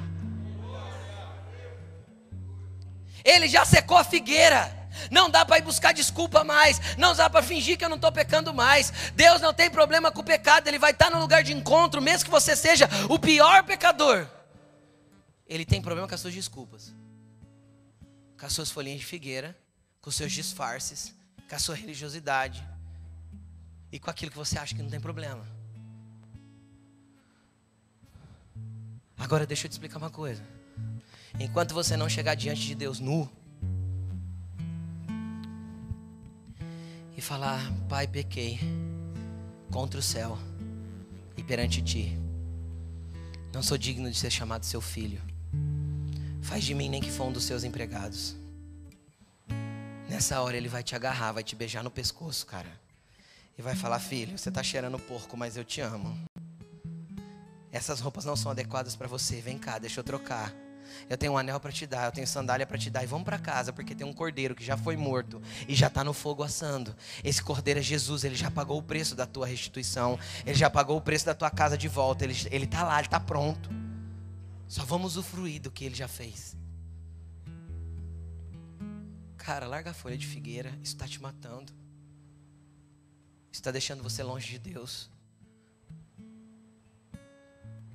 Ele 3.23 3.47
já 3.47 3.63
secou 3.65 3.97
a 3.97 4.03
figueira. 4.03 4.80
Não 5.09 5.29
dá 5.29 5.45
para 5.45 5.57
ir 5.57 5.61
buscar 5.61 5.93
desculpa 5.93 6.43
mais. 6.43 6.79
Não 6.97 7.15
dá 7.15 7.29
para 7.29 7.41
fingir 7.41 7.77
que 7.77 7.85
eu 7.85 7.89
não 7.89 7.95
estou 7.95 8.11
pecando 8.11 8.53
mais. 8.53 8.91
Deus 9.15 9.41
não 9.41 9.53
tem 9.53 9.69
problema 9.69 10.11
com 10.11 10.21
o 10.21 10.23
pecado. 10.23 10.67
Ele 10.67 10.77
vai 10.77 10.91
estar 10.91 11.09
no 11.09 11.19
lugar 11.19 11.43
de 11.43 11.53
encontro, 11.53 12.01
mesmo 12.01 12.25
que 12.25 12.31
você 12.31 12.55
seja 12.55 12.89
o 13.09 13.17
pior 13.17 13.63
pecador. 13.63 14.27
Ele 15.47 15.65
tem 15.65 15.81
problema 15.81 16.07
com 16.07 16.15
as 16.15 16.21
suas 16.21 16.33
desculpas, 16.33 16.93
com 18.39 18.45
as 18.45 18.53
suas 18.53 18.71
folhinhas 18.71 18.99
de 18.99 19.05
figueira, 19.05 19.57
com 20.01 20.09
os 20.09 20.15
seus 20.15 20.31
disfarces, 20.31 21.13
com 21.49 21.55
a 21.55 21.59
sua 21.59 21.75
religiosidade 21.75 22.65
e 23.91 23.99
com 23.99 24.09
aquilo 24.09 24.31
que 24.31 24.37
você 24.37 24.57
acha 24.57 24.73
que 24.73 24.81
não 24.81 24.89
tem 24.89 24.99
problema. 24.99 25.45
Agora 29.17 29.45
deixa 29.45 29.67
eu 29.67 29.69
te 29.69 29.73
explicar 29.73 29.97
uma 29.97 30.09
coisa. 30.09 30.41
Enquanto 31.39 31.73
você 31.73 31.95
não 31.95 32.09
chegar 32.09 32.35
diante 32.35 32.61
de 32.61 32.73
Deus 32.73 32.99
nu 32.99 33.29
e 37.21 37.23
falar: 37.23 37.71
Pai, 37.87 38.07
pequei 38.07 38.59
contra 39.71 39.99
o 39.99 40.03
céu 40.03 40.39
e 41.37 41.43
perante 41.43 41.79
ti. 41.79 42.17
Não 43.53 43.61
sou 43.61 43.77
digno 43.77 44.09
de 44.09 44.17
ser 44.17 44.31
chamado 44.31 44.65
seu 44.65 44.81
filho. 44.81 45.21
Faz 46.41 46.63
de 46.63 46.73
mim 46.73 46.89
nem 46.89 46.99
que 46.99 47.11
for 47.11 47.25
um 47.25 47.31
dos 47.31 47.43
seus 47.43 47.63
empregados. 47.63 48.35
Nessa 50.09 50.41
hora 50.41 50.57
ele 50.57 50.67
vai 50.67 50.81
te 50.81 50.95
agarrar, 50.95 51.33
vai 51.33 51.43
te 51.43 51.55
beijar 51.55 51.83
no 51.83 51.91
pescoço, 51.91 52.43
cara. 52.47 52.71
E 53.55 53.61
vai 53.61 53.75
falar: 53.75 53.99
Filho, 53.99 54.35
você 54.35 54.49
está 54.49 54.63
cheirando 54.63 54.97
porco, 54.97 55.37
mas 55.37 55.55
eu 55.55 55.63
te 55.63 55.79
amo. 55.79 56.17
Essas 57.71 57.99
roupas 57.99 58.25
não 58.25 58.35
são 58.35 58.51
adequadas 58.51 58.95
para 58.95 59.07
você. 59.07 59.39
Vem 59.41 59.59
cá, 59.59 59.77
deixa 59.77 59.99
eu 59.99 60.03
trocar. 60.03 60.51
Eu 61.09 61.17
tenho 61.17 61.33
um 61.33 61.37
anel 61.37 61.59
para 61.59 61.71
te 61.71 61.85
dar, 61.85 62.05
eu 62.05 62.11
tenho 62.11 62.27
sandália 62.27 62.65
para 62.65 62.77
te 62.77 62.89
dar. 62.89 63.03
E 63.03 63.07
vamos 63.07 63.25
para 63.25 63.37
casa, 63.37 63.73
porque 63.73 63.93
tem 63.93 64.05
um 64.05 64.13
cordeiro 64.13 64.55
que 64.55 64.63
já 64.63 64.77
foi 64.77 64.95
morto 64.95 65.41
e 65.67 65.75
já 65.75 65.87
está 65.87 66.03
no 66.03 66.13
fogo 66.13 66.43
assando. 66.43 66.95
Esse 67.23 67.41
cordeiro 67.41 67.79
é 67.79 67.83
Jesus, 67.83 68.23
ele 68.23 68.35
já 68.35 68.49
pagou 68.49 68.77
o 68.77 68.83
preço 68.83 69.15
da 69.15 69.25
tua 69.25 69.45
restituição. 69.45 70.19
Ele 70.45 70.57
já 70.57 70.69
pagou 70.69 70.97
o 70.97 71.01
preço 71.01 71.25
da 71.25 71.33
tua 71.33 71.49
casa 71.49 71.77
de 71.77 71.87
volta. 71.87 72.23
Ele 72.23 72.33
está 72.33 72.83
lá, 72.83 72.97
ele 72.97 73.07
está 73.07 73.19
pronto. 73.19 73.69
Só 74.67 74.85
vamos 74.85 75.17
usufruir 75.17 75.61
do 75.61 75.69
que 75.69 75.83
ele 75.83 75.95
já 75.95 76.07
fez. 76.07 76.55
Cara, 79.37 79.67
larga 79.67 79.91
a 79.91 79.93
folha 79.93 80.17
de 80.17 80.25
figueira, 80.25 80.69
isso 80.83 80.93
está 80.93 81.07
te 81.07 81.21
matando. 81.21 81.73
Isso 83.51 83.59
está 83.59 83.71
deixando 83.71 84.01
você 84.01 84.23
longe 84.23 84.47
de 84.47 84.59
Deus. 84.59 85.09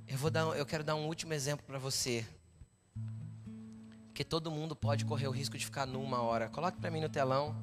Eu, 0.06 0.18
vou 0.18 0.30
dar, 0.30 0.42
eu 0.56 0.66
quero 0.66 0.84
dar 0.84 0.94
um 0.96 1.06
último 1.06 1.32
exemplo 1.32 1.64
para 1.64 1.78
você. 1.78 2.26
Que 4.16 4.24
todo 4.24 4.50
mundo 4.50 4.74
pode 4.74 5.04
correr 5.04 5.28
o 5.28 5.30
risco 5.30 5.56
de 5.56 5.64
ficar 5.64 5.86
nu 5.86 6.02
uma 6.02 6.20
hora. 6.20 6.48
Coloque 6.48 6.80
para 6.80 6.90
mim 6.90 7.00
no 7.00 7.08
telão. 7.08 7.54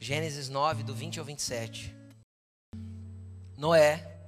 Gênesis 0.00 0.48
9, 0.48 0.82
do 0.82 0.92
20 0.92 1.20
ao 1.20 1.24
27. 1.24 1.94
Noé, 3.56 4.18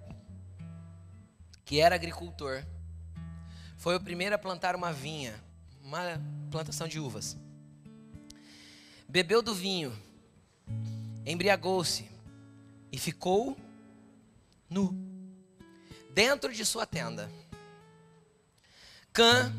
que 1.64 1.80
era 1.80 1.96
agricultor, 1.96 2.64
foi 3.76 3.96
o 3.96 4.00
primeiro 4.00 4.36
a 4.36 4.38
plantar 4.38 4.76
uma 4.76 4.92
vinha, 4.92 5.34
uma 5.82 6.00
plantação 6.50 6.86
de 6.86 7.00
uvas 7.00 7.36
bebeu 9.08 9.40
do 9.40 9.54
vinho, 9.54 9.96
embriagou-se 11.24 12.06
e 12.92 12.98
ficou 12.98 13.56
nu, 14.68 14.94
dentro 16.12 16.52
de 16.52 16.64
sua 16.64 16.84
tenda. 16.84 17.30
Cã, 19.10 19.50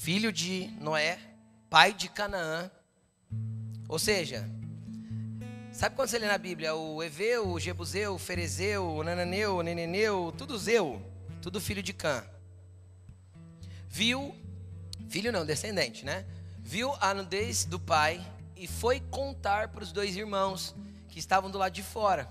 filho 0.00 0.32
de 0.32 0.66
Noé, 0.80 1.18
pai 1.68 1.92
de 1.92 2.08
Canaã, 2.08 2.70
ou 3.86 3.98
seja, 3.98 4.48
sabe 5.72 5.94
quando 5.94 6.08
você 6.08 6.18
lê 6.18 6.26
na 6.26 6.38
Bíblia 6.38 6.74
o 6.74 7.02
Eveu, 7.02 7.46
o 7.46 7.60
Jebuseu, 7.60 8.14
o 8.14 8.18
Ferezeu, 8.18 8.88
o 8.88 9.04
Nananeu, 9.04 9.58
o 9.58 9.62
Neneneu, 9.62 10.32
tudo 10.38 10.56
Zeu, 10.56 11.02
tudo 11.42 11.60
filho 11.60 11.82
de 11.82 11.92
Cã. 11.92 12.24
Viu, 13.90 14.34
filho 15.10 15.30
não, 15.30 15.44
descendente, 15.44 16.02
né? 16.02 16.24
Viu 16.60 16.94
a 16.98 17.12
nudez 17.12 17.66
do 17.66 17.78
pai 17.78 18.26
e 18.56 18.66
foi 18.66 19.00
contar 19.00 19.68
para 19.68 19.84
os 19.84 19.92
dois 19.92 20.16
irmãos 20.16 20.74
que 21.10 21.18
estavam 21.18 21.50
do 21.50 21.58
lado 21.58 21.74
de 21.74 21.82
fora. 21.82 22.26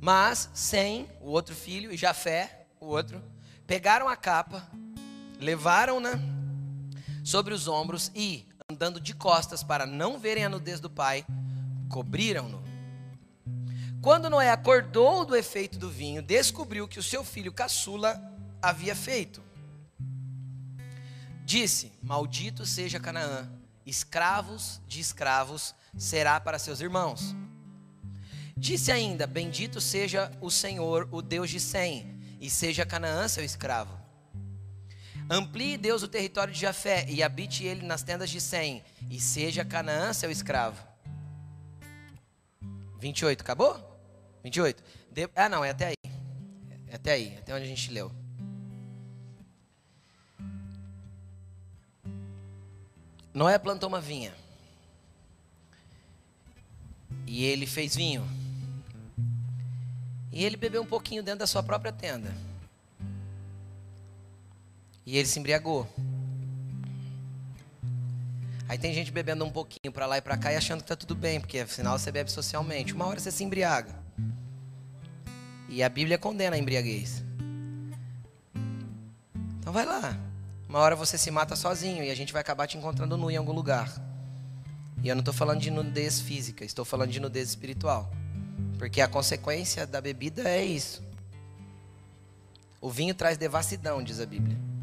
Mas 0.00 0.48
sem 0.54 1.10
o 1.20 1.30
outro 1.30 1.52
filho 1.52 1.92
e 1.92 1.96
Jafé, 1.96 2.64
o 2.78 2.86
outro, 2.86 3.20
pegaram 3.66 4.08
a 4.08 4.14
capa, 4.16 4.70
levaram-na 5.44 6.18
sobre 7.22 7.54
os 7.54 7.68
ombros 7.68 8.10
e, 8.14 8.46
andando 8.70 9.00
de 9.00 9.14
costas 9.14 9.62
para 9.62 9.86
não 9.86 10.18
verem 10.18 10.44
a 10.44 10.48
nudez 10.48 10.80
do 10.80 10.90
pai, 10.90 11.24
cobriram-no. 11.88 12.64
Quando 14.00 14.28
Noé 14.28 14.50
acordou 14.50 15.24
do 15.24 15.36
efeito 15.36 15.78
do 15.78 15.88
vinho, 15.88 16.20
descobriu 16.20 16.88
que 16.88 16.98
o 16.98 17.02
seu 17.02 17.22
filho 17.24 17.52
caçula 17.52 18.20
havia 18.60 18.94
feito. 18.94 19.42
Disse: 21.44 21.92
Maldito 22.02 22.66
seja 22.66 22.98
Canaã 22.98 23.48
escravos 23.86 24.80
de 24.88 25.00
escravos 25.00 25.74
será 25.96 26.40
para 26.40 26.58
seus 26.58 26.80
irmãos. 26.80 27.34
Disse 28.56 28.90
ainda: 28.90 29.26
Bendito 29.26 29.80
seja 29.80 30.30
o 30.40 30.50
Senhor, 30.50 31.08
o 31.10 31.20
Deus 31.20 31.50
de 31.50 31.60
Sem, 31.60 32.18
e 32.40 32.48
seja 32.48 32.86
Canaã 32.86 33.28
seu 33.28 33.44
escravo. 33.44 34.03
Amplie 35.28 35.78
Deus 35.78 36.02
o 36.02 36.08
território 36.08 36.52
de 36.52 36.60
Jafé 36.60 37.06
e 37.08 37.22
habite 37.22 37.64
ele 37.64 37.86
nas 37.86 38.02
tendas 38.02 38.28
de 38.28 38.40
Sem, 38.40 38.84
e 39.10 39.18
seja 39.18 39.64
Canaã 39.64 40.12
seu 40.12 40.30
escravo. 40.30 40.80
28, 42.98 43.40
acabou? 43.40 43.78
28. 44.42 44.82
De... 45.10 45.28
Ah, 45.34 45.48
não, 45.48 45.64
é 45.64 45.70
até 45.70 45.88
aí. 45.88 46.12
É 46.88 46.96
até 46.96 47.12
aí, 47.12 47.36
até 47.38 47.54
onde 47.54 47.64
a 47.64 47.68
gente 47.68 47.90
leu. 47.90 48.12
Noé 53.32 53.58
plantou 53.58 53.88
uma 53.88 54.00
vinha. 54.00 54.32
E 57.26 57.44
ele 57.44 57.66
fez 57.66 57.96
vinho. 57.96 58.24
E 60.30 60.44
ele 60.44 60.56
bebeu 60.56 60.82
um 60.82 60.86
pouquinho 60.86 61.22
dentro 61.22 61.40
da 61.40 61.46
sua 61.46 61.62
própria 61.62 61.92
tenda. 61.92 62.34
E 65.06 65.16
ele 65.18 65.28
se 65.28 65.38
embriagou. 65.38 65.88
Aí 68.68 68.78
tem 68.78 68.94
gente 68.94 69.12
bebendo 69.12 69.44
um 69.44 69.50
pouquinho 69.50 69.92
para 69.92 70.06
lá 70.06 70.18
e 70.18 70.22
para 70.22 70.36
cá 70.36 70.52
e 70.52 70.56
achando 70.56 70.80
que 70.80 70.88
tá 70.88 70.96
tudo 70.96 71.14
bem, 71.14 71.38
porque 71.38 71.58
afinal 71.58 71.98
você 71.98 72.10
bebe 72.10 72.30
socialmente. 72.30 72.94
Uma 72.94 73.06
hora 73.06 73.20
você 73.20 73.30
se 73.30 73.44
embriaga. 73.44 73.94
E 75.68 75.82
a 75.82 75.88
Bíblia 75.88 76.16
condena 76.16 76.56
a 76.56 76.58
embriaguez. 76.58 77.22
Então 79.58 79.72
vai 79.72 79.84
lá. 79.84 80.18
Uma 80.68 80.78
hora 80.78 80.96
você 80.96 81.18
se 81.18 81.30
mata 81.30 81.54
sozinho 81.54 82.02
e 82.02 82.10
a 82.10 82.14
gente 82.16 82.32
vai 82.32 82.40
acabar 82.40 82.66
te 82.66 82.78
encontrando 82.78 83.16
nu 83.16 83.30
em 83.30 83.36
algum 83.36 83.52
lugar. 83.52 83.92
E 85.02 85.08
eu 85.08 85.14
não 85.14 85.20
estou 85.20 85.34
falando 85.34 85.60
de 85.60 85.70
nudez 85.70 86.20
física, 86.20 86.64
estou 86.64 86.84
falando 86.84 87.10
de 87.10 87.20
nudez 87.20 87.50
espiritual. 87.50 88.10
Porque 88.78 89.00
a 89.00 89.08
consequência 89.08 89.86
da 89.86 90.00
bebida 90.00 90.48
é 90.48 90.64
isso. 90.64 91.02
O 92.80 92.90
vinho 92.90 93.14
traz 93.14 93.36
devassidão, 93.36 94.02
diz 94.02 94.18
a 94.20 94.26
Bíblia. 94.26 94.73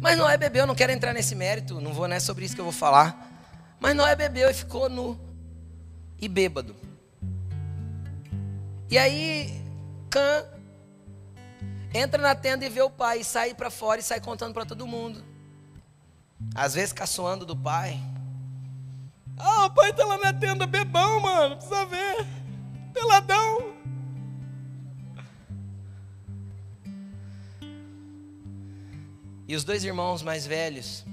Mas 0.00 0.16
Noé 0.16 0.36
bebeu, 0.36 0.66
não 0.66 0.74
quero 0.74 0.92
entrar 0.92 1.12
nesse 1.12 1.34
mérito, 1.34 1.80
não 1.80 1.92
vou, 1.92 2.06
não 2.06 2.16
é 2.16 2.20
sobre 2.20 2.44
isso 2.44 2.54
que 2.54 2.60
eu 2.60 2.64
vou 2.64 2.72
falar. 2.72 3.28
Mas 3.80 3.94
Noé 3.96 4.14
bebeu 4.14 4.48
e 4.50 4.54
ficou 4.54 4.88
nu 4.88 5.18
e 6.20 6.28
bêbado. 6.28 6.74
E 8.90 8.96
aí, 8.96 9.62
Cã 10.10 10.44
entra 11.92 12.20
na 12.20 12.34
tenda 12.34 12.64
e 12.64 12.68
vê 12.68 12.82
o 12.82 12.90
pai, 12.90 13.20
e 13.20 13.24
sai 13.24 13.54
para 13.54 13.70
fora 13.70 14.00
e 14.00 14.04
sai 14.04 14.20
contando 14.20 14.54
para 14.54 14.64
todo 14.64 14.86
mundo. 14.86 15.24
Às 16.54 16.74
vezes 16.74 16.92
caçoando 16.92 17.44
do 17.44 17.56
pai. 17.56 17.98
Ah, 19.36 19.66
o 19.66 19.70
pai 19.70 19.92
tá 19.92 20.04
lá 20.04 20.18
na 20.18 20.32
tenda, 20.32 20.66
bebão, 20.66 21.20
mano, 21.20 21.56
precisa 21.56 21.84
ver. 21.86 22.26
Peladão. 22.92 23.77
E 29.48 29.56
os 29.56 29.64
dois 29.64 29.82
irmãos 29.82 30.22
mais 30.22 30.46
velhos, 30.46 31.06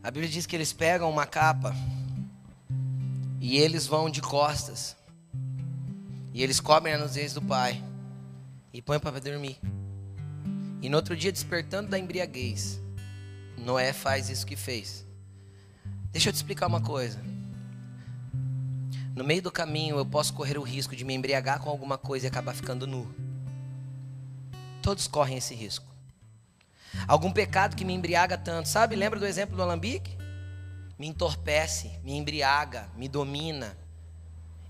a 0.00 0.12
Bíblia 0.12 0.30
diz 0.30 0.46
que 0.46 0.54
eles 0.54 0.72
pegam 0.72 1.10
uma 1.10 1.26
capa 1.26 1.74
e 3.40 3.58
eles 3.58 3.84
vão 3.84 4.08
de 4.08 4.22
costas. 4.22 4.96
E 6.32 6.40
eles 6.40 6.60
cobrem 6.60 6.94
a 6.94 6.98
nudez 6.98 7.32
do 7.32 7.42
pai 7.42 7.82
e 8.72 8.80
põe 8.80 9.00
para 9.00 9.18
dormir. 9.18 9.58
E 10.80 10.88
no 10.88 10.96
outro 10.96 11.16
dia, 11.16 11.32
despertando 11.32 11.90
da 11.90 11.98
embriaguez, 11.98 12.80
Noé 13.56 13.92
faz 13.92 14.30
isso 14.30 14.46
que 14.46 14.54
fez. 14.54 15.04
Deixa 16.12 16.28
eu 16.28 16.32
te 16.32 16.36
explicar 16.36 16.68
uma 16.68 16.80
coisa. 16.80 17.20
No 19.16 19.24
meio 19.24 19.42
do 19.42 19.50
caminho, 19.50 19.98
eu 19.98 20.06
posso 20.06 20.32
correr 20.32 20.58
o 20.58 20.62
risco 20.62 20.94
de 20.94 21.04
me 21.04 21.12
embriagar 21.12 21.58
com 21.58 21.70
alguma 21.70 21.98
coisa 21.98 22.26
e 22.26 22.28
acabar 22.28 22.54
ficando 22.54 22.86
nu. 22.86 23.12
Todos 24.80 25.08
correm 25.08 25.38
esse 25.38 25.56
risco. 25.56 25.87
Algum 27.06 27.32
pecado 27.32 27.76
que 27.76 27.84
me 27.84 27.92
embriaga 27.92 28.36
tanto, 28.36 28.68
sabe? 28.68 28.96
Lembra 28.96 29.18
do 29.18 29.26
exemplo 29.26 29.56
do 29.56 29.62
alambique? 29.62 30.16
Me 30.98 31.06
entorpece, 31.06 31.92
me 32.02 32.16
embriaga, 32.16 32.88
me 32.96 33.08
domina, 33.08 33.76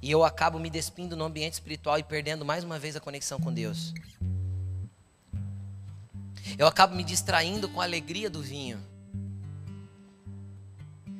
e 0.00 0.10
eu 0.10 0.24
acabo 0.24 0.58
me 0.58 0.70
despindo 0.70 1.16
no 1.16 1.24
ambiente 1.24 1.54
espiritual 1.54 1.98
e 1.98 2.04
perdendo 2.04 2.44
mais 2.44 2.62
uma 2.62 2.78
vez 2.78 2.94
a 2.94 3.00
conexão 3.00 3.40
com 3.40 3.52
Deus. 3.52 3.92
Eu 6.56 6.66
acabo 6.66 6.94
me 6.94 7.02
distraindo 7.02 7.68
com 7.68 7.80
a 7.80 7.84
alegria 7.84 8.30
do 8.30 8.42
vinho 8.42 8.80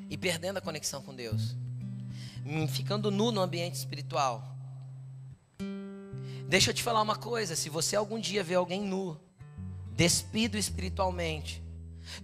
e 0.08 0.16
perdendo 0.16 0.58
a 0.58 0.60
conexão 0.60 1.02
com 1.02 1.14
Deus, 1.14 1.56
ficando 2.70 3.10
nu 3.10 3.32
no 3.32 3.40
ambiente 3.40 3.74
espiritual. 3.74 4.56
Deixa 6.48 6.70
eu 6.70 6.74
te 6.74 6.82
falar 6.82 7.02
uma 7.02 7.16
coisa: 7.16 7.56
se 7.56 7.68
você 7.68 7.96
algum 7.96 8.18
dia 8.18 8.44
vê 8.44 8.54
alguém 8.54 8.80
nu, 8.80 9.20
despido 9.98 10.56
espiritualmente, 10.56 11.60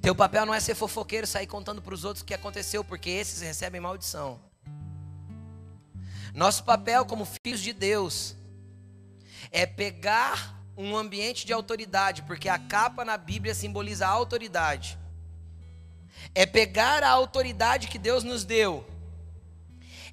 teu 0.01 0.15
papel 0.15 0.47
não 0.47 0.55
é 0.55 0.61
ser 0.61 0.77
fofoqueiro, 0.77 1.27
sair 1.27 1.49
contando 1.49 1.83
para 1.83 1.93
os 1.93 2.05
outros 2.05 2.23
o 2.23 2.25
que 2.25 2.33
aconteceu, 2.33 2.85
porque 2.85 3.11
esses 3.11 3.41
recebem 3.41 3.81
maldição. 3.81 4.41
Nosso 6.33 6.63
papel 6.63 7.05
como 7.05 7.27
filhos 7.45 7.61
de 7.61 7.73
Deus 7.73 8.37
é 9.51 9.67
pegar 9.67 10.57
um 10.77 10.97
ambiente 10.97 11.45
de 11.45 11.53
autoridade, 11.53 12.23
porque 12.23 12.49
a 12.49 12.61
capa 12.61 13.05
na 13.05 13.17
Bíblia 13.17 13.57
simboliza 13.57 14.07
a 14.07 14.11
autoridade. 14.11 14.97
É 16.33 16.47
pegar 16.47 17.03
a 17.03 17.11
autoridade 17.11 17.89
que 17.89 17.99
Deus 17.99 18.23
nos 18.23 18.45
deu, 18.45 18.87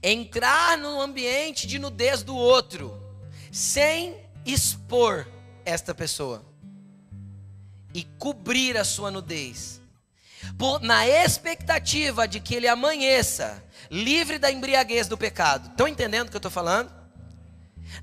entrar 0.02 0.80
no 0.80 1.00
ambiente 1.00 1.68
de 1.68 1.78
nudez 1.78 2.24
do 2.24 2.36
outro, 2.36 3.00
sem 3.52 4.20
expor 4.48 5.28
esta 5.64 5.94
pessoa 5.94 6.50
e 7.94 8.04
cobrir 8.18 8.78
a 8.78 8.84
sua 8.84 9.12
nudez, 9.12 9.82
por, 10.58 10.82
na 10.82 11.08
expectativa 11.08 12.28
de 12.28 12.40
que 12.40 12.56
ele 12.56 12.68
amanheça 12.68 13.64
livre 13.90 14.40
da 14.40 14.52
embriaguez 14.52 15.08
do 15.08 15.18
pecado. 15.18 15.70
Estão 15.70 15.88
entendendo 15.88 16.28
o 16.28 16.32
que 16.32 16.38
eu 16.38 16.40
estou 16.40 16.52
falando? 16.52 16.92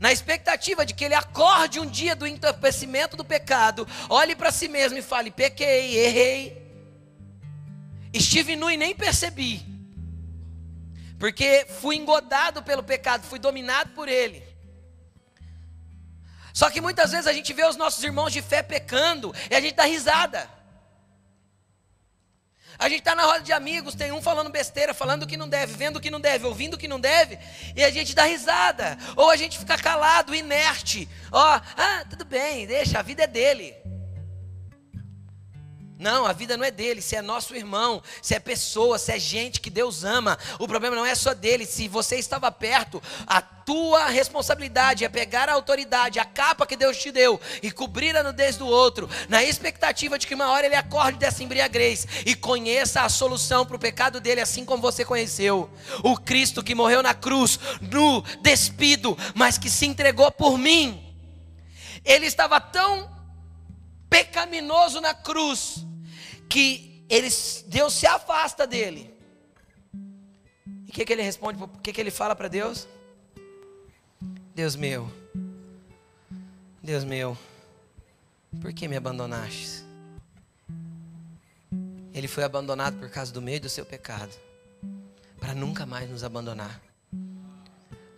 Na 0.01 0.13
expectativa 0.13 0.85
de 0.85 0.95
que 0.95 1.05
ele 1.05 1.15
acorde 1.15 1.81
um 1.81 1.87
dia 1.87 2.15
do 2.15 2.27
entorpecimento 2.27 3.17
do 3.17 3.25
pecado, 3.25 3.89
olhe 4.09 4.37
para 4.37 4.53
si 4.53 4.69
mesmo 4.69 4.99
e 4.99 5.03
fale: 5.03 5.31
pequei, 5.31 5.97
errei, 5.97 6.71
estive 8.13 8.55
nu 8.55 8.71
e 8.71 8.77
nem 8.77 8.95
percebi, 8.95 9.65
porque 11.19 11.67
fui 11.81 11.97
engodado 11.97 12.63
pelo 12.63 12.83
pecado, 12.83 13.25
fui 13.25 13.39
dominado 13.39 13.91
por 13.91 14.09
ele. 14.09 14.48
Só 16.59 16.69
que 16.69 16.81
muitas 16.81 17.13
vezes 17.13 17.29
a 17.29 17.33
gente 17.33 17.53
vê 17.53 17.65
os 17.65 17.77
nossos 17.77 18.03
irmãos 18.03 18.33
de 18.33 18.43
fé 18.43 18.65
pecando 18.65 19.33
e 19.49 19.55
a 19.55 19.61
gente 19.61 19.77
dá 19.77 19.85
risada. 19.85 20.51
A 22.77 22.89
gente 22.89 22.99
está 22.99 23.15
na 23.15 23.23
roda 23.23 23.43
de 23.43 23.53
amigos, 23.53 23.95
tem 23.95 24.11
um 24.11 24.21
falando 24.21 24.51
besteira, 24.51 24.93
falando 24.93 25.23
o 25.23 25.27
que 25.29 25.37
não 25.37 25.49
deve, 25.49 25.75
vendo 25.75 25.99
o 25.99 26.01
que 26.01 26.11
não 26.11 26.21
deve, 26.21 26.47
ouvindo 26.47 26.75
o 26.75 26.77
que 26.77 26.89
não 26.89 26.99
deve, 26.99 27.39
e 27.77 27.85
a 27.85 27.91
gente 27.91 28.13
dá 28.13 28.25
risada. 28.25 28.99
Ou 29.15 29.31
a 29.31 29.37
gente 29.37 29.57
fica 29.57 29.79
calado, 29.79 30.35
inerte. 30.35 31.09
Ó, 31.31 31.61
ah, 31.77 32.05
tudo 32.11 32.25
bem, 32.25 32.67
deixa, 32.67 32.99
a 32.99 33.03
vida 33.03 33.23
é 33.23 33.29
dele. 33.29 33.77
Não, 35.99 36.25
a 36.27 36.33
vida 36.33 36.57
não 36.57 36.65
é 36.65 36.71
dele, 36.71 37.03
se 37.03 37.17
é 37.17 37.23
nosso 37.23 37.57
irmão, 37.57 38.01
se 38.23 38.33
é 38.33 38.39
pessoa, 38.39 39.01
se 39.01 39.11
é 39.11 39.19
gente 39.19 39.61
que 39.61 39.69
Deus 39.69 40.05
ama. 40.05 40.39
O 40.57 40.69
problema 40.69 40.95
não 40.95 41.05
é 41.05 41.13
só 41.17 41.35
dele. 41.35 41.67
Se 41.67 41.89
você 41.89 42.17
estava 42.17 42.53
perto, 42.53 43.03
a 43.27 43.43
tua 43.43 44.07
responsabilidade 44.07 45.05
é 45.05 45.09
pegar 45.09 45.49
a 45.49 45.55
autoridade, 45.55 46.21
a 46.21 46.25
capa 46.25 46.67
que 46.67 46.77
Deus 46.77 46.97
te 46.97 47.11
deu 47.11 47.41
e 47.61 47.73
cobrir 47.73 48.17
a 48.17 48.23
nudez 48.23 48.57
do 48.57 48.67
outro, 48.67 49.11
na 49.29 49.43
expectativa 49.43 50.17
de 50.17 50.27
que 50.27 50.37
uma 50.37 50.51
hora 50.51 50.67
ele 50.67 50.77
acorde 50.77 51.19
dessa 51.19 51.43
embriaguez 51.43 52.07
e 52.25 52.37
conheça 52.37 53.03
a 53.03 53.09
solução 53.09 53.67
para 53.67 53.77
o 53.77 53.81
pecado 53.81 54.21
dele, 54.21 54.41
assim 54.41 54.65
como 54.65 54.81
você 54.81 55.05
conheceu. 55.05 55.69
O 56.05 56.17
Cristo 56.17 56.63
que 56.63 56.77
morreu 56.77 57.03
na 57.03 57.13
cruz, 57.13 57.59
nu, 57.81 58.23
despido, 58.41 59.19
mas 59.35 59.59
que 59.59 59.69
se 59.69 59.85
entregou 59.85 60.31
por 60.31 60.57
mim. 60.57 61.05
Ele 62.05 62.27
estava 62.27 62.61
tão 62.61 63.18
pecaminoso 64.09 65.01
na 65.01 65.15
cruz 65.15 65.85
que 66.49 67.05
ele, 67.09 67.29
Deus 67.67 67.95
se 67.95 68.07
afasta 68.07 68.67
dele. 68.67 69.15
E 70.87 70.91
o 70.91 70.93
que, 70.93 71.05
que 71.05 71.13
ele 71.13 71.23
responde? 71.23 71.63
O 71.63 71.69
que, 71.69 71.93
que 71.93 72.01
ele 72.01 72.11
fala 72.11 72.35
para 72.35 72.49
Deus? 72.49 72.89
Deus 74.55 74.75
meu, 74.75 75.09
Deus 76.83 77.05
meu, 77.05 77.39
por 78.61 78.73
que 78.73 78.89
me 78.89 78.97
abandonaste? 78.97 79.85
Ele 82.13 82.27
foi 82.27 82.43
abandonado 82.43 82.99
por 82.99 83.09
causa 83.09 83.33
do 83.33 83.41
meio 83.41 83.61
do 83.61 83.69
seu 83.69 83.85
pecado, 83.87 84.35
para 85.39 85.55
nunca 85.55 85.87
mais 85.87 86.11
nos 86.11 86.25
abandonar. 86.25 86.83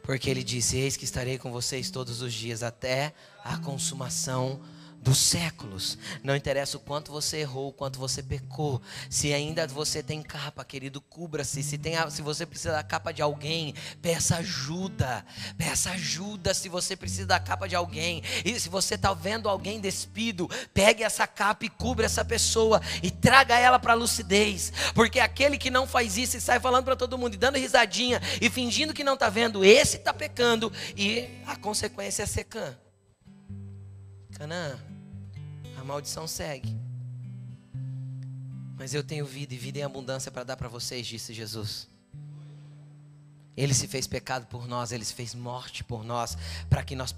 Porque 0.03 0.31
ele 0.31 0.43
disse: 0.43 0.79
Eis 0.79 0.97
que 0.97 1.05
estarei 1.05 1.37
com 1.37 1.53
vocês 1.53 1.91
todos 1.91 2.23
os 2.23 2.33
dias, 2.33 2.63
até 2.63 3.13
a 3.45 3.59
consumação 3.59 4.59
dos 5.01 5.19
séculos. 5.19 5.97
Não 6.23 6.37
interessa 6.37 6.77
o 6.77 6.81
quanto 6.81 7.11
você 7.11 7.39
errou, 7.39 7.69
o 7.69 7.73
quanto 7.73 7.99
você 7.99 8.23
pecou. 8.23 8.81
Se 9.09 9.33
ainda 9.33 9.67
você 9.67 10.03
tem 10.03 10.23
capa, 10.23 10.65
querido, 10.65 11.01
cubra-se. 11.01 11.63
Se, 11.63 11.79
tem, 11.79 11.95
se 12.11 12.21
você 12.21 12.45
precisa 12.45 12.73
da 12.73 12.83
capa 12.83 13.13
de 13.13 13.23
alguém, 13.23 13.75
peça 14.03 14.37
ajuda. 14.37 15.25
Peça 15.57 15.91
ajuda 15.93 16.53
se 16.53 16.69
você 16.69 16.95
precisa 16.95 17.27
da 17.27 17.41
capa 17.41 17.67
de 17.67 17.75
alguém. 17.75 18.23
E 18.45 18.59
se 18.61 18.69
você 18.69 18.95
está 18.95 19.15
vendo 19.15 19.49
alguém 19.49 19.81
despido, 19.81 20.49
pegue 20.75 21.03
essa 21.03 21.27
capa 21.27 21.65
e 21.65 21.71
cubra 21.71 22.05
essa 22.05 22.25
pessoa 22.25 22.81
e 23.03 23.11
traga 23.11 23.59
ela 23.59 23.79
para 23.79 23.95
a 23.95 23.97
lucidez. 23.97 24.73
Porque 24.95 25.19
aquele 25.19 25.57
que 25.57 25.71
não 25.71 25.87
faz 25.87 26.19
isso 26.19 26.37
e 26.37 26.41
sai 26.41 26.61
falando 26.61 26.85
para 26.85 26.97
todo 26.97 27.17
mundo 27.17 27.35
e 27.35 27.39
dando 27.39 27.57
risadinha 27.57 28.21
e 28.41 28.51
fingindo 28.51 28.93
que 28.93 29.05
não 29.05 29.15
está 29.15 29.31
vendo, 29.31 29.65
esse 29.65 29.97
está 29.97 30.13
pecando 30.13 30.71
e 30.95 31.41
a 31.47 31.57
consequência 31.57 32.23
é 32.23 32.27
secã. 32.27 32.77
Canaã 34.37 34.79
a 34.79 34.90
maldição 35.91 36.27
segue. 36.27 36.79
Mas 38.77 38.95
eu 38.95 39.03
tenho 39.03 39.27
vida 39.27 39.53
e 39.53 39.59
vida 39.59 39.81
em 39.81 39.83
abundância 39.83 40.31
para 40.31 40.45
dar 40.45 40.57
para 40.57 40.69
vocês, 40.69 41.07
disse 41.07 41.35
Jesus. 41.35 41.89
Ele 43.57 43.75
se 43.75 43.87
fez 43.89 44.07
pecado 44.07 44.47
por 44.47 44.67
nós, 44.67 44.93
ele 44.93 45.05
se 45.05 45.13
fez 45.13 45.35
morte 45.35 45.85
por 45.85 46.05
nós, 46.05 46.39
para 46.71 46.83
que 46.83 46.95
nós 46.95 47.15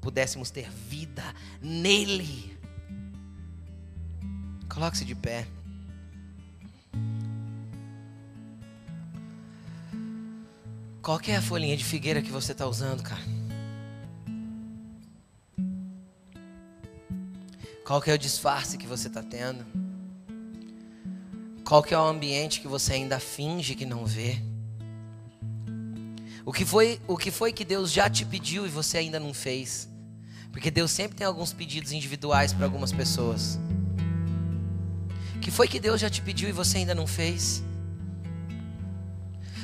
pudéssemos 0.00 0.50
ter 0.50 0.68
vida 0.70 1.22
nele. 1.60 2.58
Coloque-se 4.68 5.04
de 5.04 5.14
pé. 5.14 5.46
Qual 11.02 11.20
é 11.28 11.36
a 11.36 11.42
folhinha 11.42 11.76
de 11.76 11.84
figueira 11.84 12.20
que 12.20 12.32
você 12.32 12.50
está 12.50 12.66
usando, 12.66 13.02
cara? 13.02 13.35
Qual 17.86 18.02
que 18.02 18.10
é 18.10 18.14
o 18.14 18.18
disfarce 18.18 18.76
que 18.76 18.86
você 18.86 19.06
está 19.06 19.22
tendo? 19.22 19.64
Qual 21.64 21.84
que 21.84 21.94
é 21.94 21.98
o 21.98 22.02
ambiente 22.02 22.60
que 22.60 22.66
você 22.66 22.94
ainda 22.94 23.20
finge 23.20 23.76
que 23.76 23.86
não 23.86 24.04
vê? 24.04 24.42
O 26.44 26.52
que 26.52 26.64
foi, 26.64 27.00
o 27.06 27.16
que 27.16 27.30
foi 27.30 27.52
que 27.52 27.64
Deus 27.64 27.92
já 27.92 28.10
te 28.10 28.24
pediu 28.24 28.66
e 28.66 28.68
você 28.68 28.98
ainda 28.98 29.20
não 29.20 29.32
fez? 29.32 29.88
Porque 30.50 30.68
Deus 30.68 30.90
sempre 30.90 31.16
tem 31.16 31.24
alguns 31.24 31.52
pedidos 31.52 31.92
individuais 31.92 32.52
para 32.52 32.64
algumas 32.64 32.90
pessoas. 32.90 33.56
O 35.36 35.38
que 35.38 35.52
foi 35.52 35.68
que 35.68 35.78
Deus 35.78 36.00
já 36.00 36.10
te 36.10 36.20
pediu 36.20 36.48
e 36.48 36.52
você 36.52 36.78
ainda 36.78 36.94
não 36.94 37.06
fez? 37.06 37.62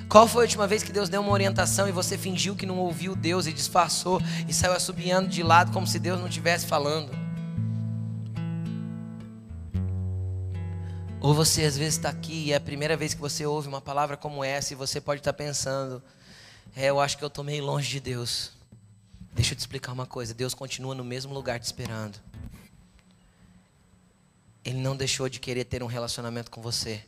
Qual 0.09 0.29
foi 0.29 0.43
a 0.43 0.47
última 0.47 0.68
vez 0.68 0.85
que 0.85 0.93
Deus 0.93 1.09
deu 1.09 1.23
uma 1.23 1.33
orientação 1.33 1.89
e 1.89 1.93
você 1.93 2.16
fingiu 2.16 2.55
que 2.55 2.66
não 2.66 2.79
ouviu 2.79 3.16
Deus 3.16 3.49
e 3.49 3.53
disfarçou 3.53 4.23
e 4.47 4.55
saiu 4.55 4.75
assobiando 4.75 5.29
de 5.29 5.43
lado 5.43 5.73
como 5.73 5.89
se 5.89 5.99
Deus 5.99 6.20
não 6.20 6.29
estivesse 6.29 6.66
falando? 6.66 7.22
Ou 11.23 11.33
você 11.33 11.62
às 11.64 11.79
vezes 11.79 11.95
está 11.95 12.09
aqui 12.09 12.47
e 12.47 12.53
é 12.53 12.57
a 12.57 12.61
primeira 12.61 12.97
vez 12.97 13.14
que 13.14 13.20
você 13.20 13.47
ouve 13.47 13.68
uma 13.68 13.81
palavra 13.81 14.16
como 14.16 14.43
essa 14.43 14.73
e 14.73 14.77
você 14.77 15.01
pode 15.01 15.20
estar 15.20 15.33
tá 15.33 15.39
pensando: 15.39 16.03
é, 16.75 16.87
eu 16.87 16.99
acho 16.99 17.16
que 17.16 17.23
eu 17.23 17.29
estou 17.29 17.45
meio 17.45 17.64
longe 17.64 17.89
de 17.89 18.01
Deus. 18.01 18.51
Deixa 19.33 19.53
eu 19.53 19.57
te 19.57 19.61
explicar 19.61 19.93
uma 19.93 20.05
coisa: 20.05 20.35
Deus 20.35 20.53
continua 20.53 20.97
no 20.97 21.05
mesmo 21.05 21.33
lugar 21.33 21.61
te 21.61 21.62
esperando. 21.62 22.18
Ele 24.64 24.79
não 24.79 24.97
deixou 24.97 25.29
de 25.29 25.39
querer 25.39 25.64
ter 25.64 25.81
um 25.81 25.87
relacionamento 25.87 26.51
com 26.51 26.61
você. 26.61 27.05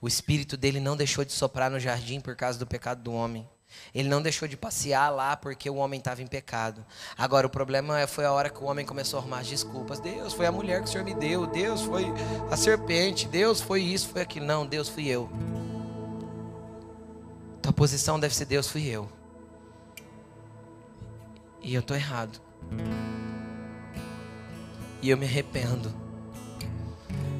O 0.00 0.08
espírito 0.08 0.56
dele 0.56 0.80
não 0.80 0.96
deixou 0.96 1.22
de 1.22 1.32
soprar 1.32 1.70
no 1.70 1.78
jardim 1.78 2.20
por 2.20 2.34
causa 2.34 2.58
do 2.58 2.66
pecado 2.66 3.02
do 3.02 3.12
homem. 3.12 3.46
Ele 3.94 4.08
não 4.08 4.22
deixou 4.22 4.48
de 4.48 4.56
passear 4.56 5.10
lá 5.10 5.36
porque 5.36 5.68
o 5.68 5.76
homem 5.76 5.98
estava 5.98 6.22
em 6.22 6.26
pecado. 6.26 6.84
Agora, 7.16 7.46
o 7.46 7.50
problema 7.50 8.00
é, 8.00 8.06
foi 8.06 8.24
a 8.24 8.32
hora 8.32 8.48
que 8.48 8.62
o 8.62 8.66
homem 8.66 8.84
começou 8.84 9.18
a 9.18 9.22
arrumar 9.22 9.40
as 9.40 9.48
desculpas. 9.48 10.00
Deus, 10.00 10.32
foi 10.32 10.46
a 10.46 10.52
mulher 10.52 10.82
que 10.82 10.88
o 10.88 10.92
Senhor 10.92 11.04
me 11.04 11.14
deu. 11.14 11.46
Deus, 11.46 11.82
foi 11.82 12.06
a 12.50 12.56
serpente. 12.56 13.28
Deus, 13.28 13.60
foi 13.60 13.82
isso, 13.82 14.08
foi 14.08 14.22
aquilo. 14.22 14.46
Não, 14.46 14.66
Deus, 14.66 14.88
fui 14.88 15.08
eu. 15.08 15.30
Tua 17.60 17.72
posição 17.72 18.18
deve 18.18 18.34
ser 18.34 18.46
Deus, 18.46 18.68
fui 18.68 18.86
eu. 18.86 19.08
E 21.60 21.74
eu 21.74 21.80
estou 21.80 21.96
errado. 21.96 22.40
E 25.00 25.10
eu 25.10 25.16
me 25.16 25.26
arrependo. 25.26 25.94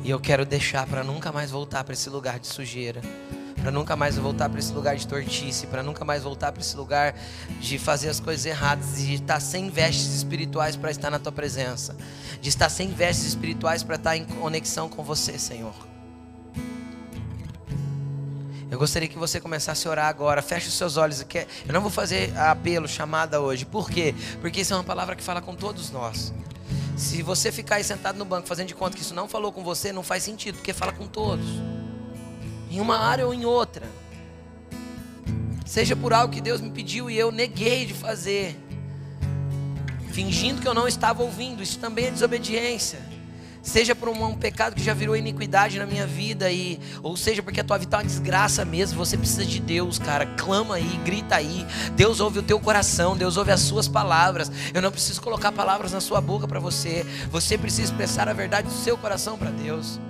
E 0.04 0.10
eu 0.10 0.20
quero 0.20 0.44
deixar 0.44 0.86
para 0.86 1.02
nunca 1.04 1.32
mais 1.32 1.50
voltar 1.50 1.84
para 1.84 1.92
esse 1.92 2.10
lugar 2.10 2.38
de 2.38 2.46
sujeira 2.46 3.00
para 3.62 3.70
nunca 3.70 3.94
mais 3.94 4.16
voltar 4.18 4.48
para 4.48 4.58
esse 4.58 4.72
lugar 4.72 4.96
de 4.96 5.06
tortice, 5.06 5.68
para 5.68 5.84
nunca 5.84 6.04
mais 6.04 6.24
voltar 6.24 6.50
para 6.50 6.60
esse 6.60 6.76
lugar 6.76 7.14
de 7.60 7.78
fazer 7.78 8.08
as 8.08 8.18
coisas 8.18 8.44
erradas, 8.44 8.96
de 8.96 9.14
estar 9.14 9.38
sem 9.38 9.70
vestes 9.70 10.14
espirituais 10.16 10.74
para 10.74 10.90
estar 10.90 11.10
na 11.10 11.18
tua 11.20 11.30
presença, 11.30 11.96
de 12.40 12.48
estar 12.48 12.68
sem 12.68 12.92
vestes 12.92 13.26
espirituais 13.26 13.84
para 13.84 13.94
estar 13.94 14.16
em 14.16 14.24
conexão 14.24 14.88
com 14.88 15.04
você, 15.04 15.38
Senhor. 15.38 15.74
Eu 18.68 18.78
gostaria 18.78 19.06
que 19.06 19.18
você 19.18 19.38
começasse 19.38 19.86
a 19.86 19.90
orar 19.90 20.06
agora. 20.06 20.40
Feche 20.40 20.68
os 20.68 20.74
seus 20.74 20.96
olhos. 20.96 21.20
Eu 21.20 21.74
não 21.74 21.82
vou 21.82 21.90
fazer 21.90 22.36
apelo, 22.38 22.88
chamada 22.88 23.38
hoje. 23.38 23.66
Por 23.66 23.90
quê? 23.90 24.14
Porque 24.40 24.62
isso 24.62 24.72
é 24.72 24.76
uma 24.76 24.82
palavra 24.82 25.14
que 25.14 25.22
fala 25.22 25.42
com 25.42 25.54
todos 25.54 25.90
nós. 25.90 26.32
Se 26.96 27.22
você 27.22 27.52
ficar 27.52 27.76
aí 27.76 27.84
sentado 27.84 28.16
no 28.16 28.24
banco 28.24 28.48
fazendo 28.48 28.68
de 28.68 28.74
conta 28.74 28.96
que 28.96 29.02
isso 29.02 29.14
não 29.14 29.28
falou 29.28 29.52
com 29.52 29.62
você, 29.62 29.92
não 29.92 30.02
faz 30.02 30.22
sentido, 30.22 30.56
porque 30.56 30.72
fala 30.72 30.90
com 30.90 31.06
todos 31.06 31.46
em 32.72 32.80
uma 32.80 32.98
área 32.98 33.26
ou 33.26 33.34
em 33.34 33.44
outra. 33.44 33.86
Seja 35.66 35.94
por 35.94 36.12
algo 36.12 36.32
que 36.32 36.40
Deus 36.40 36.60
me 36.60 36.70
pediu 36.70 37.10
e 37.10 37.18
eu 37.18 37.30
neguei 37.30 37.84
de 37.86 37.94
fazer. 37.94 38.58
fingindo 40.10 40.60
que 40.60 40.68
eu 40.68 40.74
não 40.74 40.86
estava 40.86 41.22
ouvindo. 41.22 41.62
Isso 41.62 41.78
também 41.78 42.06
é 42.06 42.10
desobediência. 42.10 42.98
Seja 43.62 43.94
por 43.94 44.08
um, 44.08 44.24
um, 44.24 44.34
pecado 44.34 44.74
que 44.74 44.82
já 44.82 44.92
virou 44.92 45.16
iniquidade 45.16 45.78
na 45.78 45.86
minha 45.86 46.04
vida, 46.04 46.50
e, 46.50 46.80
ou 47.00 47.16
seja 47.16 47.42
porque 47.42 47.60
a 47.60 47.64
tua 47.64 47.78
vida 47.78 47.88
está 47.88 47.98
uma 47.98 48.04
desgraça 48.04 48.64
mesmo, 48.64 48.98
você 48.98 49.16
precisa 49.16 49.46
de 49.46 49.60
Deus, 49.60 50.00
cara. 50.00 50.26
Clama 50.26 50.74
aí, 50.74 51.00
grita 51.04 51.36
aí. 51.36 51.64
Deus 51.94 52.20
ouve 52.20 52.40
o 52.40 52.42
teu 52.42 52.58
coração, 52.58 53.16
Deus 53.16 53.36
ouve 53.36 53.52
as 53.52 53.60
suas 53.60 53.86
palavras. 53.86 54.50
Eu 54.74 54.82
não 54.82 54.90
preciso 54.90 55.22
colocar 55.22 55.52
palavras 55.52 55.92
na 55.92 56.00
sua 56.00 56.20
boca 56.20 56.48
para 56.48 56.58
você. 56.58 57.06
Você 57.30 57.56
precisa 57.56 57.84
expressar 57.84 58.28
a 58.28 58.32
verdade 58.32 58.66
do 58.66 58.74
seu 58.74 58.98
coração 58.98 59.38
para 59.38 59.50
Deus. 59.50 60.00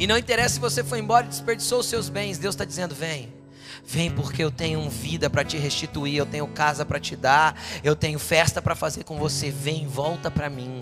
E 0.00 0.06
não 0.06 0.16
interessa 0.16 0.54
se 0.54 0.60
você 0.60 0.82
foi 0.82 0.98
embora 0.98 1.26
e 1.26 1.28
desperdiçou 1.28 1.80
os 1.80 1.86
seus 1.86 2.08
bens, 2.08 2.38
Deus 2.38 2.54
está 2.54 2.64
dizendo: 2.64 2.94
vem. 2.94 3.28
Vem 3.86 4.10
porque 4.10 4.42
eu 4.42 4.50
tenho 4.50 4.88
vida 4.88 5.28
para 5.28 5.44
te 5.44 5.58
restituir, 5.58 6.16
eu 6.16 6.24
tenho 6.24 6.46
casa 6.46 6.84
para 6.86 6.98
te 6.98 7.14
dar, 7.14 7.60
eu 7.84 7.94
tenho 7.94 8.18
festa 8.18 8.62
para 8.62 8.74
fazer 8.74 9.04
com 9.04 9.18
você. 9.18 9.50
Vem, 9.50 9.86
volta 9.86 10.30
para 10.30 10.48
mim. 10.48 10.80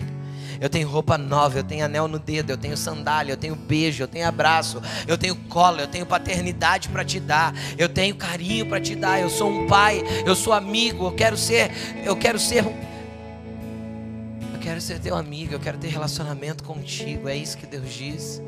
Eu 0.60 0.68
tenho 0.68 0.88
roupa 0.88 1.18
nova, 1.18 1.58
eu 1.58 1.64
tenho 1.64 1.84
anel 1.84 2.06
no 2.06 2.18
dedo, 2.18 2.50
eu 2.50 2.56
tenho 2.56 2.76
sandália, 2.76 3.32
eu 3.32 3.36
tenho 3.36 3.56
beijo, 3.56 4.02
eu 4.02 4.08
tenho 4.08 4.26
abraço, 4.26 4.80
eu 5.06 5.18
tenho 5.18 5.34
cola, 5.34 5.82
eu 5.82 5.88
tenho 5.88 6.06
paternidade 6.06 6.88
para 6.88 7.04
te 7.04 7.18
dar, 7.18 7.54
eu 7.76 7.88
tenho 7.88 8.14
carinho 8.14 8.66
para 8.66 8.80
te 8.80 8.94
dar. 8.94 9.20
Eu 9.20 9.30
sou 9.30 9.50
um 9.50 9.66
pai, 9.66 10.00
eu 10.24 10.36
sou 10.36 10.52
amigo, 10.52 11.06
eu 11.06 11.12
quero 11.12 11.36
ser, 11.36 11.72
eu 12.04 12.16
quero 12.16 12.38
ser 12.38 12.64
eu 14.52 14.60
quero 14.60 14.80
ser 14.80 15.00
teu 15.00 15.16
amigo, 15.16 15.54
eu 15.54 15.60
quero 15.60 15.78
ter 15.78 15.88
relacionamento 15.88 16.62
contigo. 16.62 17.28
É 17.28 17.36
isso 17.36 17.56
que 17.56 17.66
Deus 17.66 17.92
diz. 17.92 18.42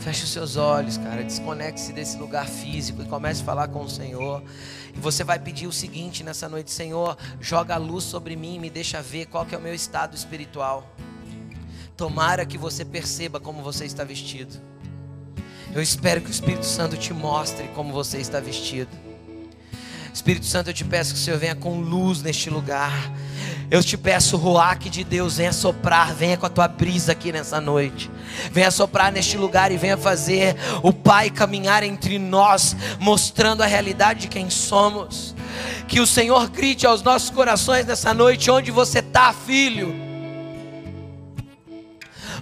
Feche 0.00 0.24
os 0.24 0.30
seus 0.30 0.56
olhos, 0.56 0.96
cara. 0.96 1.22
Desconecte-se 1.22 1.92
desse 1.92 2.16
lugar 2.16 2.46
físico 2.48 3.02
e 3.02 3.04
comece 3.04 3.42
a 3.42 3.44
falar 3.44 3.68
com 3.68 3.82
o 3.82 3.90
Senhor. 3.90 4.42
E 4.94 4.98
você 4.98 5.22
vai 5.22 5.38
pedir 5.38 5.66
o 5.66 5.72
seguinte 5.72 6.24
nessa 6.24 6.48
noite: 6.48 6.70
Senhor, 6.70 7.18
joga 7.38 7.74
a 7.74 7.78
luz 7.78 8.04
sobre 8.04 8.34
mim 8.34 8.54
e 8.54 8.58
me 8.58 8.70
deixa 8.70 9.02
ver 9.02 9.26
qual 9.26 9.44
que 9.44 9.54
é 9.54 9.58
o 9.58 9.60
meu 9.60 9.74
estado 9.74 10.16
espiritual. 10.16 10.90
Tomara 11.98 12.46
que 12.46 12.56
você 12.56 12.82
perceba 12.82 13.38
como 13.38 13.62
você 13.62 13.84
está 13.84 14.02
vestido. 14.02 14.58
Eu 15.74 15.82
espero 15.82 16.22
que 16.22 16.28
o 16.28 16.32
Espírito 16.32 16.64
Santo 16.64 16.96
te 16.96 17.12
mostre 17.12 17.68
como 17.68 17.92
você 17.92 18.18
está 18.18 18.40
vestido. 18.40 18.90
Espírito 20.12 20.46
Santo, 20.46 20.70
eu 20.70 20.74
te 20.74 20.84
peço 20.84 21.12
que 21.12 21.20
o 21.20 21.22
Senhor 21.22 21.38
venha 21.38 21.54
com 21.54 21.78
luz 21.78 22.22
neste 22.22 22.48
lugar. 22.48 23.12
Eu 23.70 23.84
te 23.84 23.96
peço, 23.96 24.36
Ruach 24.36 24.90
de 24.90 25.04
Deus, 25.04 25.36
venha 25.36 25.52
soprar, 25.52 26.12
venha 26.12 26.36
com 26.36 26.44
a 26.44 26.48
tua 26.48 26.66
brisa 26.66 27.12
aqui 27.12 27.30
nessa 27.30 27.60
noite. 27.60 28.10
Venha 28.50 28.68
soprar 28.68 29.12
neste 29.12 29.36
lugar 29.36 29.70
e 29.70 29.76
venha 29.76 29.96
fazer 29.96 30.56
o 30.82 30.92
Pai 30.92 31.30
caminhar 31.30 31.84
entre 31.84 32.18
nós, 32.18 32.74
mostrando 32.98 33.62
a 33.62 33.66
realidade 33.66 34.22
de 34.22 34.28
quem 34.28 34.50
somos. 34.50 35.36
Que 35.86 36.00
o 36.00 36.06
Senhor 36.06 36.48
grite 36.50 36.84
aos 36.84 37.00
nossos 37.02 37.30
corações 37.30 37.86
nessa 37.86 38.12
noite: 38.12 38.50
onde 38.50 38.72
você 38.72 38.98
está, 38.98 39.32
filho? 39.32 39.94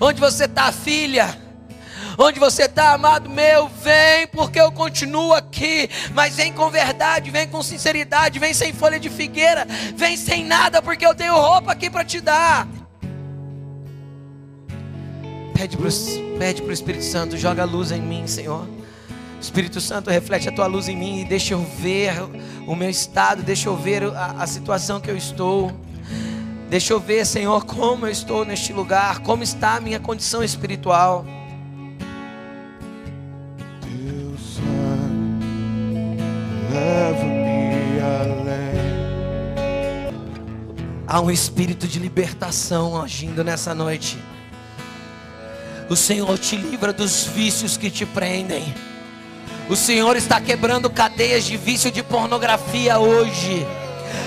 Onde 0.00 0.18
você 0.18 0.44
está, 0.46 0.72
filha? 0.72 1.47
Onde 2.20 2.40
você 2.40 2.64
está, 2.64 2.94
amado 2.94 3.30
meu, 3.30 3.68
vem, 3.68 4.26
porque 4.26 4.60
eu 4.60 4.72
continuo 4.72 5.32
aqui. 5.32 5.88
Mas 6.12 6.34
vem 6.34 6.52
com 6.52 6.68
verdade, 6.68 7.30
vem 7.30 7.46
com 7.46 7.62
sinceridade, 7.62 8.40
vem 8.40 8.52
sem 8.52 8.72
folha 8.72 8.98
de 8.98 9.08
figueira, 9.08 9.64
vem 9.94 10.16
sem 10.16 10.44
nada, 10.44 10.82
porque 10.82 11.06
eu 11.06 11.14
tenho 11.14 11.36
roupa 11.36 11.70
aqui 11.70 11.88
para 11.88 12.04
te 12.04 12.20
dar. 12.20 12.66
Pede 15.54 15.76
para 15.76 15.88
pede 16.40 16.60
o 16.60 16.72
Espírito 16.72 17.04
Santo, 17.04 17.36
joga 17.36 17.62
a 17.62 17.64
luz 17.64 17.92
em 17.92 18.02
mim, 18.02 18.26
Senhor. 18.26 18.68
Espírito 19.40 19.80
Santo, 19.80 20.10
reflete 20.10 20.48
a 20.48 20.52
tua 20.52 20.66
luz 20.66 20.88
em 20.88 20.96
mim 20.96 21.20
e 21.20 21.24
deixa 21.24 21.54
eu 21.54 21.64
ver 21.78 22.14
o 22.66 22.74
meu 22.74 22.90
estado, 22.90 23.44
deixa 23.44 23.68
eu 23.68 23.76
ver 23.76 24.02
a, 24.02 24.42
a 24.42 24.46
situação 24.48 25.00
que 25.00 25.08
eu 25.08 25.16
estou. 25.16 25.72
Deixa 26.68 26.92
eu 26.92 26.98
ver, 26.98 27.24
Senhor, 27.24 27.64
como 27.64 28.06
eu 28.06 28.10
estou 28.10 28.44
neste 28.44 28.72
lugar, 28.72 29.20
como 29.20 29.44
está 29.44 29.76
a 29.76 29.80
minha 29.80 30.00
condição 30.00 30.42
espiritual. 30.42 31.24
Leva-me 36.78 38.00
além. 38.00 38.48
Há 41.06 41.20
um 41.20 41.30
espírito 41.30 41.86
de 41.88 41.98
libertação 41.98 43.00
agindo 43.00 43.42
nessa 43.42 43.74
noite. 43.74 44.18
O 45.88 45.96
Senhor 45.96 46.38
te 46.38 46.56
livra 46.56 46.92
dos 46.92 47.24
vícios 47.24 47.76
que 47.76 47.90
te 47.90 48.04
prendem. 48.04 48.74
O 49.68 49.76
Senhor 49.76 50.16
está 50.16 50.40
quebrando 50.40 50.88
cadeias 50.90 51.44
de 51.44 51.56
vício 51.56 51.90
de 51.90 52.02
pornografia 52.02 52.98
hoje. 52.98 53.66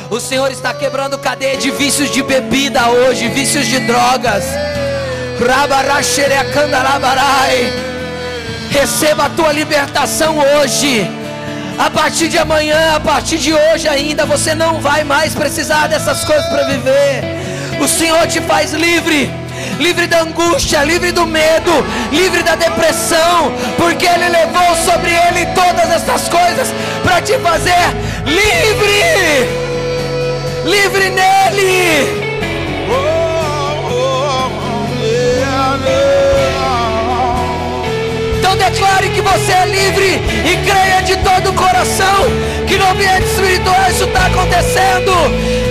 O 0.10 0.20
Senhor 0.20 0.52
está 0.52 0.74
quebrando 0.74 1.18
cadeias 1.18 1.64
de 1.64 1.72
vícios 1.72 2.12
de 2.12 2.22
bebida 2.22 2.90
hoje, 2.90 3.28
vícios 3.30 3.66
de 3.68 3.80
drogas. 3.80 4.44
Receba 8.72 9.26
a 9.26 9.30
tua 9.30 9.52
libertação 9.52 10.38
hoje. 10.38 11.21
A 11.84 11.90
partir 11.90 12.28
de 12.28 12.38
amanhã, 12.38 12.96
a 12.96 13.00
partir 13.00 13.40
de 13.40 13.52
hoje 13.52 13.88
ainda, 13.88 14.24
você 14.24 14.54
não 14.54 14.80
vai 14.80 15.04
mais 15.04 15.34
precisar 15.34 15.88
dessas 15.88 16.24
coisas 16.24 16.46
para 16.46 16.68
viver. 16.68 17.24
O 17.80 17.88
Senhor 17.88 18.28
te 18.28 18.40
faz 18.40 18.72
livre, 18.72 19.32
livre 19.80 20.06
da 20.06 20.22
angústia, 20.22 20.84
livre 20.84 21.12
do 21.12 21.26
medo, 21.26 21.72
livre 22.12 22.44
da 22.44 22.54
depressão, 22.54 23.52
porque 23.78 24.06
Ele 24.06 24.30
levou 24.30 24.76
sobre 24.86 25.10
Ele 25.10 25.48
todas 25.56 25.90
essas 25.90 26.30
coisas 26.30 26.68
para 27.04 27.20
te 27.20 27.34
fazer 27.40 27.74
livre, 28.28 29.50
livre 30.66 31.10
nele. 31.10 32.21
Declare 38.72 39.10
que 39.10 39.22
você 39.22 39.52
é 39.52 39.66
livre 39.66 40.22
e 40.50 40.66
creia 40.66 41.02
de 41.02 41.18
todo 41.18 41.50
o 41.50 41.54
coração 41.54 42.24
que 42.68 42.78
no 42.78 42.88
ambiente 42.88 43.26
espiritual 43.26 43.90
isso 43.90 44.06
está 44.06 44.28
acontecendo. 44.28 45.12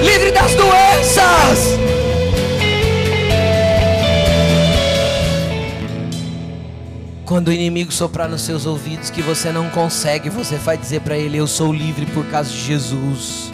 Livre 0.04 0.30
das 0.30 0.54
doenças. 0.54 1.78
Quando 7.24 7.48
o 7.48 7.52
inimigo 7.52 7.92
soprar 7.92 8.28
nos 8.28 8.42
seus 8.42 8.66
ouvidos 8.66 9.08
que 9.08 9.22
você 9.22 9.50
não 9.50 9.70
consegue, 9.70 10.28
você 10.28 10.56
vai 10.56 10.76
dizer 10.76 11.00
para 11.00 11.16
ele: 11.16 11.38
Eu 11.38 11.46
sou 11.46 11.72
livre 11.72 12.04
por 12.06 12.26
causa 12.26 12.50
de 12.50 12.60
Jesus. 12.60 13.50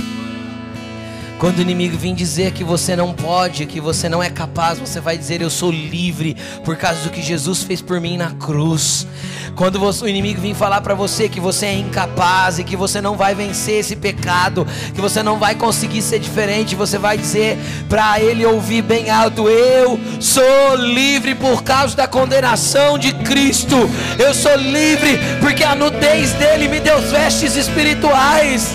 Quando 1.39 1.59
o 1.59 1.61
inimigo 1.61 1.99
vir 1.99 2.14
dizer 2.14 2.53
que 2.53 2.64
você 2.64 2.97
não 2.97 3.12
pode, 3.12 3.66
que 3.66 3.78
você 3.78 4.09
não 4.09 4.22
é 4.22 4.30
capaz, 4.30 4.78
você 4.78 5.01
vai 5.01 5.18
dizer: 5.18 5.43
Eu 5.43 5.51
sou 5.51 5.70
livre 5.70 6.34
por 6.64 6.76
causa 6.76 7.01
do 7.01 7.11
que 7.11 7.20
Jesus 7.20 7.62
fez 7.62 7.82
por 7.82 8.01
mim 8.01 8.16
na 8.16 8.30
cruz. 8.30 9.07
Quando 9.55 9.82
o 9.82 10.09
inimigo 10.09 10.41
vir 10.41 10.55
falar 10.55 10.80
para 10.80 10.95
você 10.95 11.28
que 11.28 11.41
você 11.41 11.66
é 11.66 11.74
incapaz 11.74 12.59
e 12.59 12.64
que 12.64 12.76
você 12.76 13.03
não 13.03 13.16
vai 13.16 13.34
vencer 13.34 13.80
esse 13.80 13.97
pecado, 13.97 14.66
que 14.95 15.01
você 15.01 15.22
não 15.22 15.39
vai 15.39 15.55
conseguir 15.55 16.03
ser 16.03 16.18
diferente, 16.18 16.74
você 16.74 16.99
vai 16.99 17.18
dizer 17.18 17.59
para 17.87 18.18
ele 18.18 18.45
ouvir 18.47 18.80
bem 18.80 19.11
alto: 19.11 19.47
Eu 19.47 20.01
sou 20.18 20.74
livre 20.76 21.34
por 21.34 21.62
causa 21.62 21.95
da 21.95 22.09
condenação 22.09 22.99
de 22.99 23.12
Cristo. 23.12 23.76
Eu 24.18 24.32
sou 24.32 24.57
livre 24.57 25.18
porque 25.41 25.64
a 25.64 25.74
nudez 25.74 26.32
dele 26.32 26.66
me 26.66 26.80
deu 26.80 26.99
vestes 27.03 27.57
espirituais. 27.57 28.74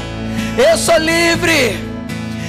Eu 0.58 0.78
sou 0.78 0.98
livre. 1.00 1.91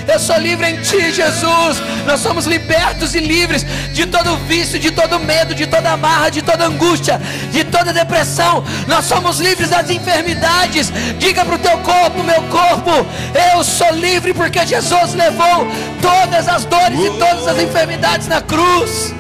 Eu 0.07 0.18
sou 0.18 0.36
livre 0.38 0.68
em 0.68 0.80
Ti, 0.80 1.12
Jesus. 1.12 1.82
Nós 2.07 2.20
somos 2.20 2.46
libertos 2.46 3.14
e 3.14 3.20
livres 3.20 3.64
de 3.92 4.07
todo 4.07 4.36
vício, 4.46 4.78
de 4.78 4.90
todo 4.90 5.18
medo, 5.18 5.55
de 5.55 5.66
toda 5.66 5.92
amarra, 5.92 6.30
de 6.30 6.42
toda 6.42 6.66
angústia, 6.66 7.20
de 7.50 7.64
toda 7.64 7.92
depressão. 7.92 8.64
Nós 8.86 9.05
somos 9.05 9.38
livres 9.38 9.70
das 9.70 9.88
enfermidades. 9.90 10.92
Diga 11.18 11.44
para 11.44 11.55
o 11.55 11.59
teu 11.59 11.78
corpo, 11.78 12.22
meu 12.22 12.42
corpo, 12.44 13.07
eu 13.55 13.62
sou 13.64 13.90
livre 13.92 14.34
porque 14.34 14.66
Jesus 14.66 15.14
levou 15.14 15.66
todas 16.00 16.48
as 16.48 16.64
dores 16.64 16.98
e 16.98 17.11
todas 17.18 17.46
as 17.46 17.59
enfermidades 17.61 18.26
na 18.26 18.40
cruz. 18.40 19.14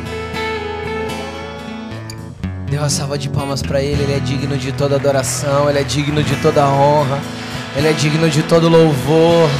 Dê 2.68 2.78
uma 2.78 2.88
salva 2.88 3.18
de 3.18 3.28
palmas 3.28 3.60
para 3.62 3.82
Ele. 3.82 4.02
Ele 4.02 4.14
é 4.14 4.18
digno 4.18 4.56
de 4.56 4.72
toda 4.72 4.96
adoração, 4.96 5.68
Ele 5.68 5.78
é 5.78 5.84
digno 5.84 6.22
de 6.22 6.34
toda 6.36 6.66
honra, 6.66 7.20
Ele 7.76 7.88
é 7.88 7.92
digno 7.92 8.28
de 8.30 8.42
todo 8.42 8.68
louvor. 8.68 9.50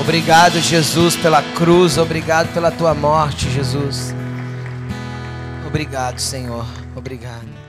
Obrigado, 0.00 0.58
Jesus, 0.60 1.14
pela 1.14 1.42
cruz. 1.42 1.98
Obrigado 1.98 2.52
pela 2.54 2.70
tua 2.70 2.94
morte, 2.94 3.50
Jesus. 3.50 4.14
Obrigado, 5.66 6.18
Senhor. 6.18 6.66
Obrigado. 6.96 7.59